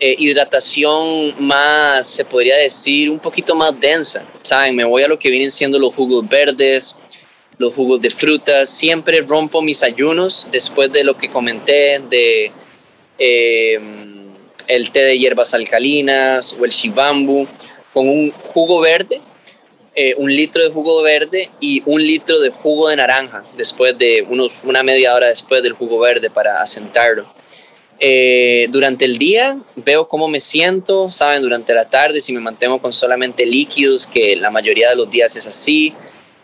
eh, 0.05 0.17
hidratación 0.19 1.33
más, 1.39 2.05
se 2.05 2.25
podría 2.25 2.57
decir, 2.57 3.09
un 3.09 3.19
poquito 3.19 3.55
más 3.55 3.79
densa. 3.79 4.25
Saben, 4.41 4.75
me 4.75 4.83
voy 4.83 5.01
a 5.01 5.07
lo 5.07 5.17
que 5.17 5.29
vienen 5.29 5.49
siendo 5.49 5.79
los 5.79 5.95
jugos 5.95 6.27
verdes, 6.27 6.97
los 7.57 7.73
jugos 7.73 8.01
de 8.01 8.09
frutas. 8.09 8.67
Siempre 8.67 9.21
rompo 9.21 9.61
mis 9.61 9.81
ayunos 9.81 10.45
después 10.51 10.91
de 10.91 11.05
lo 11.05 11.15
que 11.15 11.29
comenté 11.29 12.01
de 12.09 12.51
eh, 13.17 13.79
el 14.67 14.91
té 14.91 15.05
de 15.05 15.17
hierbas 15.17 15.53
alcalinas 15.53 16.53
o 16.59 16.65
el 16.65 16.71
shibambu 16.71 17.47
con 17.93 18.09
un 18.09 18.31
jugo 18.31 18.81
verde, 18.81 19.21
eh, 19.95 20.15
un 20.17 20.35
litro 20.35 20.65
de 20.65 20.69
jugo 20.69 21.01
verde 21.01 21.49
y 21.61 21.81
un 21.85 22.05
litro 22.05 22.41
de 22.41 22.49
jugo 22.49 22.89
de 22.89 22.97
naranja 22.97 23.45
después 23.55 23.97
de 23.97 24.21
unos, 24.27 24.51
una 24.65 24.83
media 24.83 25.15
hora 25.15 25.27
después 25.27 25.63
del 25.63 25.71
jugo 25.71 25.97
verde 25.99 26.29
para 26.29 26.61
asentarlo. 26.61 27.25
Eh, 28.05 28.67
durante 28.69 29.05
el 29.05 29.17
día 29.17 29.57
veo 29.77 30.09
cómo 30.09 30.27
me 30.27 30.41
siento, 30.41 31.09
saben, 31.09 31.41
durante 31.41 31.73
la 31.73 31.85
tarde 31.85 32.19
si 32.19 32.33
me 32.33 32.41
mantengo 32.41 32.77
con 32.79 32.91
solamente 32.91 33.45
líquidos, 33.45 34.05
que 34.05 34.35
la 34.35 34.51
mayoría 34.51 34.89
de 34.89 34.97
los 34.97 35.09
días 35.09 35.37
es 35.37 35.47
así. 35.47 35.93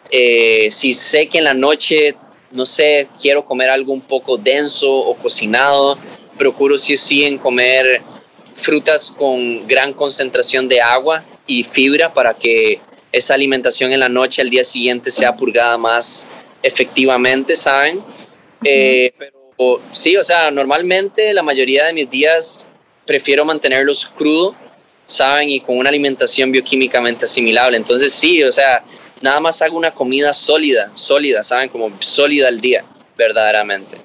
Eh, 0.10 0.70
si 0.72 0.94
sé 0.94 1.28
que 1.28 1.40
en 1.40 1.44
la 1.44 1.54
noche, 1.54 2.16
no 2.52 2.66
sé, 2.66 3.10
quiero 3.22 3.44
comer 3.44 3.70
algo 3.70 3.92
un 3.92 4.00
poco 4.00 4.38
denso 4.38 4.90
o 4.90 5.14
cocinado, 5.16 5.98
procuro 6.38 6.78
sí 6.78 6.94
o 6.94 6.98
sí 6.98 7.26
en 7.26 7.38
comer 7.38 8.02
frutas 8.54 9.12
con 9.12 9.68
gran 9.68 9.92
concentración 9.92 10.70
de 10.70 10.80
agua 10.80 11.26
y 11.46 11.66
fibra 11.66 12.14
para 12.14 12.34
que 12.36 12.80
esa 13.12 13.34
alimentación 13.34 13.92
en 13.92 14.00
la 14.00 14.08
noche 14.08 14.42
al 14.42 14.50
día 14.50 14.64
siguiente 14.64 15.12
sea 15.12 15.36
purgada 15.36 15.78
más 15.78 16.26
efectivamente, 16.64 17.58
¿saben? 17.58 18.00
Eh, 18.64 19.12
sí, 19.92 20.16
o 20.16 20.24
sea, 20.24 20.52
normalmente 20.52 21.34
la 21.34 21.44
mayoría 21.44 21.86
de 21.86 21.94
mis 21.94 22.10
días 22.10 22.66
prefiero 23.06 23.44
mantenerlos 23.44 24.06
crudo, 24.06 24.56
¿saben? 25.06 25.50
Y 25.50 25.60
con 25.60 25.78
una 25.78 25.90
alimentación 25.90 26.52
bioquímicamente 26.52 27.26
asimilable. 27.26 27.76
Entonces 27.76 28.14
sí, 28.14 28.44
o 28.44 28.52
sea, 28.52 28.82
nada 29.22 29.40
más 29.40 29.62
hago 29.62 29.78
una 29.78 29.92
comida 29.92 30.32
sólida, 30.32 30.92
sólida, 30.94 31.44
¿saben? 31.44 31.70
Como 31.70 31.92
sólida 32.00 32.48
al 32.48 32.60
día, 32.62 32.86
verdaderamente. 33.18 33.98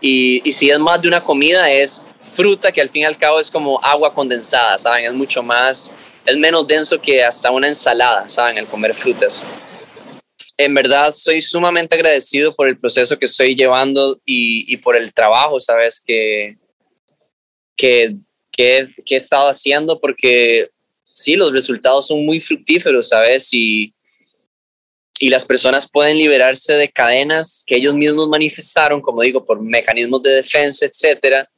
Y, 0.00 0.48
y 0.48 0.52
si 0.52 0.70
es 0.70 0.78
más 0.78 1.02
de 1.02 1.08
una 1.08 1.22
comida, 1.22 1.70
es 1.70 2.02
fruta 2.22 2.70
que 2.70 2.80
al 2.80 2.88
fin 2.88 3.02
y 3.02 3.04
al 3.06 3.16
cabo 3.16 3.40
es 3.40 3.50
como 3.50 3.82
agua 3.82 4.14
condensada, 4.14 4.78
¿saben? 4.78 5.06
Es 5.06 5.12
mucho 5.12 5.42
más, 5.42 5.92
es 6.24 6.36
menos 6.36 6.66
denso 6.68 7.00
que 7.00 7.24
hasta 7.24 7.50
una 7.50 7.66
ensalada, 7.66 8.28
¿saben? 8.28 8.58
El 8.58 8.66
comer 8.66 8.94
frutas 8.94 9.44
en 10.64 10.74
verdad 10.74 11.10
soy 11.12 11.40
sumamente 11.40 11.94
agradecido 11.94 12.54
por 12.54 12.68
el 12.68 12.76
proceso 12.76 13.18
que 13.18 13.24
estoy 13.24 13.54
llevando 13.54 14.20
y, 14.24 14.76
por 14.78 14.96
el 14.96 15.12
trabajo, 15.12 15.58
¿sabes? 15.58 16.02
Que, 16.04 16.56
que, 17.76 18.16
que, 18.52 18.78
he, 18.78 19.16
estado 19.16 19.48
haciendo 19.48 19.98
porque 19.98 20.70
sí, 21.12 21.34
los 21.34 21.52
resultados 21.52 22.06
son 22.06 22.24
muy 22.24 22.40
fructíferos, 22.40 23.08
¿sabes? 23.08 23.48
Y, 23.52 23.94
y 25.18 25.30
las 25.30 25.44
personas 25.44 25.88
pueden 25.90 26.18
liberarse 26.18 26.74
de 26.74 26.90
cadenas 26.90 27.64
que 27.66 27.76
ellos 27.76 27.94
mismos 27.94 28.28
manifestaron, 28.28 29.00
como 29.00 29.22
digo, 29.22 29.44
por 29.44 29.60
mecanismos 29.62 30.22
de 30.22 30.30
defensa, 30.32 30.84
etcétera, 30.84 31.48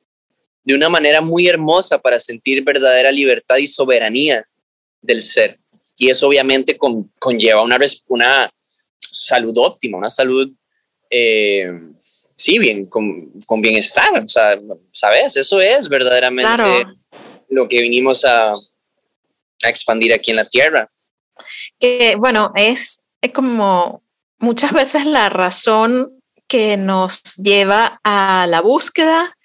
de 0.64 0.74
una 0.74 0.88
manera 0.88 1.20
muy 1.20 1.48
hermosa 1.48 1.98
para 1.98 2.20
sentir 2.20 2.62
verdadera 2.62 3.10
libertad 3.10 3.56
y 3.56 3.66
soberanía 3.66 4.46
del 5.00 5.22
ser. 5.22 5.58
Y 5.98 6.08
eso 6.08 6.28
obviamente 6.28 6.78
conlleva 7.18 7.62
una, 7.62 7.78
una, 8.06 8.52
salud 9.10 9.56
óptima, 9.58 9.98
una 9.98 10.10
salud, 10.10 10.50
eh, 11.10 11.70
sí, 11.96 12.58
bien, 12.58 12.86
con, 12.86 13.30
con, 13.46 13.60
bienestar, 13.60 14.10
o 14.18 14.26
sea, 14.26 14.58
¿sabes? 14.92 15.36
Eso 15.36 15.60
es 15.60 15.88
verdaderamente 15.88 16.86
lo 17.48 17.68
que 17.68 17.82
vinimos 17.82 18.24
a, 18.24 18.52
a, 18.52 19.68
expandir 19.68 20.12
aquí 20.12 20.30
en 20.30 20.36
la 20.38 20.48
Tierra. 20.48 20.90
Que, 21.78 22.16
bueno, 22.16 22.52
es, 22.56 23.04
es 23.20 23.32
como 23.32 24.02
muchas 24.38 24.72
veces 24.72 25.04
la 25.04 25.28
razón 25.28 26.22
que 26.48 26.76
nos 26.76 27.22
lleva 27.36 28.00
a 28.04 28.46
la 28.48 28.60
búsqueda 28.60 29.36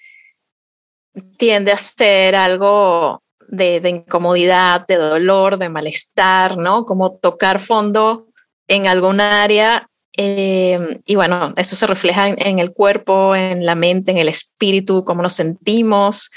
tiende 1.38 1.72
a 1.72 1.78
ser 1.78 2.36
algo 2.36 3.24
de, 3.48 3.80
de, 3.80 3.90
incomodidad, 3.90 4.86
de 4.88 4.96
dolor, 4.96 5.58
de 5.58 5.70
malestar, 5.70 6.58
¿no? 6.58 6.86
Como 6.86 7.18
tocar 7.18 7.60
fondo 7.60 8.27
en 8.68 8.88
algún 8.88 9.22
área 9.22 9.90
eh, 10.18 11.00
y 11.06 11.16
bueno, 11.16 11.54
eso 11.56 11.76
se 11.76 11.86
refleja 11.86 12.28
en, 12.28 12.58
el 12.60 12.74
cuerpo, 12.74 13.36
en 13.36 13.66
la 13.66 13.76
mente, 13.76 14.12
en 14.12 14.18
el 14.18 14.28
espíritu, 14.28 15.06
cómo 15.06 15.22
nos 15.22 15.34
sentimos. 15.34 16.32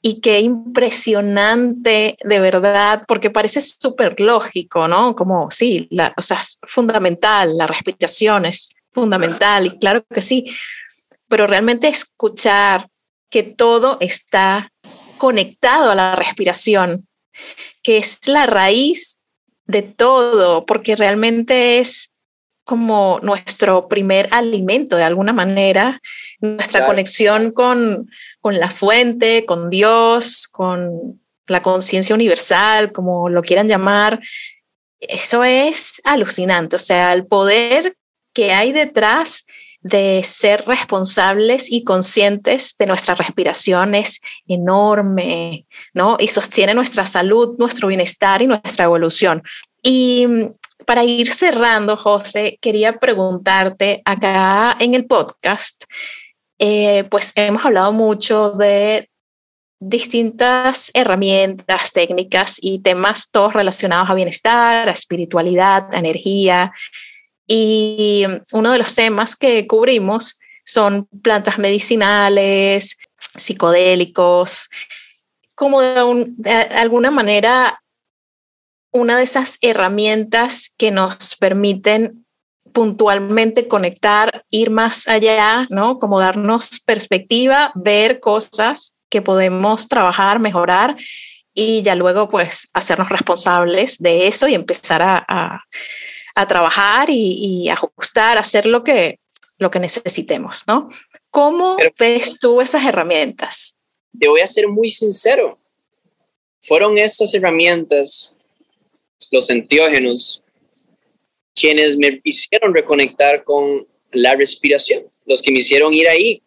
Y 0.00 0.20
qué 0.20 0.40
impresionante, 0.40 2.16
de 2.24 2.40
verdad, 2.40 3.04
porque 3.06 3.30
parece 3.30 3.60
súper 3.60 4.20
lógico, 4.20 4.88
¿no? 4.88 5.14
Como, 5.14 5.48
sí, 5.50 5.86
la, 5.90 6.12
o 6.16 6.22
sea, 6.22 6.38
es 6.38 6.58
fundamental, 6.64 7.56
la 7.56 7.68
respiración 7.68 8.46
es 8.46 8.70
fundamental, 8.90 9.66
y 9.66 9.78
claro 9.78 10.04
que 10.12 10.20
sí, 10.20 10.52
pero 11.28 11.46
realmente 11.46 11.86
escuchar 11.86 12.88
que 13.30 13.44
todo 13.44 13.96
está 14.00 14.72
conectado 15.18 15.92
a 15.92 15.94
la 15.94 16.16
respiración, 16.16 17.06
que 17.84 17.98
es 17.98 18.26
la 18.26 18.46
raíz 18.46 19.20
de 19.66 19.82
todo, 19.82 20.66
porque 20.66 20.96
realmente 20.96 21.78
es 21.78 22.12
como 22.64 23.18
nuestro 23.22 23.88
primer 23.88 24.28
alimento 24.30 24.96
de 24.96 25.02
alguna 25.02 25.32
manera, 25.32 26.00
nuestra 26.40 26.86
conexión 26.86 27.50
con, 27.50 28.08
con 28.40 28.58
la 28.58 28.70
fuente, 28.70 29.44
con 29.44 29.68
Dios, 29.68 30.46
con 30.48 31.20
la 31.48 31.60
conciencia 31.60 32.14
universal, 32.14 32.92
como 32.92 33.28
lo 33.28 33.42
quieran 33.42 33.68
llamar. 33.68 34.20
Eso 35.00 35.42
es 35.42 36.00
alucinante, 36.04 36.76
o 36.76 36.78
sea, 36.78 37.12
el 37.12 37.26
poder 37.26 37.96
que 38.32 38.52
hay 38.52 38.72
detrás 38.72 39.44
de 39.82 40.22
ser 40.24 40.64
responsables 40.66 41.70
y 41.70 41.82
conscientes 41.82 42.76
de 42.78 42.86
nuestra 42.86 43.14
respiración 43.14 43.94
es 43.94 44.20
enorme, 44.46 45.66
¿no? 45.92 46.16
Y 46.20 46.28
sostiene 46.28 46.74
nuestra 46.74 47.04
salud, 47.04 47.56
nuestro 47.58 47.88
bienestar 47.88 48.42
y 48.42 48.46
nuestra 48.46 48.84
evolución. 48.84 49.42
Y 49.82 50.26
para 50.86 51.04
ir 51.04 51.28
cerrando, 51.28 51.96
José, 51.96 52.58
quería 52.60 52.98
preguntarte 52.98 54.02
acá 54.04 54.76
en 54.78 54.94
el 54.94 55.06
podcast, 55.06 55.84
eh, 56.58 57.04
pues 57.10 57.32
hemos 57.34 57.64
hablado 57.64 57.92
mucho 57.92 58.52
de 58.52 59.08
distintas 59.80 60.92
herramientas, 60.94 61.90
técnicas 61.90 62.56
y 62.60 62.80
temas 62.82 63.30
todos 63.32 63.52
relacionados 63.52 64.08
a 64.08 64.14
bienestar, 64.14 64.88
a 64.88 64.92
espiritualidad, 64.92 65.92
a 65.92 65.98
energía, 65.98 66.72
y 67.46 68.24
uno 68.52 68.72
de 68.72 68.78
los 68.78 68.94
temas 68.94 69.36
que 69.36 69.66
cubrimos 69.66 70.38
son 70.64 71.08
plantas 71.22 71.58
medicinales, 71.58 72.96
psicodélicos, 73.36 74.68
como 75.54 75.80
de, 75.80 76.50
alguna 76.52 77.10
manera 77.10 77.82
una 78.92 79.16
de 79.16 79.24
esas 79.24 79.58
herramientas 79.60 80.72
que 80.76 80.90
nos 80.90 81.36
permiten 81.36 82.26
puntualmente 82.72 83.68
conectar, 83.68 84.44
ir 84.50 84.70
más 84.70 85.08
allá, 85.08 85.66
¿no? 85.70 85.98
Como 85.98 86.20
darnos 86.20 86.80
perspectiva, 86.80 87.72
ver 87.74 88.20
cosas 88.20 88.96
que 89.10 89.22
podemos 89.22 89.88
trabajar, 89.88 90.40
mejorar 90.40 90.96
y 91.54 91.82
ya 91.82 91.94
luego 91.94 92.28
pues 92.28 92.68
hacernos 92.72 93.10
responsables 93.10 93.98
de 93.98 94.26
eso 94.26 94.48
y 94.48 94.54
empezar 94.54 95.02
a 95.02 95.62
trabajar 96.34 97.08
y, 97.10 97.68
ajustar, 97.68 98.38
hacer 98.38 98.66
lo 98.66 98.82
que, 98.82 99.18
lo 99.58 99.70
que 99.70 99.80
necesitemos, 99.80 100.62
¿no? 100.66 100.88
¿Cómo 101.30 101.76
ves 101.98 102.38
tú 102.38 102.60
esas 102.60 102.84
herramientas? 102.84 103.76
Te 104.18 104.28
voy 104.28 104.40
a 104.40 104.46
ser 104.46 104.68
muy 104.68 104.90
sincero. 104.90 105.56
Fueron 106.60 106.98
estas 106.98 107.32
herramientas, 107.34 108.34
los 109.30 109.48
enteógenos, 109.50 110.42
quienes 111.54 111.96
me 111.96 112.20
hicieron 112.24 112.74
reconectar 112.74 113.44
con 113.44 113.86
la 114.12 114.34
respiración, 114.34 115.04
los 115.26 115.42
que 115.42 115.50
me 115.50 115.58
hicieron 115.58 115.92
ir 115.94 116.08
ahí. 116.08 116.42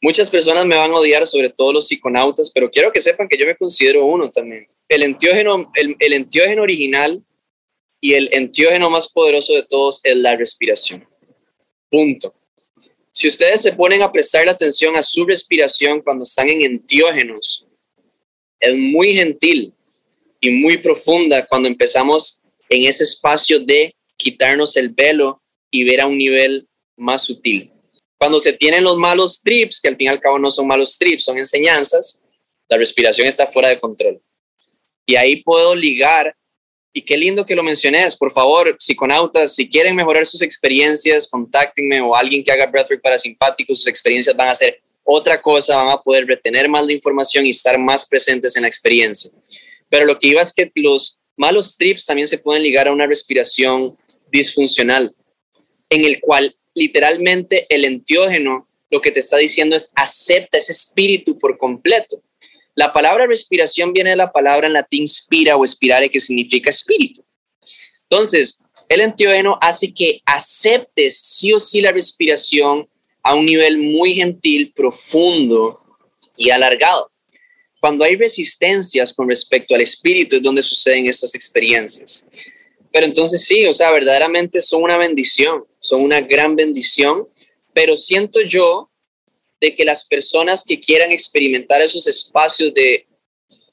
Muchas 0.00 0.28
personas 0.28 0.66
me 0.66 0.76
van 0.76 0.90
a 0.90 0.98
odiar, 0.98 1.26
sobre 1.26 1.50
todo 1.50 1.72
los 1.72 1.88
psiconautas, 1.88 2.50
pero 2.50 2.70
quiero 2.70 2.92
que 2.92 3.00
sepan 3.00 3.28
que 3.28 3.38
yo 3.38 3.46
me 3.46 3.56
considero 3.56 4.04
uno 4.04 4.30
también. 4.30 4.68
El 4.88 5.02
enteógeno, 5.02 5.70
el, 5.74 5.96
el 5.98 6.12
enteógeno 6.12 6.62
original 6.62 7.22
y 8.04 8.12
el 8.12 8.28
enteógeno 8.32 8.90
más 8.90 9.10
poderoso 9.10 9.54
de 9.54 9.62
todos 9.62 9.98
es 10.02 10.14
la 10.16 10.36
respiración. 10.36 11.08
Punto. 11.88 12.34
Si 13.10 13.28
ustedes 13.28 13.62
se 13.62 13.72
ponen 13.72 14.02
a 14.02 14.12
prestar 14.12 14.44
la 14.44 14.52
atención 14.52 14.94
a 14.94 15.00
su 15.00 15.24
respiración 15.24 16.02
cuando 16.02 16.24
están 16.24 16.50
en 16.50 16.60
enteógenos, 16.60 17.66
es 18.60 18.76
muy 18.76 19.14
gentil 19.14 19.72
y 20.38 20.50
muy 20.50 20.76
profunda 20.76 21.46
cuando 21.46 21.66
empezamos 21.66 22.42
en 22.68 22.84
ese 22.84 23.04
espacio 23.04 23.58
de 23.58 23.96
quitarnos 24.18 24.76
el 24.76 24.90
velo 24.90 25.42
y 25.70 25.84
ver 25.84 26.02
a 26.02 26.06
un 26.06 26.18
nivel 26.18 26.68
más 26.98 27.22
sutil. 27.22 27.72
Cuando 28.18 28.38
se 28.38 28.52
tienen 28.52 28.84
los 28.84 28.98
malos 28.98 29.40
trips, 29.42 29.80
que 29.80 29.88
al 29.88 29.96
fin 29.96 30.08
y 30.08 30.10
al 30.10 30.20
cabo 30.20 30.38
no 30.38 30.50
son 30.50 30.66
malos 30.66 30.98
trips, 30.98 31.24
son 31.24 31.38
enseñanzas, 31.38 32.20
la 32.68 32.76
respiración 32.76 33.26
está 33.26 33.46
fuera 33.46 33.70
de 33.70 33.80
control. 33.80 34.20
Y 35.06 35.16
ahí 35.16 35.42
puedo 35.42 35.74
ligar 35.74 36.36
y 36.96 37.02
qué 37.02 37.16
lindo 37.16 37.44
que 37.44 37.56
lo 37.56 37.64
menciones. 37.64 38.14
Por 38.14 38.30
favor, 38.30 38.76
psiconautas, 38.78 39.54
si 39.54 39.68
quieren 39.68 39.96
mejorar 39.96 40.24
sus 40.24 40.40
experiencias, 40.40 41.28
contáctenme 41.28 42.00
o 42.00 42.14
alguien 42.14 42.42
que 42.44 42.52
haga 42.52 42.66
breathwork 42.66 43.02
parasimpático. 43.02 43.74
Sus 43.74 43.88
experiencias 43.88 44.34
van 44.36 44.48
a 44.48 44.54
ser 44.54 44.80
otra 45.02 45.42
cosa, 45.42 45.76
van 45.76 45.90
a 45.90 46.00
poder 46.00 46.24
retener 46.24 46.68
más 46.68 46.86
de 46.86 46.94
información 46.94 47.44
y 47.44 47.50
estar 47.50 47.76
más 47.78 48.08
presentes 48.08 48.54
en 48.54 48.62
la 48.62 48.68
experiencia. 48.68 49.32
Pero 49.88 50.06
lo 50.06 50.16
que 50.16 50.28
iba 50.28 50.40
es 50.40 50.52
que 50.52 50.70
los 50.76 51.18
malos 51.36 51.76
trips 51.76 52.06
también 52.06 52.28
se 52.28 52.38
pueden 52.38 52.62
ligar 52.62 52.86
a 52.86 52.92
una 52.92 53.08
respiración 53.08 53.96
disfuncional, 54.30 55.14
en 55.90 56.04
el 56.04 56.20
cual 56.20 56.56
literalmente 56.74 57.66
el 57.68 57.84
entiógeno 57.84 58.68
lo 58.88 59.00
que 59.00 59.10
te 59.10 59.18
está 59.18 59.36
diciendo 59.36 59.74
es 59.74 59.92
acepta 59.96 60.58
ese 60.58 60.70
espíritu 60.70 61.36
por 61.40 61.58
completo. 61.58 62.16
La 62.74 62.92
palabra 62.92 63.26
respiración 63.26 63.92
viene 63.92 64.10
de 64.10 64.16
la 64.16 64.32
palabra 64.32 64.66
en 64.66 64.72
latín 64.72 65.06
spira 65.06 65.56
o 65.56 65.64
spirare, 65.64 66.10
que 66.10 66.20
significa 66.20 66.70
espíritu. 66.70 67.24
Entonces, 68.02 68.58
el 68.88 69.00
entiógeno 69.00 69.58
hace 69.60 69.92
que 69.92 70.20
aceptes 70.26 71.18
sí 71.18 71.52
o 71.52 71.60
sí 71.60 71.80
la 71.80 71.92
respiración 71.92 72.86
a 73.22 73.34
un 73.34 73.46
nivel 73.46 73.78
muy 73.78 74.14
gentil, 74.14 74.72
profundo 74.74 75.78
y 76.36 76.50
alargado. 76.50 77.10
Cuando 77.80 78.04
hay 78.04 78.16
resistencias 78.16 79.12
con 79.12 79.28
respecto 79.28 79.74
al 79.74 79.80
espíritu 79.80 80.36
es 80.36 80.42
donde 80.42 80.62
suceden 80.62 81.06
estas 81.06 81.34
experiencias. 81.34 82.26
Pero 82.92 83.06
entonces 83.06 83.44
sí, 83.44 83.66
o 83.66 83.72
sea, 83.72 83.90
verdaderamente 83.90 84.60
son 84.60 84.82
una 84.82 84.96
bendición, 84.96 85.64
son 85.80 86.02
una 86.02 86.20
gran 86.20 86.54
bendición, 86.54 87.26
pero 87.72 87.96
siento 87.96 88.40
yo 88.40 88.90
de 89.64 89.74
que 89.74 89.84
las 89.84 90.04
personas 90.04 90.62
que 90.62 90.78
quieran 90.78 91.10
experimentar 91.10 91.80
esos 91.80 92.06
espacios 92.06 92.74
de 92.74 93.06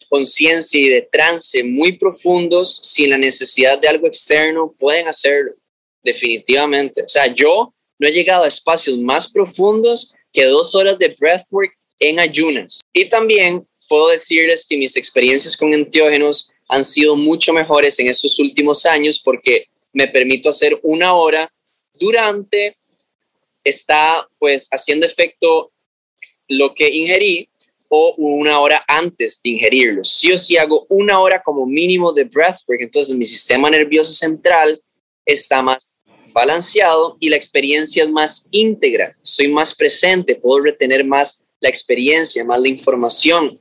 conciencia 0.07 0.79
y 0.79 0.87
de 0.87 1.01
trance 1.01 1.61
muy 1.65 1.91
profundos 1.97 2.79
sin 2.81 3.09
la 3.09 3.17
necesidad 3.17 3.77
de 3.77 3.89
algo 3.89 4.07
externo 4.07 4.73
pueden 4.79 5.09
hacerlo, 5.09 5.51
definitivamente. 6.01 7.03
O 7.03 7.07
sea, 7.09 7.27
yo 7.33 7.73
no 7.99 8.07
he 8.07 8.11
llegado 8.13 8.45
a 8.45 8.47
espacios 8.47 8.97
más 8.99 9.29
profundos 9.29 10.15
que 10.31 10.45
dos 10.45 10.73
horas 10.75 10.97
de 10.97 11.13
breathwork 11.19 11.73
en 11.99 12.19
ayunas. 12.19 12.79
Y 12.93 13.05
también 13.05 13.67
puedo 13.89 14.07
decirles 14.07 14.65
que 14.67 14.77
mis 14.77 14.95
experiencias 14.95 15.57
con 15.57 15.73
enteógenos 15.73 16.53
han 16.69 16.85
sido 16.85 17.17
mucho 17.17 17.51
mejores 17.51 17.99
en 17.99 18.07
estos 18.07 18.39
últimos 18.39 18.85
años 18.85 19.19
porque 19.19 19.65
me 19.91 20.07
permito 20.07 20.47
hacer 20.47 20.79
una 20.83 21.13
hora 21.15 21.51
durante 21.99 22.77
está 23.61 24.25
pues 24.39 24.69
haciendo 24.71 25.05
efecto 25.05 25.71
lo 26.51 26.73
que 26.73 26.89
ingerí 26.89 27.47
o 27.87 28.13
una 28.17 28.59
hora 28.59 28.83
antes 28.87 29.41
de 29.41 29.51
ingerirlo. 29.51 30.03
Si 30.03 30.31
o 30.31 30.37
sí 30.37 30.57
hago 30.57 30.85
una 30.89 31.19
hora 31.19 31.41
como 31.41 31.65
mínimo 31.65 32.11
de 32.11 32.25
breathwork, 32.25 32.81
entonces 32.81 33.15
mi 33.15 33.25
sistema 33.25 33.69
nervioso 33.69 34.11
central 34.11 34.81
está 35.25 35.61
más 35.61 35.99
balanceado 36.33 37.17
y 37.19 37.29
la 37.29 37.35
experiencia 37.37 38.03
es 38.03 38.09
más 38.09 38.47
íntegra. 38.51 39.15
Soy 39.21 39.47
más 39.47 39.75
presente, 39.75 40.35
puedo 40.35 40.61
retener 40.61 41.05
más 41.05 41.45
la 41.59 41.69
experiencia, 41.69 42.43
más 42.43 42.61
la 42.61 42.67
información, 42.67 43.51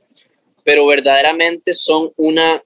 pero 0.63 0.85
verdaderamente 0.85 1.73
son 1.73 2.11
una 2.17 2.61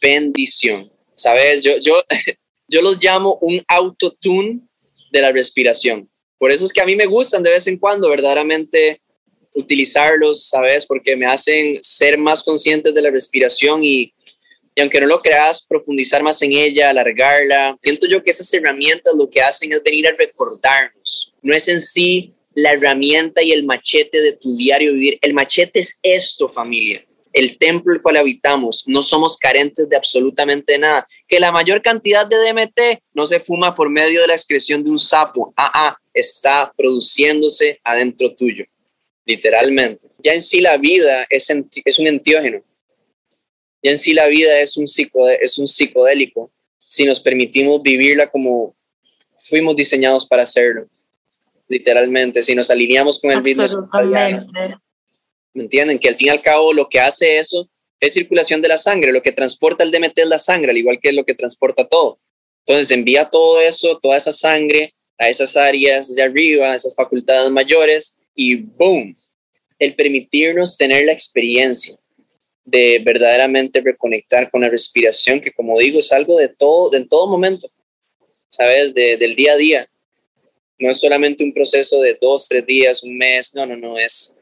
bendición. 0.00 0.90
¿Sabes? 1.14 1.62
Yo, 1.62 1.76
yo, 1.78 2.02
yo 2.68 2.82
los 2.82 3.02
llamo 3.02 3.38
un 3.40 3.62
autotune 3.68 4.60
de 5.12 5.20
la 5.20 5.32
respiración. 5.32 6.10
Por 6.38 6.50
eso 6.50 6.64
es 6.64 6.72
que 6.72 6.80
a 6.80 6.86
mí 6.86 6.96
me 6.96 7.06
gustan 7.06 7.42
de 7.42 7.50
vez 7.50 7.66
en 7.66 7.78
cuando, 7.78 8.08
verdaderamente 8.08 9.02
utilizarlos, 9.54 10.48
¿sabes? 10.48 10.86
Porque 10.86 11.16
me 11.16 11.26
hacen 11.26 11.78
ser 11.82 12.18
más 12.18 12.42
conscientes 12.42 12.94
de 12.94 13.02
la 13.02 13.10
respiración 13.10 13.82
y, 13.82 14.12
y 14.74 14.80
aunque 14.80 15.00
no 15.00 15.06
lo 15.06 15.20
creas, 15.20 15.66
profundizar 15.66 16.22
más 16.22 16.40
en 16.42 16.52
ella, 16.52 16.90
alargarla. 16.90 17.76
Siento 17.82 18.06
yo 18.06 18.22
que 18.22 18.30
esas 18.30 18.52
herramientas 18.54 19.14
lo 19.16 19.28
que 19.28 19.42
hacen 19.42 19.72
es 19.72 19.82
venir 19.82 20.06
a 20.06 20.12
recordarnos. 20.16 21.34
No 21.42 21.54
es 21.54 21.68
en 21.68 21.80
sí 21.80 22.32
la 22.54 22.72
herramienta 22.72 23.42
y 23.42 23.52
el 23.52 23.64
machete 23.64 24.20
de 24.20 24.32
tu 24.32 24.56
diario 24.56 24.92
vivir. 24.92 25.18
El 25.22 25.34
machete 25.34 25.80
es 25.80 25.98
esto, 26.02 26.48
familia. 26.48 27.04
El 27.32 27.58
templo 27.58 27.94
el 27.94 28.02
cual 28.02 28.16
habitamos. 28.16 28.84
No 28.86 29.02
somos 29.02 29.36
carentes 29.36 29.88
de 29.88 29.96
absolutamente 29.96 30.78
nada. 30.78 31.06
Que 31.28 31.38
la 31.38 31.52
mayor 31.52 31.80
cantidad 31.80 32.26
de 32.26 32.36
DMT 32.36 33.02
no 33.14 33.26
se 33.26 33.38
fuma 33.38 33.74
por 33.74 33.88
medio 33.88 34.20
de 34.20 34.26
la 34.28 34.34
excreción 34.34 34.82
de 34.82 34.90
un 34.90 34.98
sapo. 34.98 35.52
Ah, 35.56 35.70
ah, 35.72 35.96
está 36.12 36.72
produciéndose 36.76 37.80
adentro 37.84 38.34
tuyo 38.34 38.64
literalmente. 39.30 40.08
Ya 40.18 40.32
en 40.32 40.40
sí 40.40 40.60
la 40.60 40.76
vida 40.76 41.26
es, 41.30 41.48
es 41.84 41.98
un 41.98 42.06
entiógeno. 42.06 42.62
Ya 43.82 43.92
en 43.92 43.98
sí 43.98 44.12
la 44.12 44.26
vida 44.26 44.58
es 44.60 44.76
un, 44.76 44.84
es 45.40 45.58
un 45.58 45.68
psicodélico 45.68 46.50
si 46.86 47.04
nos 47.04 47.20
permitimos 47.20 47.80
vivirla 47.82 48.28
como 48.28 48.74
fuimos 49.38 49.76
diseñados 49.76 50.26
para 50.26 50.42
hacerlo. 50.42 50.88
Literalmente, 51.68 52.42
si 52.42 52.54
nos 52.54 52.68
alineamos 52.68 53.20
con 53.20 53.30
el 53.30 53.42
mismo. 53.42 53.64
¿Me 55.52 55.62
entienden? 55.62 55.98
Que 55.98 56.08
al 56.08 56.16
fin 56.16 56.28
y 56.28 56.30
al 56.30 56.42
cabo 56.42 56.72
lo 56.72 56.88
que 56.88 56.98
hace 56.98 57.38
eso 57.38 57.68
es 58.00 58.12
circulación 58.12 58.60
de 58.60 58.68
la 58.68 58.76
sangre. 58.76 59.12
Lo 59.12 59.22
que 59.22 59.30
transporta 59.30 59.84
el 59.84 59.92
DMT 59.92 60.18
es 60.18 60.26
la 60.26 60.38
sangre, 60.38 60.72
al 60.72 60.78
igual 60.78 60.98
que 61.00 61.12
lo 61.12 61.24
que 61.24 61.34
transporta 61.34 61.86
todo. 61.86 62.18
Entonces 62.66 62.90
envía 62.90 63.30
todo 63.30 63.60
eso, 63.60 63.98
toda 64.02 64.16
esa 64.16 64.32
sangre 64.32 64.92
a 65.20 65.28
esas 65.28 65.56
áreas 65.56 66.14
de 66.14 66.22
arriba, 66.22 66.72
a 66.72 66.74
esas 66.74 66.94
facultades 66.96 67.50
mayores 67.50 68.18
y 68.34 68.56
boom, 68.56 69.16
el 69.80 69.96
permitirnos 69.96 70.76
tener 70.76 71.06
la 71.06 71.12
experiencia 71.12 71.98
de 72.64 73.00
verdaderamente 73.02 73.80
reconectar 73.80 74.50
con 74.50 74.60
la 74.60 74.68
respiración, 74.68 75.40
que 75.40 75.50
como 75.50 75.76
digo, 75.78 75.98
es 75.98 76.12
algo 76.12 76.36
de 76.36 76.48
todo, 76.48 76.90
de 76.90 76.98
en 76.98 77.08
todo 77.08 77.26
momento, 77.26 77.68
¿sabes? 78.50 78.94
del 78.94 79.34
día 79.34 79.54
a 79.54 79.56
día. 79.56 79.90
No 80.78 80.90
es 80.90 81.00
solamente 81.00 81.42
un 81.42 81.52
proceso 81.52 82.00
de 82.00 82.16
dos, 82.20 82.46
tres 82.46 82.64
días, 82.66 83.02
un 83.02 83.16
mes, 83.16 83.54
no, 83.54 83.66
no, 83.66 83.76
no, 83.76 83.98
es, 83.98 84.36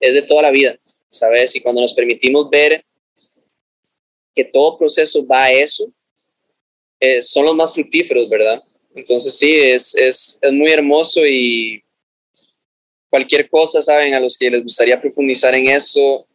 es 0.00 0.14
de 0.14 0.22
toda 0.22 0.42
la 0.42 0.50
vida, 0.50 0.78
¿sabes? 1.10 1.54
Y 1.54 1.60
cuando 1.60 1.82
nos 1.82 1.92
permitimos 1.92 2.48
ver 2.48 2.84
que 4.34 4.44
todo 4.44 4.78
proceso 4.78 5.24
va 5.26 5.44
a 5.44 5.52
eso, 5.52 5.92
eh, 6.98 7.20
son 7.20 7.44
los 7.44 7.54
más 7.54 7.74
fructíferos, 7.74 8.28
¿verdad? 8.28 8.62
Entonces 8.94 9.36
sí, 9.36 9.54
es, 9.54 9.94
es, 9.94 10.38
es 10.40 10.52
muy 10.52 10.70
hermoso 10.70 11.24
y 11.26 11.83
cualquier 13.14 13.48
cosa, 13.48 13.80
saben, 13.80 14.12
a 14.12 14.18
los 14.18 14.36
que 14.36 14.50
les 14.50 14.64
gustaría 14.64 15.00
profundizar 15.00 15.54
en 15.54 15.68
eso, 15.68 16.26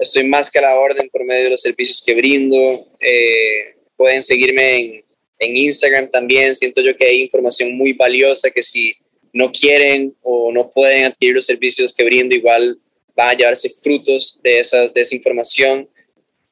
estoy 0.00 0.24
más 0.24 0.50
que 0.50 0.58
a 0.58 0.62
la 0.62 0.76
orden 0.80 1.08
por 1.08 1.24
medio 1.24 1.44
de 1.44 1.50
los 1.50 1.60
servicios 1.60 2.02
que 2.04 2.12
brindo. 2.12 2.56
Eh, 2.98 3.76
pueden 3.96 4.20
seguirme 4.20 4.74
en, 4.74 5.04
en, 5.38 5.56
Instagram 5.56 6.10
también. 6.10 6.52
Siento 6.56 6.80
yo 6.80 6.96
que 6.96 7.06
hay 7.06 7.22
información 7.22 7.76
muy 7.76 7.92
valiosa 7.92 8.50
que 8.50 8.62
si 8.62 8.94
no 9.32 9.52
quieren 9.52 10.12
o 10.22 10.50
no 10.50 10.72
pueden 10.72 11.04
adquirir 11.04 11.36
los 11.36 11.46
servicios 11.46 11.94
que 11.94 12.02
brindo, 12.02 12.34
igual 12.34 12.80
va 13.16 13.30
a 13.30 13.34
llevarse 13.34 13.70
frutos 13.70 14.40
de 14.42 14.58
esa, 14.58 14.88
de 14.88 15.00
esa 15.00 15.14
información. 15.14 15.86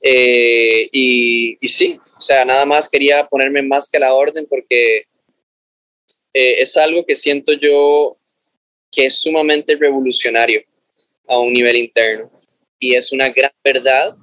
Eh, 0.00 0.88
y, 0.92 1.58
y, 1.60 1.66
sí, 1.66 1.98
o 2.16 2.20
sea, 2.20 2.44
nada 2.44 2.64
más 2.64 2.88
quería 2.88 3.26
ponerme 3.26 3.62
más 3.62 3.90
que 3.90 3.96
a 3.96 4.00
la 4.06 4.14
orden 4.14 4.46
porque 4.48 5.06
eh, 6.34 6.60
es 6.60 6.76
algo 6.76 7.04
que 7.04 7.16
siento 7.16 7.52
yo 7.54 8.16
que 8.93 9.07
es 9.07 9.20
sumamente 9.20 9.74
revolucionario 9.74 10.62
a 11.26 11.38
un 11.38 11.53
nivel 11.53 11.76
interno. 11.76 12.30
Y 12.78 12.95
es 12.95 13.11
una 13.11 13.30
gran 13.30 13.53
verdad 13.64 14.14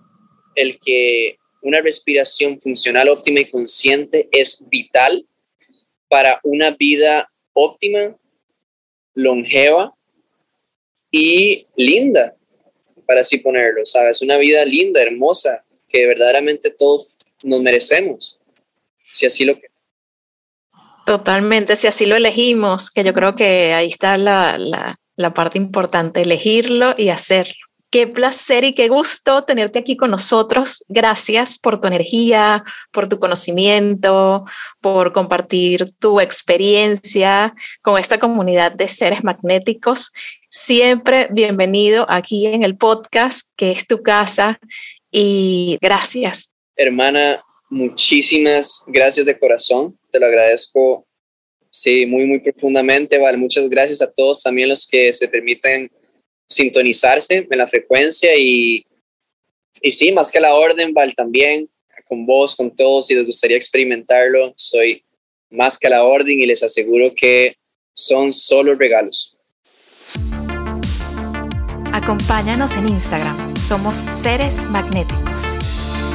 el 0.55 0.77
que 0.79 1.37
una 1.61 1.81
respiración 1.81 2.61
funcional, 2.61 3.09
óptima 3.09 3.41
y 3.41 3.49
consciente 3.49 4.29
es 4.31 4.65
vital 4.69 5.25
para 6.07 6.39
una 6.43 6.71
vida 6.71 7.29
óptima, 7.53 8.15
longeva 9.13 9.93
y 11.11 11.67
linda, 11.75 12.35
para 13.05 13.21
así 13.21 13.39
ponerlo, 13.39 13.85
¿sabes? 13.85 14.21
Una 14.21 14.37
vida 14.37 14.63
linda, 14.63 15.01
hermosa, 15.01 15.63
que 15.87 16.05
verdaderamente 16.05 16.69
todos 16.69 17.17
nos 17.43 17.61
merecemos, 17.61 18.41
si 19.11 19.25
así 19.25 19.45
lo 19.45 19.59
Totalmente, 21.09 21.75
si 21.75 21.87
así 21.87 22.05
lo 22.05 22.15
elegimos, 22.15 22.91
que 22.91 23.03
yo 23.03 23.15
creo 23.15 23.33
que 23.33 23.73
ahí 23.73 23.87
está 23.87 24.15
la, 24.19 24.59
la, 25.15 25.33
parte 25.33 25.57
importante, 25.57 26.21
elegirlo 26.21 26.93
y 26.99 27.09
hacerlo. 27.09 27.55
Qué 27.89 28.05
placer 28.05 28.63
y 28.63 28.73
qué 28.73 28.89
gusto 28.89 29.43
tenerte 29.43 29.79
aquí 29.79 29.97
con 29.97 30.11
nosotros. 30.11 30.85
Gracias 30.87 31.57
por 31.57 31.81
tu 31.81 31.87
energía, 31.87 32.63
por 32.91 33.09
tu 33.09 33.17
conocimiento, 33.17 34.45
por 34.81 35.11
compartir 35.11 35.89
tu 35.97 36.19
experiencia 36.19 37.55
con 37.81 37.97
esta 37.97 38.19
comunidad 38.19 38.71
de 38.71 38.87
seres 38.87 39.23
magnéticos. 39.23 40.11
Siempre 40.51 41.27
bienvenido 41.31 42.05
aquí 42.07 42.45
en 42.45 42.61
el 42.61 42.77
podcast, 42.77 43.49
que 43.55 43.71
es 43.71 43.87
tu 43.87 44.03
casa. 44.03 44.59
Y 45.09 45.79
gracias. 45.81 46.51
Hermana, 46.75 47.39
muchísimas 47.69 48.83
gracias 48.87 49.25
de 49.25 49.37
corazón. 49.37 49.97
Te 50.11 50.19
lo 50.19 50.25
agradezco, 50.25 51.05
sí, 51.69 52.05
muy, 52.07 52.25
muy 52.25 52.39
profundamente. 52.39 53.17
Vale, 53.17 53.37
muchas 53.37 53.69
gracias 53.69 54.01
a 54.01 54.11
todos 54.11 54.43
también 54.43 54.69
los 54.69 54.87
que 54.87 55.13
se 55.13 55.27
permiten 55.27 55.89
sintonizarse 56.47 57.47
en 57.49 57.57
la 57.57 57.67
frecuencia 57.67 58.31
y, 58.35 58.85
y 59.81 59.91
sí, 59.91 60.11
más 60.11 60.31
que 60.31 60.39
la 60.39 60.55
orden, 60.55 60.93
Val, 60.93 61.13
también 61.13 61.69
con 62.07 62.25
vos, 62.25 62.55
con 62.55 62.73
todos, 62.75 63.05
si 63.05 63.13
les 63.13 63.23
gustaría 63.23 63.55
experimentarlo, 63.55 64.51
soy 64.57 65.03
más 65.51 65.77
que 65.77 65.87
la 65.87 66.03
orden 66.03 66.41
y 66.41 66.45
les 66.47 66.63
aseguro 66.63 67.13
que 67.15 67.55
son 67.93 68.31
solo 68.31 68.73
regalos. 68.73 69.53
Acompáñanos 71.93 72.77
en 72.77 72.89
Instagram, 72.89 73.55
somos 73.57 73.95
seres 73.95 74.63
magnéticos 74.65 75.55